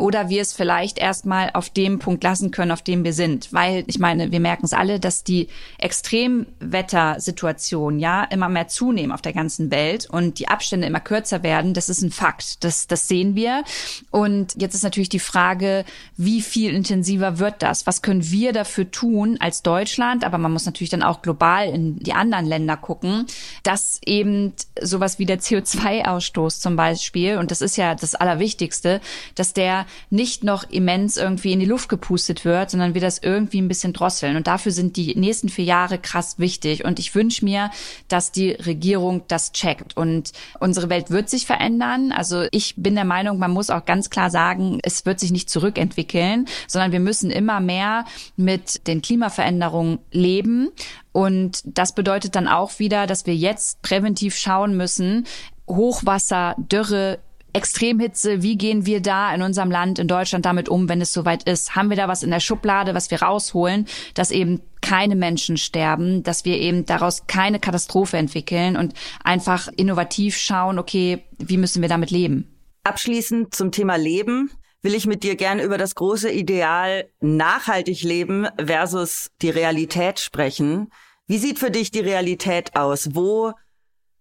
oder 0.00 0.28
wir 0.28 0.42
es 0.42 0.52
vielleicht 0.52 0.98
erstmal 0.98 1.50
auf 1.52 1.70
dem 1.70 1.98
Punkt 1.98 2.22
lassen 2.24 2.50
können, 2.50 2.72
auf 2.72 2.82
dem 2.82 3.04
wir 3.04 3.12
sind. 3.12 3.52
Weil 3.52 3.84
ich 3.86 3.98
meine, 3.98 4.32
wir 4.32 4.40
merken 4.40 4.64
es 4.64 4.72
alle, 4.72 4.98
dass 4.98 5.24
die 5.24 5.48
Extremwettersituation 5.78 7.98
ja 7.98 8.24
immer 8.24 8.48
mehr 8.48 8.68
zunehmen 8.68 9.12
auf 9.12 9.20
der 9.20 9.34
ganzen 9.34 9.70
Welt 9.70 10.08
und 10.10 10.38
die 10.38 10.48
Abstände 10.48 10.86
immer 10.86 11.00
kürzer 11.00 11.42
werden. 11.42 11.74
Das 11.74 11.90
ist 11.90 12.00
ein 12.02 12.10
Fakt. 12.10 12.64
Das, 12.64 12.86
das 12.86 13.08
sehen 13.08 13.34
wir. 13.34 13.64
Und 14.10 14.54
jetzt 14.60 14.74
ist 14.74 14.82
natürlich 14.82 15.10
die 15.10 15.18
Frage, 15.18 15.84
wie 16.16 16.40
viel 16.40 16.74
intensiver 16.74 17.38
wird 17.38 17.62
das? 17.62 17.86
Was 17.86 18.00
können 18.00 18.30
wir 18.30 18.52
dafür 18.52 18.90
tun 18.90 19.36
als 19.38 19.62
Deutschland? 19.62 20.24
Aber 20.24 20.38
man 20.38 20.52
muss 20.52 20.64
natürlich 20.64 20.90
dann 20.90 21.02
auch 21.02 21.20
global 21.20 21.68
in 21.68 21.98
die 21.98 22.14
anderen 22.14 22.46
Länder 22.46 22.78
gucken, 22.78 23.26
dass 23.62 24.00
eben 24.04 24.54
sowas 24.80 25.18
wie 25.18 25.26
der 25.26 25.40
CO2-Ausstoß 25.40 26.60
zum 26.60 26.76
Beispiel, 26.76 27.36
und 27.36 27.50
das 27.50 27.60
ist 27.60 27.76
ja 27.76 27.94
das 27.94 28.14
Allerwichtigste, 28.14 29.02
dass 29.34 29.52
der 29.52 29.84
nicht 30.10 30.44
noch 30.44 30.68
immens 30.70 31.16
irgendwie 31.16 31.52
in 31.52 31.60
die 31.60 31.66
Luft 31.66 31.88
gepustet 31.88 32.44
wird, 32.44 32.70
sondern 32.70 32.94
wir 32.94 33.00
das 33.00 33.18
irgendwie 33.18 33.60
ein 33.60 33.68
bisschen 33.68 33.92
drosseln. 33.92 34.36
Und 34.36 34.46
dafür 34.46 34.72
sind 34.72 34.96
die 34.96 35.14
nächsten 35.14 35.48
vier 35.48 35.64
Jahre 35.64 35.98
krass 35.98 36.38
wichtig. 36.38 36.84
Und 36.84 36.98
ich 36.98 37.14
wünsche 37.14 37.44
mir, 37.44 37.70
dass 38.08 38.32
die 38.32 38.50
Regierung 38.52 39.22
das 39.28 39.52
checkt. 39.52 39.96
Und 39.96 40.32
unsere 40.58 40.88
Welt 40.88 41.10
wird 41.10 41.28
sich 41.28 41.46
verändern. 41.46 42.12
Also 42.12 42.46
ich 42.50 42.74
bin 42.76 42.94
der 42.94 43.04
Meinung, 43.04 43.38
man 43.38 43.50
muss 43.50 43.70
auch 43.70 43.84
ganz 43.84 44.10
klar 44.10 44.30
sagen, 44.30 44.78
es 44.82 45.06
wird 45.06 45.20
sich 45.20 45.30
nicht 45.30 45.50
zurückentwickeln, 45.50 46.46
sondern 46.66 46.92
wir 46.92 47.00
müssen 47.00 47.30
immer 47.30 47.60
mehr 47.60 48.04
mit 48.36 48.86
den 48.86 49.02
Klimaveränderungen 49.02 49.98
leben. 50.10 50.70
Und 51.12 51.62
das 51.64 51.94
bedeutet 51.94 52.36
dann 52.36 52.48
auch 52.48 52.78
wieder, 52.78 53.06
dass 53.06 53.26
wir 53.26 53.34
jetzt 53.34 53.82
präventiv 53.82 54.36
schauen 54.36 54.76
müssen, 54.76 55.26
Hochwasser, 55.68 56.56
Dürre, 56.58 57.18
Extremhitze, 57.52 58.42
wie 58.42 58.56
gehen 58.56 58.86
wir 58.86 59.00
da 59.00 59.34
in 59.34 59.42
unserem 59.42 59.70
Land, 59.70 59.98
in 59.98 60.08
Deutschland 60.08 60.44
damit 60.44 60.68
um, 60.68 60.88
wenn 60.88 61.00
es 61.00 61.12
soweit 61.12 61.42
ist? 61.44 61.74
Haben 61.76 61.90
wir 61.90 61.96
da 61.96 62.08
was 62.08 62.22
in 62.22 62.30
der 62.30 62.40
Schublade, 62.40 62.94
was 62.94 63.10
wir 63.10 63.22
rausholen, 63.22 63.86
dass 64.14 64.30
eben 64.30 64.60
keine 64.80 65.16
Menschen 65.16 65.56
sterben, 65.56 66.22
dass 66.22 66.44
wir 66.44 66.56
eben 66.58 66.86
daraus 66.86 67.26
keine 67.26 67.60
Katastrophe 67.60 68.16
entwickeln 68.16 68.76
und 68.76 68.94
einfach 69.22 69.68
innovativ 69.76 70.36
schauen, 70.36 70.78
okay, 70.78 71.24
wie 71.38 71.56
müssen 71.58 71.82
wir 71.82 71.88
damit 71.88 72.10
leben? 72.10 72.56
Abschließend 72.84 73.54
zum 73.54 73.72
Thema 73.72 73.96
Leben 73.96 74.50
will 74.82 74.94
ich 74.94 75.06
mit 75.06 75.22
dir 75.22 75.36
gern 75.36 75.60
über 75.60 75.76
das 75.76 75.94
große 75.94 76.30
Ideal 76.30 77.10
nachhaltig 77.20 78.02
leben 78.02 78.48
versus 78.58 79.30
die 79.42 79.50
Realität 79.50 80.20
sprechen. 80.20 80.90
Wie 81.26 81.38
sieht 81.38 81.58
für 81.58 81.70
dich 81.70 81.90
die 81.90 82.00
Realität 82.00 82.74
aus? 82.76 83.14
Wo 83.14 83.52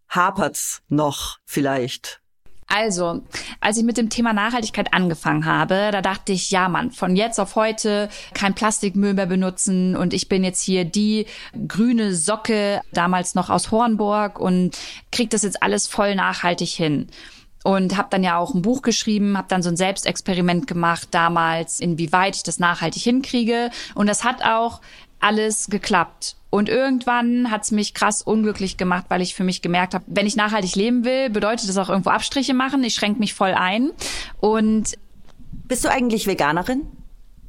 hapert's 0.09 0.81
noch 0.89 1.37
vielleicht? 1.45 2.21
Also, 2.71 3.23
als 3.61 3.77
ich 3.77 3.83
mit 3.83 3.97
dem 3.97 4.11
Thema 4.11 4.31
Nachhaltigkeit 4.31 4.93
angefangen 4.93 5.45
habe, 5.45 5.89
da 5.91 6.03
dachte 6.03 6.33
ich, 6.33 6.51
ja 6.51 6.69
Mann, 6.69 6.91
von 6.91 7.15
jetzt 7.15 7.39
auf 7.39 7.55
heute 7.55 8.09
kein 8.35 8.53
Plastikmüll 8.53 9.15
mehr 9.15 9.25
benutzen 9.25 9.97
und 9.97 10.13
ich 10.13 10.29
bin 10.29 10.43
jetzt 10.43 10.61
hier 10.61 10.85
die 10.85 11.25
grüne 11.67 12.13
Socke, 12.13 12.81
damals 12.93 13.33
noch 13.33 13.49
aus 13.49 13.71
Hornburg 13.71 14.39
und 14.39 14.77
krieg 15.11 15.31
das 15.31 15.41
jetzt 15.41 15.63
alles 15.63 15.87
voll 15.87 16.13
nachhaltig 16.13 16.69
hin. 16.69 17.07
Und 17.63 17.97
habe 17.97 18.07
dann 18.11 18.23
ja 18.23 18.37
auch 18.37 18.53
ein 18.53 18.61
Buch 18.61 18.83
geschrieben, 18.83 19.37
habe 19.37 19.49
dann 19.49 19.63
so 19.63 19.69
ein 19.69 19.75
Selbstexperiment 19.75 20.65
gemacht 20.65 21.09
damals, 21.11 21.79
inwieweit 21.79 22.37
ich 22.37 22.43
das 22.43 22.59
nachhaltig 22.59 23.01
hinkriege. 23.01 23.71
Und 23.95 24.07
das 24.07 24.23
hat 24.23 24.43
auch 24.43 24.79
alles 25.19 25.67
geklappt. 25.69 26.35
Und 26.49 26.67
irgendwann 26.67 27.51
hat's 27.51 27.71
mich 27.71 27.93
krass 27.93 28.21
unglücklich 28.21 28.77
gemacht, 28.77 29.05
weil 29.09 29.21
ich 29.21 29.35
für 29.35 29.43
mich 29.43 29.61
gemerkt 29.61 29.93
habe, 29.93 30.05
wenn 30.07 30.25
ich 30.25 30.35
nachhaltig 30.35 30.75
leben 30.75 31.05
will, 31.05 31.29
bedeutet 31.29 31.69
das 31.69 31.77
auch 31.77 31.89
irgendwo 31.89 32.09
Abstriche 32.09 32.53
machen. 32.53 32.83
Ich 32.83 32.95
schränke 32.95 33.19
mich 33.19 33.35
voll 33.35 33.53
ein. 33.53 33.91
Und 34.39 34.97
bist 35.67 35.85
du 35.85 35.89
eigentlich 35.89 36.25
Veganerin? 36.25 36.87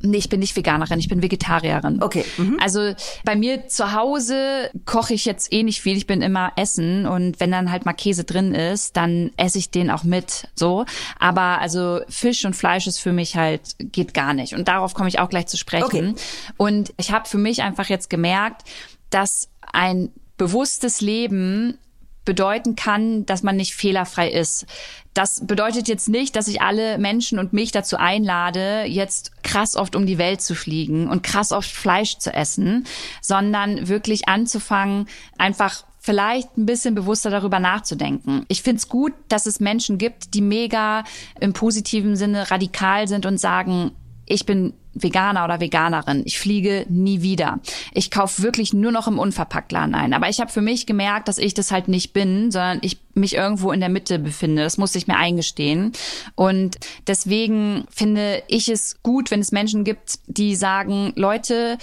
Nee, 0.03 0.19
ich 0.19 0.29
bin 0.29 0.41
nicht 0.41 0.57
Veganerin, 0.57 0.99
ich 0.99 1.09
bin 1.09 1.23
Vegetarierin. 1.23 2.03
Okay. 2.03 2.25
Mhm. 2.39 2.59
Also 2.61 2.95
bei 3.25 3.37
mir 3.37 3.69
zu 3.69 3.93
Hause 3.93 4.71
koche 4.85 5.15
ich 5.15 5.25
jetzt 5.25 5.53
eh 5.53 5.63
nicht 5.63 5.81
viel. 5.81 5.97
Ich 5.97 6.07
bin 6.07 6.23
immer 6.23 6.53
essen 6.57 7.07
und 7.07 7.39
wenn 7.41 7.51
dann 7.51 7.71
halt 7.71 7.85
mal 7.85 7.93
Käse 7.93 8.25
drin 8.25 8.55
ist, 8.55 8.97
dann 8.97 9.31
esse 9.37 9.59
ich 9.59 9.71
den 9.71 9.91
auch 9.91 10.05
mit. 10.05 10.49
So. 10.55 10.87
Aber 11.19 11.61
also 11.61 12.01
Fisch 12.09 12.45
und 12.45 12.57
Fleisch 12.57 12.87
ist 12.87 12.99
für 12.99 13.13
mich 13.13 13.37
halt 13.37 13.77
geht 13.79 14.15
gar 14.15 14.33
nicht. 14.33 14.55
Und 14.55 14.69
darauf 14.69 14.95
komme 14.95 15.09
ich 15.09 15.19
auch 15.19 15.29
gleich 15.29 15.47
zu 15.47 15.57
sprechen. 15.57 15.85
Okay. 15.85 16.15
Und 16.57 16.93
ich 16.97 17.13
habe 17.13 17.29
für 17.29 17.39
mich 17.39 17.63
einfach 17.63 17.89
jetzt 17.89 18.09
gemerkt, 18.09 18.63
dass 19.11 19.49
ein 19.73 20.11
bewusstes 20.37 21.01
Leben 21.01 21.77
bedeuten 22.31 22.77
kann, 22.77 23.27
dass 23.27 23.43
man 23.43 23.57
nicht 23.57 23.75
fehlerfrei 23.75 24.31
ist. 24.31 24.65
Das 25.15 25.45
bedeutet 25.45 25.89
jetzt 25.89 26.09
nicht, 26.09 26.37
dass 26.37 26.47
ich 26.47 26.63
alle 26.63 26.97
Menschen 26.97 27.41
und 27.41 27.53
mich 27.53 27.73
dazu 27.73 27.97
einlade, 27.97 28.85
jetzt 28.87 29.43
krass 29.43 29.75
oft 29.75 29.97
um 29.97 30.07
die 30.07 30.17
Welt 30.17 30.41
zu 30.41 30.55
fliegen 30.55 31.09
und 31.09 31.25
krass 31.25 31.51
oft 31.51 31.69
Fleisch 31.69 32.19
zu 32.19 32.33
essen, 32.33 32.87
sondern 33.21 33.89
wirklich 33.89 34.29
anzufangen, 34.29 35.09
einfach 35.39 35.83
vielleicht 35.99 36.57
ein 36.57 36.67
bisschen 36.67 36.95
bewusster 36.95 37.31
darüber 37.31 37.59
nachzudenken. 37.59 38.45
Ich 38.47 38.63
finde 38.63 38.77
es 38.77 38.89
gut, 38.89 39.13
dass 39.27 39.47
es 39.47 39.59
Menschen 39.59 39.99
gibt, 39.99 40.35
die 40.35 40.43
mega 40.43 41.03
im 41.41 41.53
positiven 41.53 42.15
Sinne 42.15 42.49
radikal 42.53 43.09
sind 43.09 43.27
und 43.27 43.39
sagen, 43.39 43.91
ich 44.25 44.47
bin 44.47 44.75
Veganer 44.95 45.45
oder 45.45 45.61
Veganerin. 45.61 46.23
Ich 46.25 46.39
fliege 46.39 46.85
nie 46.89 47.23
wieder. 47.23 47.61
Ich 47.93 48.11
kaufe 48.11 48.43
wirklich 48.43 48.73
nur 48.73 48.93
noch 48.93 49.07
im 49.07 49.19
Unverpacktladen 49.19 49.95
ein. 49.95 50.13
Aber 50.13 50.29
ich 50.29 50.41
habe 50.41 50.51
für 50.51 50.61
mich 50.61 50.87
gemerkt, 50.87 51.29
dass 51.29 51.39
ich 51.39 51.55
das 51.55 51.71
halt 51.71 51.89
nicht 51.89 52.13
bin, 52.13 52.51
sondern 52.51 52.79
ich 52.83 52.99
mich 53.15 53.35
irgendwo 53.35 53.73
in 53.73 53.81
der 53.81 53.89
Mitte 53.89 54.19
befinde. 54.19 54.63
Das 54.63 54.79
musste 54.79 54.99
ich 54.99 55.07
mir 55.07 55.17
eingestehen. 55.17 55.93
Und 56.35 56.79
deswegen 57.07 57.85
finde 57.91 58.43
ich 58.49 58.69
es 58.69 59.03
gut, 59.03 59.31
wenn 59.31 59.41
es 59.41 59.53
Menschen 59.53 59.85
gibt, 59.85 60.19
die 60.27 60.57
sagen, 60.57 61.13
Leute, 61.17 61.79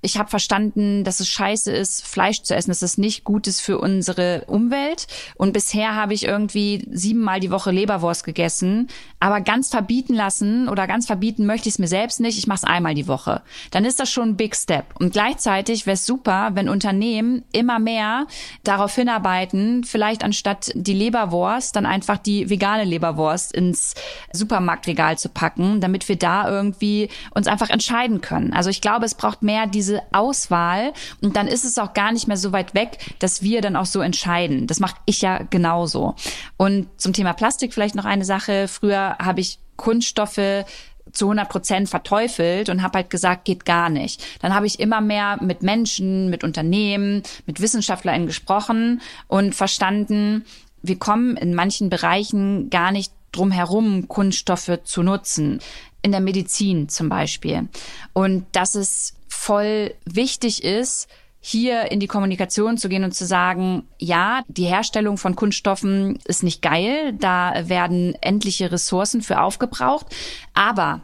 ich 0.00 0.16
habe 0.16 0.30
verstanden, 0.30 1.02
dass 1.02 1.18
es 1.18 1.28
scheiße 1.28 1.72
ist, 1.72 2.06
Fleisch 2.06 2.42
zu 2.42 2.54
essen, 2.54 2.70
dass 2.70 2.82
es 2.82 2.98
nicht 2.98 3.24
gut 3.24 3.48
ist 3.48 3.60
für 3.60 3.78
unsere 3.78 4.44
Umwelt. 4.46 5.08
Und 5.36 5.52
bisher 5.52 5.96
habe 5.96 6.14
ich 6.14 6.24
irgendwie 6.24 6.86
siebenmal 6.90 7.40
die 7.40 7.50
Woche 7.50 7.72
Leberwurst 7.72 8.22
gegessen, 8.22 8.88
aber 9.18 9.40
ganz 9.40 9.70
verbieten 9.70 10.14
lassen 10.14 10.68
oder 10.68 10.86
ganz 10.86 11.06
verbieten 11.06 11.46
möchte 11.46 11.68
ich 11.68 11.74
es 11.74 11.78
mir 11.80 11.88
selbst 11.88 12.20
nicht. 12.20 12.38
Ich 12.38 12.46
mache 12.46 12.58
es 12.58 12.64
einmal 12.64 12.94
die 12.94 13.08
Woche. 13.08 13.42
Dann 13.72 13.84
ist 13.84 13.98
das 13.98 14.10
schon 14.10 14.30
ein 14.30 14.36
Big 14.36 14.54
Step. 14.54 14.84
Und 15.00 15.12
gleichzeitig 15.12 15.86
wäre 15.86 15.94
es 15.94 16.06
super, 16.06 16.50
wenn 16.54 16.68
Unternehmen 16.68 17.44
immer 17.50 17.80
mehr 17.80 18.26
darauf 18.62 18.94
hinarbeiten, 18.94 19.82
vielleicht 19.82 20.22
anstatt 20.22 20.70
die 20.74 20.92
Leberwurst 20.92 21.74
dann 21.74 21.86
einfach 21.86 22.18
die 22.18 22.48
vegane 22.48 22.84
Leberwurst 22.84 23.52
ins 23.52 23.94
Supermarktregal 24.32 25.18
zu 25.18 25.28
packen, 25.28 25.80
damit 25.80 26.08
wir 26.08 26.16
da 26.16 26.48
irgendwie 26.48 27.08
uns 27.34 27.48
einfach 27.48 27.70
entscheiden 27.70 28.20
können. 28.20 28.52
Also 28.52 28.70
ich 28.70 28.80
glaube, 28.80 29.04
es 29.04 29.16
braucht 29.16 29.42
mehr 29.42 29.66
diese 29.66 29.87
Auswahl 30.12 30.92
und 31.20 31.36
dann 31.36 31.48
ist 31.48 31.64
es 31.64 31.78
auch 31.78 31.94
gar 31.94 32.12
nicht 32.12 32.28
mehr 32.28 32.36
so 32.36 32.52
weit 32.52 32.74
weg, 32.74 32.98
dass 33.18 33.42
wir 33.42 33.60
dann 33.60 33.76
auch 33.76 33.86
so 33.86 34.00
entscheiden. 34.00 34.66
Das 34.66 34.80
mache 34.80 34.96
ich 35.06 35.20
ja 35.22 35.42
genauso. 35.50 36.14
Und 36.56 36.88
zum 36.96 37.12
Thema 37.12 37.32
Plastik 37.32 37.74
vielleicht 37.74 37.94
noch 37.94 38.04
eine 38.04 38.24
Sache. 38.24 38.68
Früher 38.68 39.16
habe 39.18 39.40
ich 39.40 39.58
Kunststoffe 39.76 40.64
zu 41.12 41.26
100 41.26 41.48
Prozent 41.48 41.88
verteufelt 41.88 42.68
und 42.68 42.82
habe 42.82 42.98
halt 42.98 43.10
gesagt, 43.10 43.44
geht 43.44 43.64
gar 43.64 43.88
nicht. 43.88 44.22
Dann 44.40 44.54
habe 44.54 44.66
ich 44.66 44.80
immer 44.80 45.00
mehr 45.00 45.38
mit 45.42 45.62
Menschen, 45.62 46.28
mit 46.30 46.44
Unternehmen, 46.44 47.22
mit 47.46 47.60
WissenschaftlerInnen 47.60 48.26
gesprochen 48.26 49.00
und 49.26 49.54
verstanden, 49.54 50.44
wir 50.82 50.98
kommen 50.98 51.36
in 51.36 51.54
manchen 51.54 51.90
Bereichen 51.90 52.70
gar 52.70 52.92
nicht 52.92 53.12
drum 53.32 53.50
herum, 53.50 54.08
Kunststoffe 54.08 54.80
zu 54.84 55.02
nutzen. 55.02 55.60
In 56.00 56.12
der 56.12 56.20
Medizin 56.20 56.88
zum 56.88 57.08
Beispiel. 57.08 57.68
Und 58.12 58.46
das 58.52 58.76
ist 58.76 59.17
voll 59.38 59.94
wichtig 60.04 60.64
ist, 60.64 61.08
hier 61.40 61.92
in 61.92 62.00
die 62.00 62.08
Kommunikation 62.08 62.76
zu 62.76 62.88
gehen 62.88 63.04
und 63.04 63.14
zu 63.14 63.24
sagen, 63.24 63.84
ja, 63.98 64.42
die 64.48 64.64
Herstellung 64.64 65.16
von 65.16 65.36
Kunststoffen 65.36 66.18
ist 66.24 66.42
nicht 66.42 66.60
geil, 66.60 67.14
da 67.18 67.68
werden 67.68 68.16
endliche 68.20 68.72
Ressourcen 68.72 69.22
für 69.22 69.40
aufgebraucht, 69.40 70.06
aber 70.54 71.02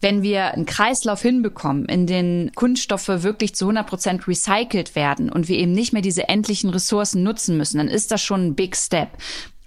wenn 0.00 0.22
wir 0.22 0.52
einen 0.54 0.66
Kreislauf 0.66 1.22
hinbekommen, 1.22 1.86
in 1.86 2.06
den 2.06 2.52
Kunststoffe 2.54 3.08
wirklich 3.08 3.54
zu 3.54 3.66
100 3.66 3.86
Prozent 3.86 4.28
recycelt 4.28 4.94
werden 4.94 5.30
und 5.30 5.48
wir 5.48 5.56
eben 5.56 5.72
nicht 5.72 5.92
mehr 5.92 6.02
diese 6.02 6.28
endlichen 6.28 6.70
Ressourcen 6.70 7.22
nutzen 7.22 7.56
müssen, 7.56 7.78
dann 7.78 7.88
ist 7.88 8.10
das 8.10 8.22
schon 8.22 8.48
ein 8.48 8.54
Big 8.54 8.76
Step. 8.76 9.10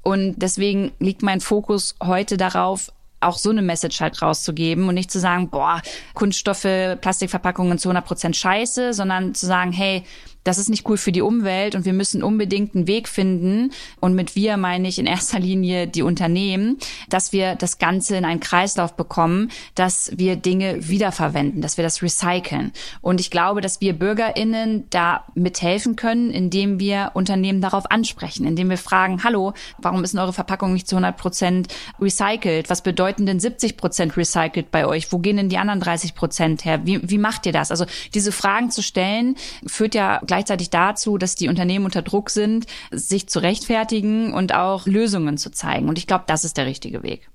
Und 0.03 0.35
deswegen 0.37 0.91
liegt 0.99 1.21
mein 1.21 1.41
Fokus 1.41 1.95
heute 2.01 2.37
darauf, 2.37 2.91
auch 3.21 3.37
so 3.37 3.49
eine 3.49 3.61
Message 3.61 4.01
halt 4.01 4.21
rauszugeben 4.21 4.87
und 4.87 4.95
nicht 4.95 5.11
zu 5.11 5.19
sagen, 5.19 5.49
boah, 5.49 5.81
Kunststoffe, 6.13 6.61
Plastikverpackungen 6.61 7.77
zu 7.77 7.89
100 7.89 8.05
Prozent 8.05 8.35
scheiße, 8.35 8.93
sondern 8.93 9.33
zu 9.33 9.45
sagen, 9.45 9.71
hey, 9.71 10.03
das 10.43 10.57
ist 10.57 10.69
nicht 10.69 10.87
cool 10.89 10.97
für 10.97 11.11
die 11.11 11.21
Umwelt 11.21 11.75
und 11.75 11.85
wir 11.85 11.93
müssen 11.93 12.23
unbedingt 12.23 12.75
einen 12.75 12.87
Weg 12.87 13.07
finden. 13.07 13.71
Und 13.99 14.15
mit 14.15 14.35
wir 14.35 14.57
meine 14.57 14.87
ich 14.87 14.97
in 14.97 15.05
erster 15.05 15.39
Linie 15.39 15.87
die 15.87 16.01
Unternehmen, 16.01 16.77
dass 17.09 17.31
wir 17.31 17.55
das 17.55 17.77
Ganze 17.77 18.15
in 18.15 18.25
einen 18.25 18.39
Kreislauf 18.39 18.95
bekommen, 18.95 19.51
dass 19.75 20.11
wir 20.15 20.35
Dinge 20.35 20.87
wiederverwenden, 20.87 21.61
dass 21.61 21.77
wir 21.77 21.83
das 21.83 22.01
recyceln. 22.01 22.71
Und 23.01 23.19
ich 23.19 23.29
glaube, 23.29 23.61
dass 23.61 23.81
wir 23.81 23.93
BürgerInnen 23.93 24.85
da 24.89 25.25
mithelfen 25.35 25.95
können, 25.95 26.31
indem 26.31 26.79
wir 26.79 27.11
Unternehmen 27.13 27.61
darauf 27.61 27.89
ansprechen, 27.91 28.45
indem 28.45 28.69
wir 28.69 28.77
fragen, 28.77 29.23
hallo, 29.23 29.53
warum 29.77 30.03
ist 30.03 30.15
eure 30.15 30.33
Verpackung 30.33 30.73
nicht 30.73 30.87
zu 30.87 30.95
100 30.95 31.17
Prozent 31.17 31.67
recycelt? 31.99 32.69
Was 32.69 32.81
bedeuten 32.81 33.25
denn 33.25 33.39
70 33.39 33.77
Prozent 33.77 34.17
recycelt 34.17 34.71
bei 34.71 34.85
euch? 34.85 35.11
Wo 35.11 35.19
gehen 35.19 35.37
denn 35.37 35.49
die 35.49 35.57
anderen 35.57 35.79
30 35.79 36.15
Prozent 36.15 36.65
her? 36.65 36.81
Wie, 36.85 36.99
wie 37.09 37.17
macht 37.17 37.45
ihr 37.45 37.51
das? 37.51 37.71
Also 37.71 37.85
diese 38.13 38.31
Fragen 38.31 38.71
zu 38.71 38.81
stellen, 38.81 39.35
führt 39.65 39.95
ja 39.95 40.21
gleichzeitig 40.31 40.69
dazu, 40.69 41.17
dass 41.17 41.35
die 41.35 41.49
Unternehmen 41.49 41.83
unter 41.83 42.01
Druck 42.01 42.29
sind, 42.29 42.65
sich 42.89 43.27
zu 43.27 43.39
rechtfertigen 43.39 44.33
und 44.33 44.53
auch 44.53 44.85
Lösungen 44.85 45.37
zu 45.37 45.51
zeigen. 45.51 45.89
Und 45.89 45.97
ich 45.97 46.07
glaube, 46.07 46.23
das 46.25 46.45
ist 46.45 46.55
der 46.55 46.65
richtige 46.65 47.03
Weg. 47.03 47.29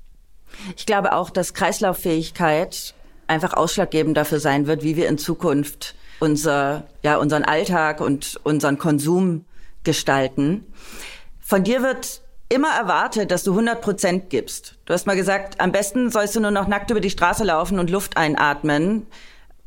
Ich 0.78 0.86
glaube 0.86 1.12
auch, 1.12 1.28
dass 1.28 1.52
Kreislauffähigkeit 1.52 2.94
einfach 3.26 3.52
ausschlaggebend 3.52 4.16
dafür 4.16 4.40
sein 4.40 4.66
wird, 4.66 4.82
wie 4.82 4.96
wir 4.96 5.08
in 5.08 5.18
Zukunft 5.18 5.94
unser, 6.20 6.86
ja, 7.02 7.18
unseren 7.18 7.44
Alltag 7.44 8.00
und 8.00 8.40
unseren 8.44 8.78
Konsum 8.78 9.44
gestalten. 9.84 10.64
Von 11.38 11.64
dir 11.64 11.82
wird 11.82 12.22
immer 12.48 12.70
erwartet, 12.70 13.30
dass 13.30 13.44
du 13.44 13.50
100 13.50 13.82
Prozent 13.82 14.30
gibst. 14.30 14.76
Du 14.86 14.94
hast 14.94 15.06
mal 15.06 15.16
gesagt, 15.16 15.60
am 15.60 15.70
besten 15.70 16.10
sollst 16.10 16.34
du 16.34 16.40
nur 16.40 16.50
noch 16.50 16.66
nackt 16.66 16.90
über 16.90 17.00
die 17.00 17.10
Straße 17.10 17.44
laufen 17.44 17.78
und 17.78 17.90
Luft 17.90 18.16
einatmen. 18.16 19.06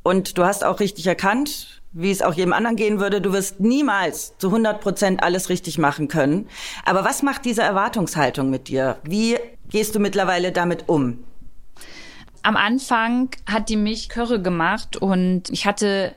Und 0.01 0.39
du 0.39 0.45
hast 0.45 0.65
auch 0.65 0.79
richtig 0.79 1.05
erkannt, 1.05 1.78
wie 1.91 2.11
es 2.11 2.21
auch 2.21 2.33
jedem 2.33 2.53
anderen 2.53 2.75
gehen 2.75 2.99
würde, 2.99 3.21
du 3.21 3.33
wirst 3.33 3.59
niemals 3.59 4.37
zu 4.37 4.47
100 4.47 4.81
Prozent 4.81 5.23
alles 5.23 5.49
richtig 5.49 5.77
machen 5.77 6.07
können. 6.07 6.47
Aber 6.85 7.03
was 7.03 7.23
macht 7.23 7.45
diese 7.45 7.61
Erwartungshaltung 7.61 8.49
mit 8.49 8.67
dir? 8.67 8.97
Wie 9.03 9.37
gehst 9.69 9.95
du 9.95 9.99
mittlerweile 9.99 10.51
damit 10.51 10.87
um? 10.87 11.23
Am 12.43 12.55
Anfang 12.55 13.29
hat 13.45 13.69
die 13.69 13.75
mich 13.75 14.09
Körre 14.09 14.41
gemacht 14.41 14.97
und 14.97 15.49
ich 15.49 15.65
hatte 15.65 16.15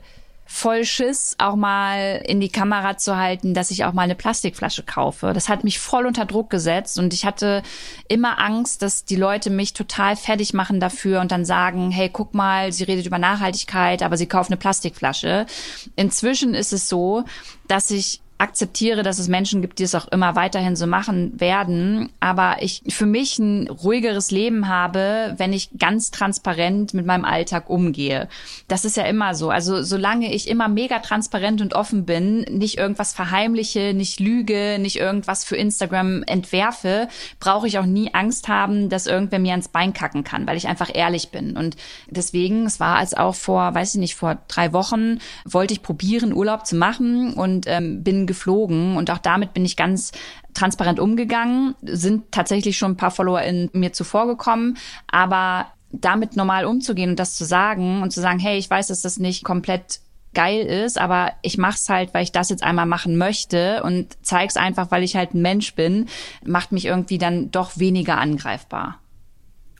voll 0.53 0.85
Schiss, 0.85 1.35
auch 1.39 1.55
mal 1.55 2.21
in 2.27 2.39
die 2.39 2.49
Kamera 2.49 2.95
zu 2.95 3.17
halten, 3.17 3.55
dass 3.55 3.71
ich 3.71 3.85
auch 3.85 3.93
mal 3.93 4.03
eine 4.03 4.13
Plastikflasche 4.13 4.83
kaufe. 4.83 5.33
Das 5.33 5.49
hat 5.49 5.63
mich 5.63 5.79
voll 5.79 6.05
unter 6.05 6.25
Druck 6.25 6.51
gesetzt 6.51 6.99
und 6.99 7.11
ich 7.11 7.25
hatte 7.25 7.63
immer 8.07 8.39
Angst, 8.39 8.83
dass 8.83 9.03
die 9.03 9.15
Leute 9.15 9.49
mich 9.49 9.73
total 9.73 10.15
fertig 10.15 10.53
machen 10.53 10.79
dafür 10.79 11.21
und 11.21 11.31
dann 11.31 11.43
sagen, 11.43 11.89
hey, 11.89 12.07
guck 12.07 12.35
mal, 12.35 12.71
sie 12.71 12.83
redet 12.83 13.07
über 13.07 13.17
Nachhaltigkeit, 13.17 14.03
aber 14.03 14.15
sie 14.15 14.27
kauft 14.27 14.51
eine 14.51 14.57
Plastikflasche. 14.57 15.47
Inzwischen 15.95 16.53
ist 16.53 16.71
es 16.71 16.87
so, 16.87 17.23
dass 17.67 17.89
ich 17.89 18.21
akzeptiere, 18.37 19.03
dass 19.03 19.19
es 19.19 19.27
Menschen 19.27 19.61
gibt, 19.61 19.79
die 19.79 19.83
es 19.83 19.95
auch 19.95 20.07
immer 20.09 20.35
weiterhin 20.35 20.75
so 20.75 20.87
machen 20.87 21.39
werden, 21.39 22.09
aber 22.19 22.57
ich 22.61 22.81
für 22.89 23.05
mich 23.05 23.39
ein 23.39 23.69
ruhigeres 23.69 24.31
Leben 24.31 24.67
habe, 24.67 25.35
wenn 25.37 25.53
ich 25.53 25.69
ganz 25.77 26.11
transparent 26.11 26.93
mit 26.93 27.05
meinem 27.05 27.25
Alltag 27.25 27.69
umgehe. 27.69 28.27
Das 28.67 28.85
ist 28.85 28.97
ja 28.97 29.03
immer 29.03 29.35
so. 29.35 29.49
Also 29.49 29.83
solange 29.83 30.33
ich 30.33 30.49
immer 30.49 30.67
mega 30.67 30.99
transparent 30.99 31.61
und 31.61 31.73
offen 31.73 32.05
bin, 32.05 32.41
nicht 32.41 32.77
irgendwas 32.77 33.13
verheimliche, 33.13 33.93
nicht 33.93 34.19
lüge, 34.19 34.77
nicht 34.79 34.97
irgendwas 34.97 35.45
für 35.45 35.55
Instagram 35.55 36.23
entwerfe, 36.23 37.07
brauche 37.39 37.67
ich 37.67 37.79
auch 37.79 37.85
nie 37.85 38.13
Angst 38.13 38.47
haben, 38.47 38.89
dass 38.89 39.07
irgendwer 39.07 39.39
mir 39.39 39.51
ans 39.51 39.69
Bein 39.69 39.93
kacken 39.93 40.23
kann, 40.23 40.47
weil 40.47 40.57
ich 40.57 40.67
einfach 40.67 40.89
ehrlich 40.93 41.29
bin. 41.29 41.55
Und 41.55 41.77
deswegen, 42.09 42.65
es 42.65 42.79
war 42.79 42.97
als 42.97 43.13
auch 43.13 43.35
vor, 43.35 43.73
weiß 43.73 43.95
ich 43.95 43.99
nicht, 43.99 44.15
vor 44.15 44.39
drei 44.47 44.73
Wochen 44.73 45.19
wollte 45.45 45.73
ich 45.73 45.81
probieren, 45.81 46.33
Urlaub 46.33 46.65
zu 46.65 46.75
machen 46.75 47.33
und 47.33 47.67
ähm, 47.67 48.03
bin 48.03 48.22
geflogen 48.27 48.97
und 48.97 49.09
auch 49.11 49.17
damit 49.17 49.53
bin 49.53 49.65
ich 49.65 49.75
ganz 49.75 50.11
transparent 50.53 50.99
umgegangen. 50.99 51.75
Sind 51.81 52.31
tatsächlich 52.31 52.77
schon 52.77 52.91
ein 52.91 52.97
paar 52.97 53.11
Follower 53.11 53.41
in 53.41 53.69
mir 53.73 53.93
zuvor 53.93 54.27
gekommen, 54.27 54.77
aber 55.07 55.67
damit 55.91 56.35
normal 56.35 56.65
umzugehen 56.65 57.11
und 57.11 57.19
das 57.19 57.35
zu 57.35 57.45
sagen 57.45 58.01
und 58.01 58.11
zu 58.11 58.21
sagen, 58.21 58.39
hey, 58.39 58.57
ich 58.57 58.69
weiß, 58.69 58.87
dass 58.87 59.01
das 59.01 59.17
nicht 59.17 59.43
komplett 59.43 59.99
geil 60.33 60.65
ist, 60.65 60.99
aber 60.99 61.31
ich 61.43 61.57
mach's 61.57 61.87
halt, 61.89 62.13
weil 62.13 62.23
ich 62.23 62.31
das 62.31 62.49
jetzt 62.49 62.63
einmal 62.63 62.87
machen 62.87 63.17
möchte 63.17 63.83
und 63.83 64.17
zeig's 64.23 64.57
einfach, 64.57 64.89
weil 64.89 65.03
ich 65.03 65.15
halt 65.15 65.33
ein 65.33 65.41
Mensch 65.41 65.75
bin, 65.75 66.07
macht 66.43 66.71
mich 66.71 66.85
irgendwie 66.85 67.19
dann 67.19 67.51
doch 67.51 67.77
weniger 67.77 68.17
angreifbar. 68.17 68.99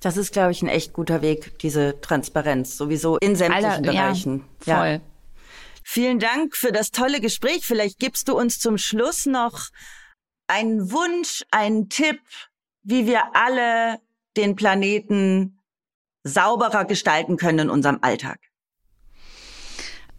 Das 0.02 0.18
ist, 0.18 0.34
glaube 0.34 0.52
ich, 0.52 0.62
ein 0.62 0.68
echt 0.68 0.94
guter 0.94 1.22
Weg, 1.22 1.58
diese 1.60 2.00
Transparenz, 2.02 2.78
sowieso 2.78 3.18
in 3.18 3.36
sämtlichen 3.36 3.70
Alter, 3.70 3.82
Bereichen. 3.82 4.44
Ja, 4.66 4.78
voll. 4.78 4.88
Ja. 4.88 5.00
Vielen 5.86 6.20
Dank 6.20 6.56
für 6.56 6.72
das 6.72 6.92
tolle 6.92 7.20
Gespräch. 7.22 7.66
Vielleicht 7.66 8.00
gibst 8.00 8.28
du 8.28 8.38
uns 8.38 8.60
zum 8.60 8.78
Schluss 8.78 9.26
noch 9.26 9.70
einen 10.48 10.92
Wunsch, 10.92 11.44
einen 11.52 11.90
Tipp, 11.90 12.20
wie 12.84 13.06
wir 13.06 13.36
alle 13.36 14.00
den 14.36 14.56
Planeten 14.56 15.60
sauberer 16.24 16.86
gestalten 16.86 17.38
können 17.38 17.60
in 17.60 17.70
unserem 17.70 18.00
Alltag. 18.02 18.40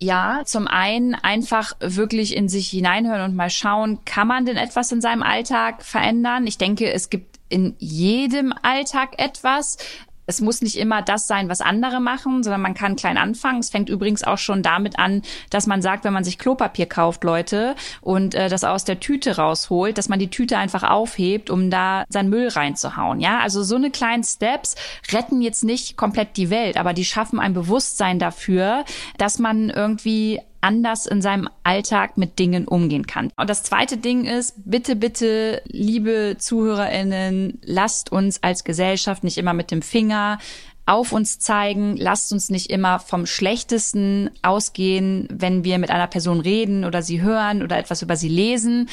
Ja, 0.00 0.42
zum 0.44 0.66
einen 0.66 1.14
einfach 1.14 1.72
wirklich 1.80 2.36
in 2.36 2.48
sich 2.48 2.68
hineinhören 2.68 3.30
und 3.30 3.36
mal 3.36 3.48
schauen, 3.48 4.04
kann 4.04 4.28
man 4.28 4.44
denn 4.44 4.56
etwas 4.56 4.92
in 4.92 5.00
seinem 5.00 5.22
Alltag 5.22 5.82
verändern? 5.82 6.46
Ich 6.46 6.58
denke, 6.58 6.92
es 6.92 7.10
gibt 7.10 7.40
in 7.48 7.76
jedem 7.78 8.52
Alltag 8.62 9.18
etwas 9.18 9.78
es 10.26 10.40
muss 10.40 10.62
nicht 10.62 10.76
immer 10.76 11.02
das 11.02 11.26
sein, 11.26 11.48
was 11.48 11.60
andere 11.60 12.00
machen, 12.00 12.42
sondern 12.42 12.62
man 12.62 12.74
kann 12.74 12.96
klein 12.96 13.18
anfangen. 13.18 13.60
Es 13.60 13.70
fängt 13.70 13.88
übrigens 13.88 14.24
auch 14.24 14.38
schon 14.38 14.62
damit 14.62 14.98
an, 14.98 15.22
dass 15.50 15.66
man 15.66 15.82
sagt, 15.82 16.04
wenn 16.04 16.12
man 16.12 16.24
sich 16.24 16.38
Klopapier 16.38 16.86
kauft, 16.86 17.24
Leute, 17.24 17.74
und 18.00 18.34
äh, 18.34 18.48
das 18.48 18.64
aus 18.64 18.84
der 18.84 19.00
Tüte 19.00 19.36
rausholt, 19.36 19.98
dass 19.98 20.08
man 20.08 20.18
die 20.18 20.30
Tüte 20.30 20.58
einfach 20.58 20.82
aufhebt, 20.82 21.50
um 21.50 21.70
da 21.70 22.04
seinen 22.08 22.30
Müll 22.30 22.48
reinzuhauen. 22.48 23.20
Ja, 23.20 23.40
also 23.40 23.62
so 23.62 23.76
eine 23.76 23.90
kleinen 23.90 24.24
Steps 24.24 24.74
retten 25.12 25.42
jetzt 25.42 25.64
nicht 25.64 25.96
komplett 25.96 26.36
die 26.36 26.50
Welt, 26.50 26.76
aber 26.76 26.92
die 26.92 27.04
schaffen 27.04 27.38
ein 27.40 27.54
Bewusstsein 27.54 28.18
dafür, 28.18 28.84
dass 29.18 29.38
man 29.38 29.70
irgendwie 29.70 30.40
anders 30.64 31.04
in 31.04 31.20
seinem 31.20 31.48
Alltag 31.62 32.16
mit 32.16 32.38
Dingen 32.38 32.66
umgehen 32.66 33.06
kann. 33.06 33.30
Und 33.36 33.50
das 33.50 33.62
zweite 33.62 33.98
Ding 33.98 34.24
ist, 34.24 34.54
bitte, 34.64 34.96
bitte, 34.96 35.60
liebe 35.66 36.36
ZuhörerInnen, 36.38 37.60
lasst 37.62 38.10
uns 38.10 38.42
als 38.42 38.64
Gesellschaft 38.64 39.24
nicht 39.24 39.36
immer 39.36 39.52
mit 39.52 39.70
dem 39.70 39.82
Finger 39.82 40.38
auf 40.86 41.12
uns 41.12 41.38
zeigen, 41.38 41.96
lasst 41.96 42.32
uns 42.32 42.50
nicht 42.50 42.70
immer 42.70 42.98
vom 42.98 43.26
Schlechtesten 43.26 44.30
ausgehen, 44.42 45.28
wenn 45.30 45.64
wir 45.64 45.78
mit 45.78 45.90
einer 45.90 46.06
Person 46.06 46.40
reden 46.40 46.84
oder 46.84 47.02
sie 47.02 47.20
hören 47.22 47.62
oder 47.62 47.78
etwas 47.78 48.02
über 48.02 48.16
sie 48.16 48.28
lesen. 48.28 48.88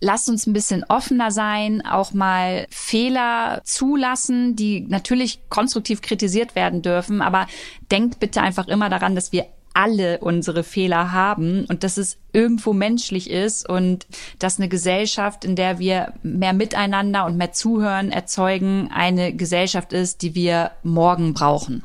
Lasst 0.00 0.28
uns 0.28 0.46
ein 0.46 0.52
bisschen 0.52 0.84
offener 0.88 1.30
sein, 1.30 1.84
auch 1.86 2.12
mal 2.12 2.66
Fehler 2.70 3.60
zulassen, 3.64 4.56
die 4.56 4.80
natürlich 4.80 5.38
konstruktiv 5.48 6.00
kritisiert 6.00 6.56
werden 6.56 6.82
dürfen, 6.82 7.22
aber 7.22 7.46
denkt 7.92 8.18
bitte 8.18 8.40
einfach 8.40 8.66
immer 8.66 8.88
daran, 8.88 9.14
dass 9.14 9.30
wir 9.30 9.46
alle 9.74 10.18
unsere 10.18 10.62
Fehler 10.62 11.12
haben 11.12 11.64
und 11.66 11.84
dass 11.84 11.96
es 11.96 12.18
irgendwo 12.32 12.72
menschlich 12.72 13.30
ist 13.30 13.68
und 13.68 14.06
dass 14.38 14.58
eine 14.58 14.68
Gesellschaft, 14.68 15.44
in 15.44 15.56
der 15.56 15.78
wir 15.78 16.14
mehr 16.22 16.52
miteinander 16.52 17.26
und 17.26 17.36
mehr 17.36 17.52
Zuhören 17.52 18.10
erzeugen, 18.10 18.90
eine 18.92 19.34
Gesellschaft 19.34 19.92
ist, 19.92 20.22
die 20.22 20.34
wir 20.34 20.72
morgen 20.82 21.34
brauchen. 21.34 21.84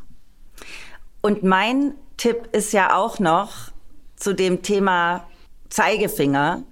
Und 1.22 1.44
mein 1.44 1.94
Tipp 2.18 2.50
ist 2.52 2.74
ja 2.74 2.96
auch 2.96 3.20
noch 3.20 3.72
zu 4.16 4.34
dem 4.34 4.62
Thema 4.62 5.28
Zeigefinger. 5.70 6.64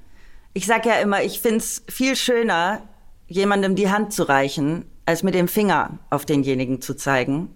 Ich 0.54 0.66
sage 0.66 0.90
ja 0.90 0.96
immer, 0.96 1.24
ich 1.24 1.40
find's 1.42 1.84
viel 1.90 2.16
schöner, 2.16 2.82
jemandem 3.28 3.76
die 3.76 3.90
Hand 3.90 4.14
zu 4.14 4.24
reichen, 4.24 4.86
als 5.06 5.24
mit 5.24 5.36
dem 5.36 5.48
Finger 5.48 6.00
auf 6.10 6.26
denjenigen 6.26 6.82
zu 6.82 6.96
zeigen. 6.96 7.56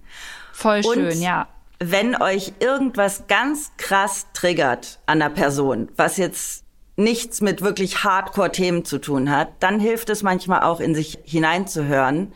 Voll 0.53 0.83
schön, 0.83 1.05
und 1.07 1.21
ja 1.21 1.47
wenn 1.79 2.21
euch 2.21 2.53
irgendwas 2.59 3.27
ganz 3.27 3.71
krass 3.77 4.27
triggert 4.33 4.99
an 5.05 5.19
der 5.19 5.29
Person, 5.29 5.89
was 5.95 6.17
jetzt 6.17 6.65
nichts 6.97 7.39
mit 7.39 7.61
wirklich 7.61 8.03
Hardcore-Themen 8.03 8.83
zu 8.83 8.99
tun 8.99 9.31
hat, 9.31 9.49
dann 9.61 9.79
hilft 9.79 10.09
es 10.09 10.21
manchmal 10.21 10.63
auch 10.63 10.81
in 10.81 10.93
sich 10.93 11.17
hineinzuhören, 11.23 12.33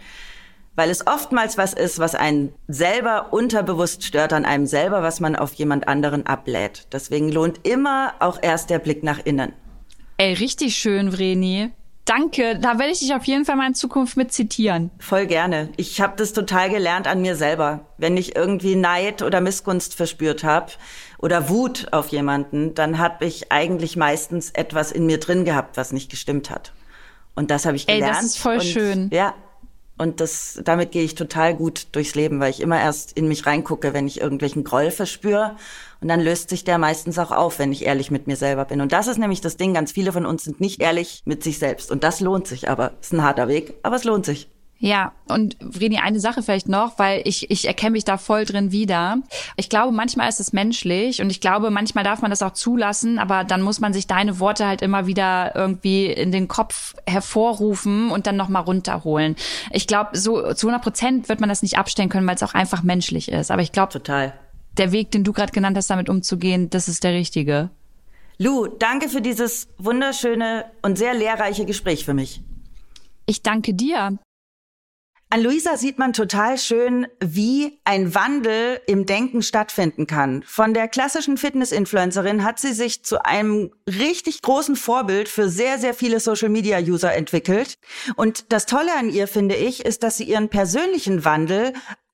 weil 0.75 0.89
es 0.89 1.05
oftmals 1.05 1.57
was 1.57 1.73
ist, 1.73 1.99
was 1.99 2.15
einen 2.15 2.53
selber 2.67 3.33
unterbewusst 3.33 4.03
stört 4.03 4.31
an 4.31 4.45
einem 4.45 4.65
selber, 4.65 5.03
was 5.03 5.19
man 5.19 5.35
auf 5.35 5.53
jemand 5.53 5.87
anderen 5.87 6.25
ablädt. 6.25 6.87
Deswegen 6.93 7.29
lohnt 7.29 7.67
immer 7.67 8.13
auch 8.19 8.39
erst 8.41 8.69
der 8.69 8.79
Blick 8.79 9.03
nach 9.03 9.19
innen. 9.25 9.51
Ey, 10.17 10.33
richtig 10.33 10.77
schön, 10.77 11.11
Vreni. 11.11 11.71
Danke, 12.05 12.59
da 12.59 12.79
werde 12.79 12.91
ich 12.91 12.99
dich 12.99 13.13
auf 13.13 13.23
jeden 13.23 13.45
Fall 13.45 13.55
mal 13.55 13.67
in 13.67 13.75
Zukunft 13.75 14.17
mit 14.17 14.33
zitieren. 14.33 14.91
Voll 14.99 15.25
gerne. 15.25 15.69
Ich 15.77 16.01
habe 16.01 16.15
das 16.17 16.33
total 16.33 16.69
gelernt 16.69 17.07
an 17.07 17.21
mir 17.21 17.35
selber. 17.35 17.87
Wenn 17.97 18.17
ich 18.17 18.35
irgendwie 18.35 18.75
Neid 18.75 19.21
oder 19.21 19.39
Missgunst 19.39 19.95
verspürt 19.95 20.43
habe 20.43 20.73
oder 21.17 21.47
Wut 21.47 21.87
auf 21.91 22.09
jemanden, 22.09 22.75
dann 22.75 22.97
habe 22.97 23.25
ich 23.25 23.53
eigentlich 23.53 23.95
meistens 23.95 24.49
etwas 24.51 24.91
in 24.91 25.05
mir 25.05 25.19
drin 25.19 25.45
gehabt, 25.45 25.77
was 25.77 25.93
nicht 25.93 26.11
gestimmt 26.11 26.49
hat. 26.49 26.73
Und 27.35 27.51
das 27.51 27.65
habe 27.65 27.77
ich 27.77 27.87
gelernt. 27.87 28.05
Ey, 28.05 28.15
das 28.15 28.23
ist 28.25 28.37
voll 28.37 28.55
Und, 28.55 28.63
schön. 28.63 29.09
Ja, 29.11 29.33
Und 29.97 30.19
das, 30.19 30.59
damit 30.63 30.91
gehe 30.91 31.03
ich 31.03 31.15
total 31.15 31.55
gut 31.55 31.87
durchs 31.91 32.15
Leben, 32.15 32.39
weil 32.39 32.49
ich 32.49 32.61
immer 32.61 32.79
erst 32.79 33.15
in 33.15 33.27
mich 33.27 33.45
reingucke, 33.45 33.93
wenn 33.93 34.07
ich 34.07 34.21
irgendwelchen 34.21 34.63
Groll 34.63 34.89
verspüre. 34.89 35.55
Und 36.01 36.07
dann 36.07 36.19
löst 36.19 36.49
sich 36.49 36.63
der 36.63 36.77
meistens 36.77 37.19
auch 37.19 37.31
auf, 37.31 37.59
wenn 37.59 37.71
ich 37.71 37.85
ehrlich 37.85 38.09
mit 38.09 38.25
mir 38.27 38.35
selber 38.35 38.65
bin. 38.65 38.81
Und 38.81 38.91
das 38.91 39.07
ist 39.07 39.19
nämlich 39.19 39.41
das 39.41 39.55
Ding. 39.55 39.73
Ganz 39.73 39.91
viele 39.91 40.11
von 40.11 40.25
uns 40.25 40.43
sind 40.43 40.59
nicht 40.59 40.81
ehrlich 40.81 41.21
mit 41.25 41.43
sich 41.43 41.59
selbst. 41.59 41.91
Und 41.91 42.03
das 42.03 42.19
lohnt 42.19 42.47
sich 42.47 42.69
aber. 42.69 42.93
Ist 43.01 43.13
ein 43.13 43.23
harter 43.23 43.47
Weg, 43.47 43.75
aber 43.83 43.95
es 43.95 44.03
lohnt 44.03 44.25
sich. 44.25 44.49
Ja, 44.83 45.13
und 45.29 45.55
Vreni, 45.61 45.99
eine 45.99 46.19
Sache 46.19 46.43
vielleicht 46.43 46.67
noch, 46.67 46.99
weil 46.99 47.21
ich, 47.23 47.49
ich 47.49 47.65
erkenne 47.67 47.91
mich 47.91 48.03
da 48.03 48.17
voll 48.17 48.43
drin 48.43 48.73
wieder. 48.73 49.15
Ich 49.55 49.69
glaube, 49.69 49.93
manchmal 49.93 50.27
ist 50.27 50.41
es 50.41 50.51
menschlich 50.51 51.21
und 51.21 51.29
ich 51.29 51.39
glaube, 51.39 51.69
manchmal 51.69 52.03
darf 52.03 52.21
man 52.21 52.29
das 52.29 52.41
auch 52.41 52.51
zulassen, 52.51 53.17
aber 53.17 53.45
dann 53.45 53.61
muss 53.61 53.79
man 53.79 53.93
sich 53.93 54.07
deine 54.07 54.41
Worte 54.41 54.67
halt 54.67 54.81
immer 54.81 55.07
wieder 55.07 55.55
irgendwie 55.55 56.07
in 56.07 56.33
den 56.33 56.49
Kopf 56.49 56.95
hervorrufen 57.07 58.11
und 58.11 58.27
dann 58.27 58.35
nochmal 58.35 58.63
runterholen. 58.63 59.37
Ich 59.71 59.87
glaube, 59.87 60.17
so 60.17 60.51
zu 60.51 60.67
100 60.67 60.83
Prozent 60.83 61.29
wird 61.29 61.39
man 61.39 61.47
das 61.47 61.61
nicht 61.61 61.77
abstellen 61.77 62.09
können, 62.09 62.27
weil 62.27 62.35
es 62.35 62.43
auch 62.43 62.53
einfach 62.53 62.83
menschlich 62.83 63.31
ist. 63.31 63.51
Aber 63.51 63.61
ich 63.61 63.71
glaube, 63.71 63.93
total. 63.93 64.33
Der 64.77 64.91
Weg, 64.91 65.11
den 65.11 65.23
du 65.23 65.31
gerade 65.31 65.53
genannt 65.53 65.77
hast, 65.77 65.89
damit 65.89 66.09
umzugehen, 66.09 66.69
das 66.69 66.89
ist 66.89 67.05
der 67.05 67.13
richtige. 67.13 67.69
Lu, 68.37 68.67
danke 68.67 69.07
für 69.07 69.21
dieses 69.21 69.69
wunderschöne 69.77 70.65
und 70.81 70.97
sehr 70.97 71.13
lehrreiche 71.13 71.65
Gespräch 71.65 72.03
für 72.03 72.13
mich. 72.13 72.41
Ich 73.25 73.41
danke 73.43 73.73
dir. 73.73 74.17
An 75.33 75.41
Luisa 75.41 75.77
sieht 75.77 75.97
man 75.97 76.13
total 76.13 76.59
schön, 76.59 77.07
wie 77.19 77.79
ein 77.85 78.13
Wandel 78.13 78.79
im 78.85 79.07
Denken 79.07 79.41
stattfinden 79.41 80.05
kann. 80.05 80.43
Von 80.45 80.75
der 80.75 80.87
klassischen 80.87 81.37
Fitness-Influencerin 81.37 82.43
hat 82.43 82.59
sie 82.59 82.71
sich 82.71 83.03
zu 83.03 83.25
einem 83.25 83.71
richtig 83.87 84.43
großen 84.43 84.75
Vorbild 84.75 85.27
für 85.27 85.49
sehr, 85.49 85.79
sehr 85.79 85.95
viele 85.95 86.19
Social-Media-User 86.19 87.15
entwickelt. 87.15 87.79
Und 88.15 88.51
das 88.53 88.67
Tolle 88.67 88.93
an 88.95 89.09
ihr, 89.09 89.27
finde 89.27 89.55
ich, 89.55 89.83
ist, 89.83 90.03
dass 90.03 90.17
sie 90.17 90.25
ihren 90.25 90.49
persönlichen 90.49 91.25
Wandel 91.25 91.73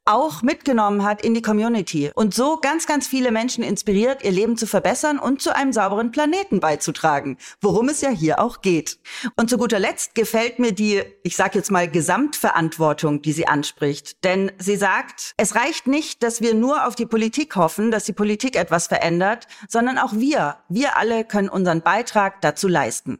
auch 0.09 0.41
mitgenommen 0.41 1.03
hat 1.03 1.21
in 1.21 1.33
die 1.33 1.41
Community 1.41 2.11
und 2.15 2.33
so 2.33 2.57
ganz, 2.57 2.87
ganz 2.87 3.07
viele 3.07 3.31
Menschen 3.31 3.63
inspiriert, 3.63 4.23
ihr 4.23 4.31
Leben 4.31 4.57
zu 4.57 4.65
verbessern 4.65 5.19
und 5.19 5.41
zu 5.41 5.55
einem 5.55 5.71
sauberen 5.71 6.11
Planeten 6.11 6.59
beizutragen, 6.59 7.37
worum 7.61 7.89
es 7.89 8.01
ja 8.01 8.09
hier 8.09 8.39
auch 8.39 8.61
geht. 8.61 8.99
Und 9.35 9.49
zu 9.49 9.57
guter 9.57 9.79
Letzt 9.79 10.15
gefällt 10.15 10.57
mir 10.57 10.71
die, 10.71 11.03
ich 11.23 11.35
sage 11.35 11.59
jetzt 11.59 11.69
mal, 11.69 11.87
Gesamtverantwortung, 11.87 13.21
die 13.21 13.33
sie 13.33 13.47
anspricht. 13.47 14.23
Denn 14.23 14.51
sie 14.57 14.77
sagt, 14.77 15.33
es 15.37 15.55
reicht 15.55 15.85
nicht, 15.85 16.23
dass 16.23 16.41
wir 16.41 16.55
nur 16.55 16.87
auf 16.87 16.95
die 16.95 17.05
Politik 17.05 17.55
hoffen, 17.55 17.91
dass 17.91 18.05
die 18.05 18.13
Politik 18.13 18.55
etwas 18.55 18.87
verändert, 18.87 19.47
sondern 19.67 19.99
auch 19.99 20.13
wir, 20.13 20.57
wir 20.69 20.97
alle 20.97 21.23
können 21.23 21.49
unseren 21.49 21.81
Beitrag 21.81 22.41
dazu 22.41 22.67
leisten. 22.67 23.19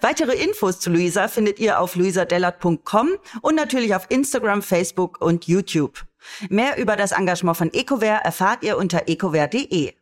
Weitere 0.00 0.34
Infos 0.34 0.80
zu 0.80 0.90
Luisa 0.90 1.28
findet 1.28 1.60
ihr 1.60 1.80
auf 1.80 1.94
luisadellert.com 1.94 3.10
und 3.42 3.54
natürlich 3.54 3.94
auf 3.94 4.06
Instagram, 4.08 4.62
Facebook 4.62 5.20
und 5.20 5.46
YouTube. 5.46 6.04
Mehr 6.48 6.78
über 6.78 6.96
das 6.96 7.12
Engagement 7.12 7.56
von 7.56 7.72
EcoWare 7.72 8.24
erfahrt 8.24 8.62
ihr 8.62 8.78
unter 8.78 9.08
ecoware.de. 9.08 9.94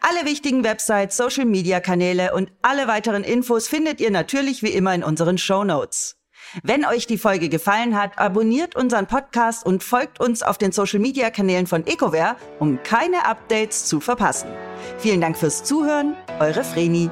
Alle 0.00 0.24
wichtigen 0.24 0.64
Websites, 0.64 1.16
Social 1.16 1.44
Media 1.44 1.80
Kanäle 1.80 2.34
und 2.34 2.50
alle 2.62 2.88
weiteren 2.88 3.24
Infos 3.24 3.68
findet 3.68 4.00
ihr 4.00 4.10
natürlich 4.10 4.62
wie 4.62 4.72
immer 4.72 4.94
in 4.94 5.04
unseren 5.04 5.38
Show 5.38 5.64
Notes. 5.64 6.16
Wenn 6.62 6.86
euch 6.86 7.06
die 7.06 7.18
Folge 7.18 7.48
gefallen 7.48 8.00
hat, 8.00 8.18
abonniert 8.18 8.74
unseren 8.74 9.06
Podcast 9.06 9.66
und 9.66 9.82
folgt 9.82 10.18
uns 10.20 10.42
auf 10.42 10.56
den 10.56 10.72
Social 10.72 10.98
Media 10.98 11.30
Kanälen 11.30 11.66
von 11.66 11.86
EcoWare, 11.86 12.36
um 12.58 12.82
keine 12.82 13.26
Updates 13.26 13.84
zu 13.86 14.00
verpassen. 14.00 14.48
Vielen 14.98 15.20
Dank 15.20 15.36
fürs 15.36 15.64
Zuhören, 15.64 16.16
eure 16.40 16.64
Vreni. 16.64 17.10